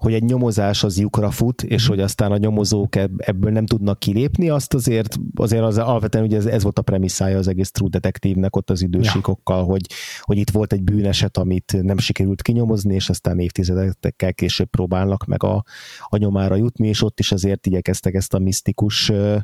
[0.00, 1.88] hogy egy nyomozás az lyukra fut, és mm.
[1.88, 6.46] hogy aztán a nyomozók ebből nem tudnak kilépni, azt azért, azért az alapvetően ugye ez,
[6.46, 9.64] ez volt a premisszája az egész True Detective-nek ott az idősíkokkal, ja.
[9.64, 9.86] hogy,
[10.20, 15.42] hogy itt volt egy bűneset, amit nem sikerült kinyomozni, és aztán évtizedekkel később próbálnak meg
[15.42, 15.64] a,
[16.08, 19.36] a nyomára jutni, és ott is azért igyekeztek ezt a misztikus ö,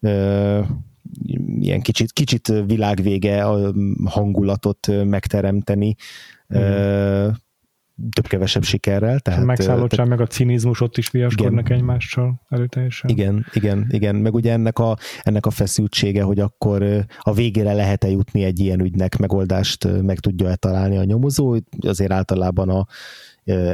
[0.00, 0.60] ö,
[1.60, 3.44] ilyen kicsit, kicsit világvége
[4.04, 5.94] hangulatot megteremteni.
[6.58, 7.28] Mm
[8.12, 9.20] több-kevesebb sikerrel.
[9.20, 13.10] Tehát, a megszállottság, te, meg a cinizmus ott is viaskodnak igen, egymással erőteljesen.
[13.10, 14.16] Igen, igen, igen.
[14.16, 18.80] Meg ugye ennek a, ennek a feszültsége, hogy akkor a végére lehet-e jutni egy ilyen
[18.80, 22.86] ügynek, megoldást meg tudja-e találni a nyomozó, azért általában a,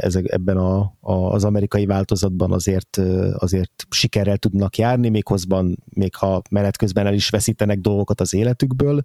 [0.00, 2.96] ezek, ebben a, a, az amerikai változatban azért,
[3.34, 8.34] azért sikerrel tudnak járni, még hozban, még ha menet közben el is veszítenek dolgokat az
[8.34, 9.02] életükből,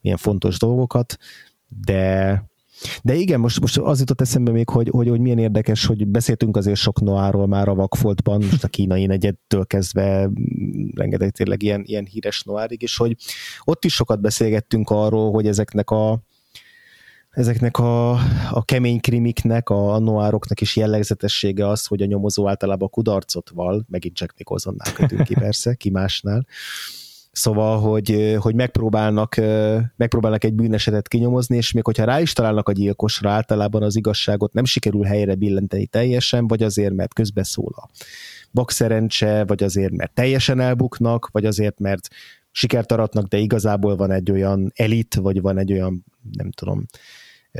[0.00, 1.16] ilyen fontos dolgokat,
[1.84, 2.49] de,
[3.02, 6.56] de igen, most, most az jutott eszembe még, hogy, hogy, hogy milyen érdekes, hogy beszéltünk
[6.56, 10.30] azért sok Noáról már a Vakfoltban, most a kínai negyedtől kezdve
[10.94, 13.16] rengeteg tényleg ilyen, ilyen híres Noárig, és hogy
[13.64, 16.22] ott is sokat beszélgettünk arról, hogy ezeknek a
[17.30, 18.10] ezeknek a,
[18.50, 23.84] a kemény krimiknek, a, a noároknak is jellegzetessége az, hogy a nyomozó általában kudarcot val,
[23.88, 26.46] megint csak Nicholsonnál kötünk ki persze, ki másnál,
[27.32, 29.36] Szóval, hogy, hogy megpróbálnak,
[29.96, 34.52] megpróbálnak egy bűnesetet kinyomozni, és még hogyha rá is találnak a gyilkosra, általában az igazságot
[34.52, 37.88] nem sikerül helyre billenteni teljesen, vagy azért, mert közbeszól a
[38.52, 42.08] bakszerencse, vagy azért, mert teljesen elbuknak, vagy azért, mert
[42.50, 46.86] sikert aratnak, de igazából van egy olyan elit, vagy van egy olyan, nem tudom,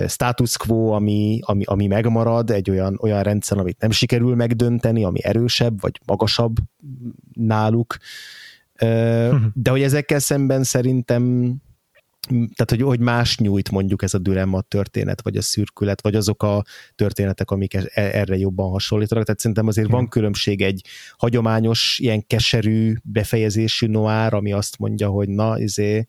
[0.07, 5.25] status quo, ami, ami, ami megmarad, egy olyan, olyan rendszer, amit nem sikerül megdönteni, ami
[5.25, 6.57] erősebb, vagy magasabb
[7.33, 7.97] náluk.
[9.55, 11.55] De hogy ezekkel szemben szerintem
[12.31, 16.43] tehát, hogy, hogy más nyújt mondjuk ez a dilemma történet, vagy a szürkület, vagy azok
[16.43, 19.25] a történetek, amik e, erre jobban hasonlítanak.
[19.25, 20.85] Tehát szerintem azért van különbség egy
[21.17, 26.07] hagyományos, ilyen keserű befejezésű noár, ami azt mondja, hogy na, izé,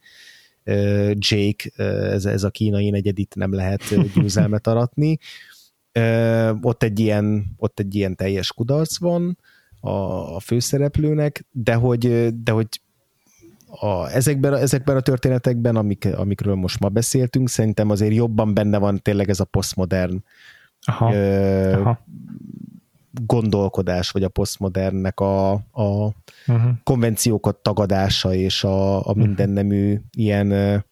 [1.14, 5.18] Jake, ez, ez a kínai negyedit nem lehet győzelmet aratni.
[6.62, 9.38] Ott egy ilyen, ott egy ilyen teljes kudarc van,
[9.82, 9.90] a,
[10.36, 12.68] a főszereplőnek, de hogy, de hogy
[13.80, 19.00] a, ezekben, ezekben a történetekben, amik, amikről most ma beszéltünk, szerintem azért jobban benne van
[19.02, 20.24] tényleg ez a posztmodern
[20.82, 22.06] aha, ö, aha.
[23.26, 26.14] gondolkodás, vagy a posztmodernnek a, a
[26.48, 26.72] uh-huh.
[26.84, 30.84] konvenciókat tagadása, és a, a mindennemű ilyen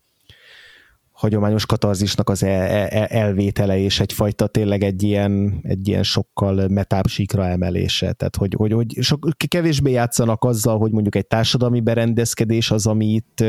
[1.20, 7.08] hagyományos katarzisnak az el, el, elvétele és egyfajta tényleg egy ilyen, egy ilyen sokkal metább
[7.08, 8.14] síkra emelése.
[8.14, 13.06] Tehát, hogy, hogy, hogy sok, kevésbé játszanak azzal, hogy mondjuk egy társadalmi berendezkedés az, ami
[13.06, 13.44] itt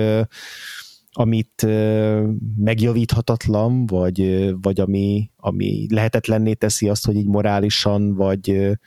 [1.12, 1.66] amit
[2.56, 8.78] megjavíthatatlan, vagy, vagy ami, ami lehetetlenné teszi azt, hogy így morálisan, vagy,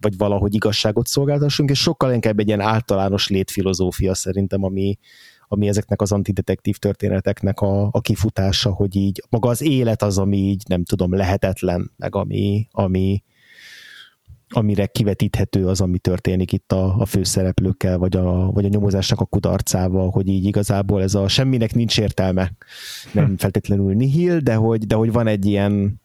[0.00, 4.98] vagy valahogy igazságot szolgáltassunk, és sokkal inkább egy ilyen általános létfilozófia szerintem, ami,
[5.48, 10.36] ami ezeknek az antidetektív történeteknek a, a kifutása, hogy így maga az élet az, ami
[10.36, 13.22] így nem tudom, lehetetlen, meg ami, ami
[14.50, 19.24] amire kivetíthető az, ami történik itt a, a főszereplőkkel, vagy a, vagy a nyomozásnak a
[19.24, 22.52] kudarcával, hogy így igazából ez a semminek nincs értelme.
[23.12, 23.34] Nem hm.
[23.34, 26.00] feltétlenül nihil, de hogy, de hogy van egy ilyen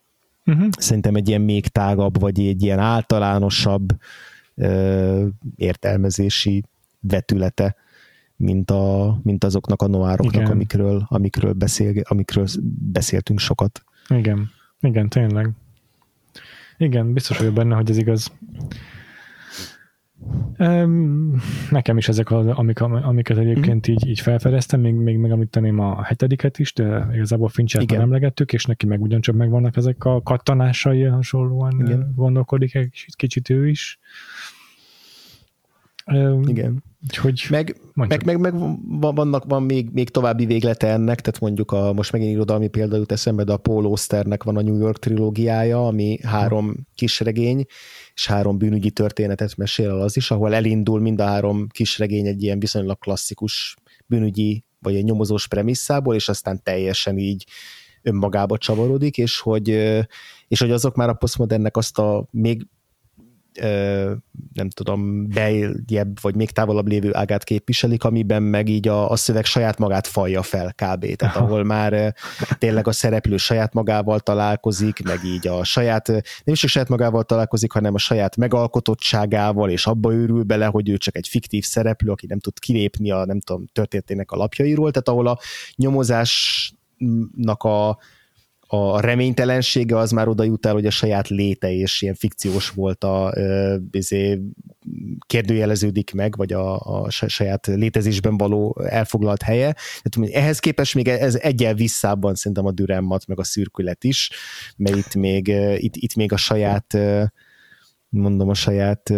[0.46, 0.68] uh-huh.
[0.78, 3.96] szerintem egy ilyen még tágabb, vagy egy ilyen általánosabb
[4.56, 5.26] ö,
[5.56, 6.64] értelmezési
[7.00, 7.76] vetülete
[8.36, 12.48] mint, a, mint azoknak a noároknak, amikről, amikről, beszél, amikről
[12.92, 13.84] beszéltünk sokat.
[14.08, 14.50] Igen,
[14.80, 15.50] igen, tényleg.
[16.78, 18.32] Igen, biztos vagyok benne, hogy ez igaz.
[21.70, 26.60] Nekem is ezek, az, amik, amiket egyébként így, így felfedeztem, még, még megemlíteném a hetediket
[26.60, 31.80] is, de igazából Finchert nem emlegettük, és neki meg ugyancsak megvannak ezek a kattanásai, hasonlóan
[31.80, 32.12] Igen.
[32.16, 34.00] gondolkodik egy kicsit ő is.
[36.46, 36.84] Igen.
[37.04, 38.54] Úgyhogy meg, meg, meg, meg,
[39.00, 43.12] vannak, van még, még további véglete ennek, tehát mondjuk a, most megint irodalmi példa jut
[43.12, 47.66] eszembe, de a Paul Osternek van a New York trilógiája, ami három kisregény,
[48.14, 52.44] és három bűnügyi történetet mesél el az is, ahol elindul mind a három kisregény egy
[52.44, 53.76] ilyen viszonylag klasszikus
[54.06, 57.46] bűnügyi, vagy egy nyomozós premisszából, és aztán teljesen így
[58.02, 59.70] önmagába csavarodik, és hogy,
[60.48, 62.68] és hogy azok már a posztmodernnek azt a még
[64.54, 69.46] nem tudom, beljebb, vagy még távolabb lévő ágát képviselik, amiben meg így a, a szöveg
[69.46, 71.16] saját magát falja fel kb.
[71.16, 72.16] Tehát ahol már
[72.58, 77.24] tényleg a szereplő saját magával találkozik, meg így a saját, nem is csak saját magával
[77.24, 82.12] találkozik, hanem a saját megalkotottságával, és abba őrül bele, hogy ő csak egy fiktív szereplő,
[82.12, 85.40] aki nem tud kilépni a, nem tudom, történetének a lapjairól, tehát ahol a
[85.76, 87.98] nyomozásnak a,
[88.74, 93.04] a reménytelensége az már oda jut el, hogy a saját léte és ilyen fikciós volt
[93.04, 93.34] a
[93.92, 94.42] bizé,
[95.26, 99.76] kérdőjeleződik meg, vagy a, a saját létezésben való elfoglalt helye.
[100.02, 104.32] Tehát ehhez képest még ez egyel visszában szerintem a düremmat, meg a szürkület is,
[104.78, 105.48] mert itt még,
[105.78, 106.98] itt, itt még a saját
[108.14, 109.14] mondom, a saját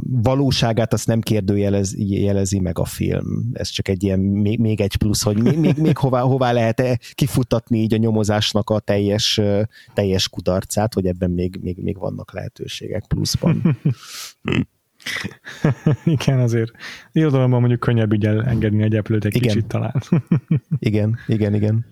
[0.00, 3.50] valóságát azt nem kérdőjelezi jelezi meg a film.
[3.52, 6.80] Ez csak egy ilyen, még, még egy plusz, hogy még, még, még hová, hová lehet
[6.80, 9.40] -e kifutatni így a nyomozásnak a teljes,
[9.94, 13.62] teljes kudarcát, hogy ebben még, még, még vannak lehetőségek pluszban.
[16.04, 16.72] Igen, azért
[17.12, 19.48] irodalomban mondjuk könnyebb így engedni egy eplőt egy igen.
[19.48, 20.02] kicsit talán.
[20.78, 21.86] igen, igen, igen.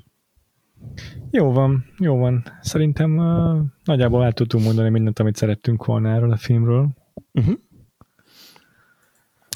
[1.31, 2.45] Jó van, jó van.
[2.61, 6.89] Szerintem uh, nagyjából el tudtunk mondani mindent, amit szerettünk volna erről a filmről.
[7.33, 7.55] Uh-huh.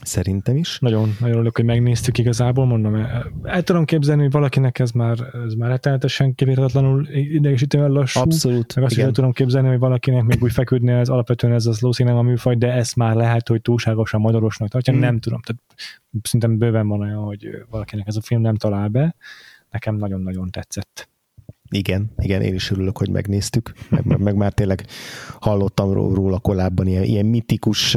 [0.04, 0.78] Szerintem is.
[0.78, 2.94] Nagyon, nagyon örülök, hogy megnéztük igazából, mondom,
[3.42, 8.20] el tudom képzelni, hogy valakinek ez már, ez már rettenetesen kivérhetetlenül idegesítően lassú.
[8.20, 9.08] Abszolút, Meg azt igen.
[9.08, 12.56] is tudom képzelni, hogy valakinek még úgy feküdne, ez alapvetően ez az slow a műfaj,
[12.56, 14.98] de ezt már lehet, hogy túlságosan magyarosnak tartja, mm.
[14.98, 15.40] nem tudom.
[15.40, 15.62] Tehát
[16.22, 19.16] szerintem bőven van olyan, hogy valakinek ez a film nem talál be.
[19.70, 21.08] Nekem nagyon-nagyon tetszett.
[21.76, 24.86] Igen, igen, én is örülök, hogy megnéztük, meg, meg már tényleg
[25.40, 27.96] hallottam róla korábban ilyen, ilyen mitikus,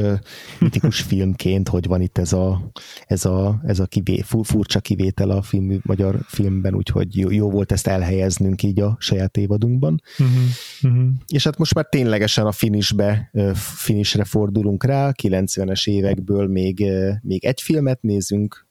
[0.59, 2.71] mitikus filmként, hogy van itt ez a,
[3.05, 7.71] ez a, ez a kivé, furcsa kivétel a film, magyar filmben, úgyhogy jó, jó volt
[7.71, 10.01] ezt elhelyeznünk így a saját évadunkban.
[10.17, 10.35] Uh-huh,
[10.81, 11.09] uh-huh.
[11.27, 16.85] És hát most már ténylegesen a finishbe, finishre fordulunk rá, 90-es évekből még,
[17.21, 18.67] még egy filmet nézünk,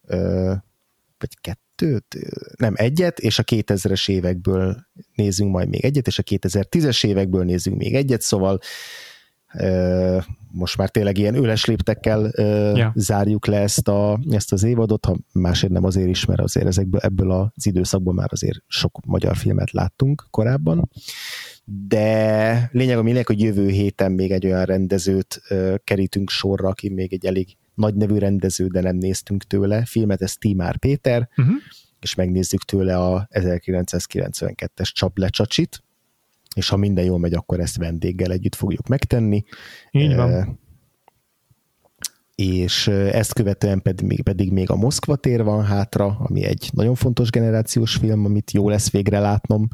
[1.19, 2.17] vagy kettő kettőt,
[2.57, 7.77] nem egyet, és a 2000-es évekből nézzünk majd még egyet, és a 2010-es évekből nézzünk
[7.77, 8.59] még egyet, szóval
[10.51, 12.31] most már tényleg ilyen öles léptekkel
[12.75, 12.93] ja.
[12.95, 17.01] zárjuk le ezt, a, ezt az évadot, ha másért nem azért is, mert azért ezekből,
[17.01, 20.91] ebből az időszakból már azért sok magyar filmet láttunk korábban,
[21.65, 25.41] de lényeg a lényeg, hogy jövő héten még egy olyan rendezőt
[25.85, 30.37] kerítünk sorra, aki még egy elég nagy nevű rendező, de nem néztünk tőle filmet, ez
[30.37, 31.55] Timár Péter, uh-huh.
[32.01, 35.83] és megnézzük tőle a 1992-es Csaplecsacsit,
[36.55, 39.45] és ha minden jól megy, akkor ezt vendéggel együtt fogjuk megtenni.
[39.91, 40.33] Így van.
[40.33, 40.59] E,
[42.35, 47.31] és ezt követően pedig, pedig még a Moszkva tér van hátra, ami egy nagyon fontos
[47.31, 49.69] generációs film, amit jó lesz végre látnom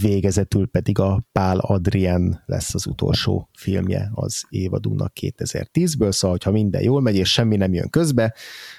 [0.00, 6.82] végezetül pedig a Pál Adrien lesz az utolsó filmje az évadunknak 2010-ből, szóval ha minden
[6.82, 8.34] jól megy és semmi nem jön közbe,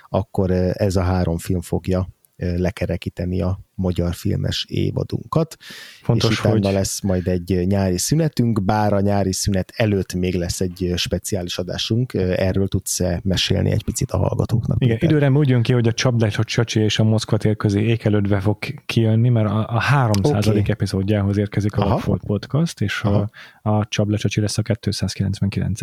[0.09, 2.07] akkor ez a három film fogja
[2.37, 5.57] lekerekíteni a magyar filmes évadunkat.
[6.01, 6.73] Fontos, és utána hogy...
[6.73, 12.13] lesz majd egy nyári szünetünk, bár a nyári szünet előtt még lesz egy speciális adásunk.
[12.13, 14.77] Erről tudsz mesélni egy picit a hallgatóknak?
[14.83, 15.09] Igen, Péter?
[15.09, 18.39] időre úgy jön ki, hogy a Csapdás, a Csacsi és a Moszkva tér közé ékelődve
[18.39, 20.47] fog kijönni, mert a, a 300.
[20.47, 20.63] Okay.
[20.67, 22.17] epizódjához érkezik a Aha.
[22.25, 23.29] Podcast, és Aha.
[23.61, 25.81] a, a Csapdás lesz a 299.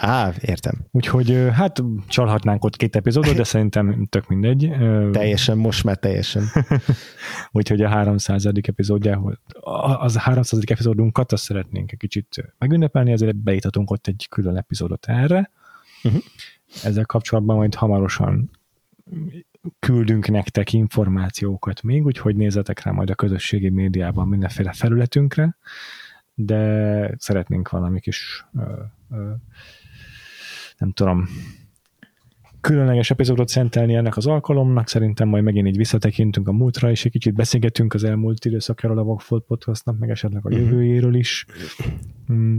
[0.00, 0.74] Á, értem.
[0.90, 4.70] Úgyhogy hát csalhatnánk ott két epizódot, de szerintem tök mindegy.
[5.12, 6.44] Teljesen, most már teljesen.
[7.52, 8.46] Úgyhogy a 300.
[8.46, 9.34] epizódjához,
[9.98, 10.60] az a 300.
[10.66, 15.50] epizódunkat azt szeretnénk egy kicsit megünnepelni, ezért beítatunk ott egy külön epizódot erre.
[16.02, 16.22] Uh-huh.
[16.84, 18.50] Ezzel kapcsolatban majd hamarosan
[19.78, 25.56] küldünk nektek információkat még, úgyhogy nézzetek rá majd a közösségi médiában mindenféle felületünkre,
[26.34, 29.32] de szeretnénk valami kis ö, ö,
[30.78, 31.28] nem tudom,
[32.60, 37.12] különleges epizódot szentelni ennek az alkalomnak, szerintem majd megint így visszatekintünk a múltra, és egy
[37.12, 40.58] kicsit beszélgetünk az elmúlt időszakáról a Vagfolt Podcastnak, meg esetleg a mhm.
[40.58, 41.46] jövőjéről is.
[42.32, 42.58] Mm.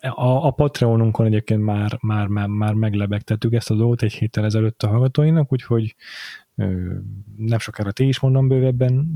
[0.00, 4.82] A, a Patreonunkon egyébként már, már, már, már meglebegtettük ezt a dolgot egy héttel ezelőtt
[4.82, 5.94] a hallgatóinak, úgyhogy
[6.56, 6.94] ö,
[7.36, 9.08] nem sokára ti is mondom bővebben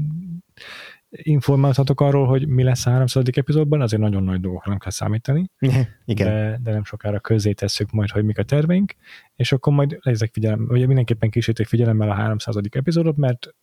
[1.23, 3.25] informálhatok arról, hogy mi lesz a 300.
[3.33, 5.51] epizódban, azért nagyon nagy dolgokra nem kell számítani.
[6.05, 6.29] Igen.
[6.29, 8.95] De, de nem sokára közzé tesszük majd, hogy mik a terveink,
[9.37, 12.57] és akkor majd lezek figyelem, vagy mindenképpen kísérték figyelemmel a 300.
[12.71, 13.55] epizódot, mert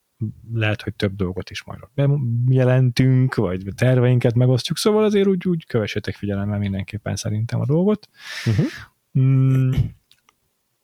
[0.52, 1.78] lehet, hogy több dolgot is majd
[2.44, 8.08] bejelentünk, vagy terveinket megosztjuk, szóval azért úgy, úgy kövessétek figyelemmel mindenképpen szerintem a dolgot.
[8.46, 8.66] Uh-huh.
[9.18, 9.70] Mm,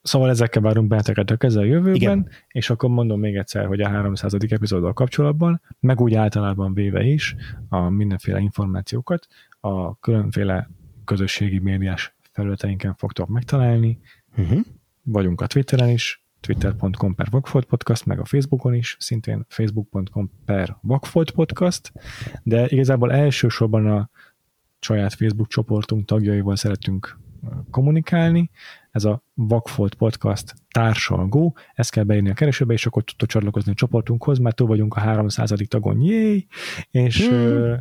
[0.02, 2.28] Szóval ezekkel várunk benneteket a kezel jövőben, Igen.
[2.48, 4.34] és akkor mondom még egyszer, hogy a 300.
[4.34, 7.34] epizóddal kapcsolatban, meg úgy általában véve is
[7.68, 9.26] a mindenféle információkat
[9.60, 10.70] a különféle
[11.04, 14.00] közösségi médiás felületeinken fogtok megtalálni.
[14.36, 14.60] Uh-huh.
[15.02, 20.76] Vagyunk a Twitteren is, twitter.com per Vagfolt Podcast, meg a Facebookon is, szintén facebook.com per
[20.80, 21.92] Vagfolt Podcast,
[22.42, 24.10] de igazából elsősorban a
[24.80, 27.18] saját Facebook csoportunk tagjaival szeretünk
[27.70, 28.50] kommunikálni,
[28.90, 33.74] ez a Vagfolt Podcast társalgó, ezt kell beírni a keresőbe, és akkor tudtok csatlakozni a
[33.74, 35.52] csoportunkhoz, mert túl vagyunk a 300.
[35.68, 36.46] tagon, jéj!
[36.90, 37.36] És hmm.
[37.36, 37.78] uh,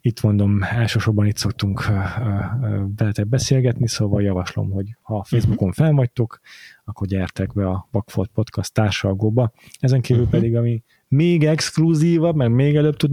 [0.00, 5.92] itt mondom, elsősorban itt szoktunk uh, uh, veletek beszélgetni, szóval javaslom, hogy ha Facebookon fel
[5.92, 6.40] vagytok,
[6.84, 9.52] akkor gyertek be a Vagfolt Podcast társalgóba.
[9.78, 10.40] Ezen kívül uh-huh.
[10.40, 13.10] pedig, ami még exkluzívabb, meg még előbb tud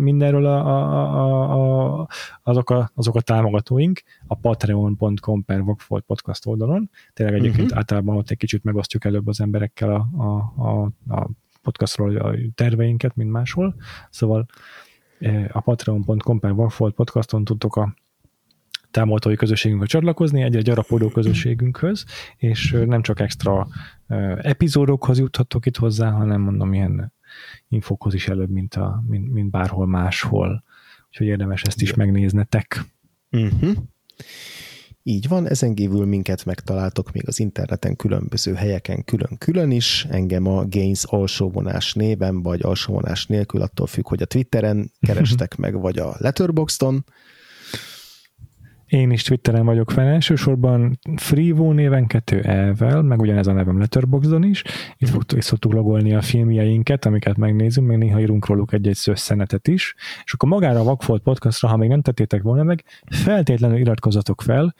[0.00, 2.08] mindenről a, a, a, a,
[2.42, 6.90] azok, a, azok a támogatóink a patreon.com per Vagfolt podcast oldalon.
[7.12, 7.78] Tényleg egyébként uh-huh.
[7.78, 11.30] általában ott egy kicsit megosztjuk előbb az emberekkel a, a, a, a
[11.62, 13.74] podcastról a terveinket, mint máshol.
[14.10, 14.46] Szóval
[15.18, 17.94] eh, a patreon.com per Vagfolt podcaston tudtok a
[18.90, 22.04] támogatói közösségünkbe csatlakozni, egy gyarapodó közösségünkhöz,
[22.36, 23.68] és nem csak extra
[24.36, 27.12] epizódokhoz juthatok itt hozzá, hanem mondom, ilyen
[27.68, 30.64] infokhoz is előbb, mint, a, mint, mint bárhol máshol.
[31.08, 32.84] Úgyhogy érdemes ezt is megnéznetek.
[33.30, 33.76] Uh-huh.
[35.02, 40.64] Így van, ezen kívül minket megtaláltok még az interneten különböző helyeken külön-külön is, engem a
[40.68, 46.14] Gains alsóvonás néven, vagy alsóvonás nélkül, attól függ, hogy a Twitteren kerestek meg, vagy a
[46.18, 47.04] Letterboxdon.
[48.90, 54.42] Én is Twitteren vagyok fel, elsősorban Freevo néven, kettő elvel, meg ugyanez a nevem Letterboxdon
[54.42, 54.62] is.
[54.96, 59.68] Itt, fog, itt szoktuk logolni a filmjeinket, amiket megnézünk, még néha írunk róluk egy-egy szösszenetet
[59.68, 59.94] is.
[60.24, 64.74] És akkor magára a Vagfolt podcastra, ha még nem tettétek volna meg, feltétlenül iratkozzatok fel,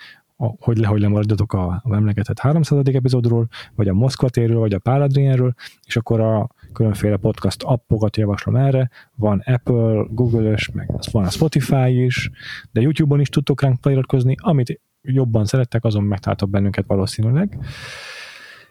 [0.58, 2.80] hogy lehogy lemaradjatok a, a emlegetett 300.
[2.84, 5.54] epizódról, vagy a Moszkva térről, vagy a Páladrienről,
[5.86, 12.04] és akkor a különféle podcast appokat javaslom erre, van Apple, Google-ös, meg van a Spotify
[12.04, 12.30] is,
[12.72, 17.58] de YouTube-on is tudtok ránk feliratkozni, amit jobban szerettek, azon megtaláltok bennünket valószínűleg.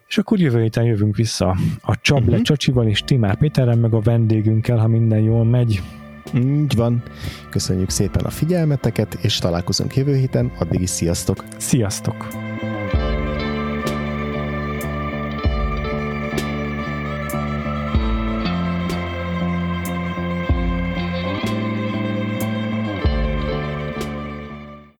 [0.07, 2.41] És akkor jövő héten jövünk vissza a Csable uh-huh.
[2.41, 5.81] Csacsival és Timár Péterrel, meg a vendégünkkel, ha minden jól megy.
[6.33, 7.03] Így van.
[7.49, 10.51] Köszönjük szépen a figyelmeteket, és találkozunk jövő héten.
[10.59, 11.43] Addig is sziasztok!
[11.57, 12.27] Sziasztok!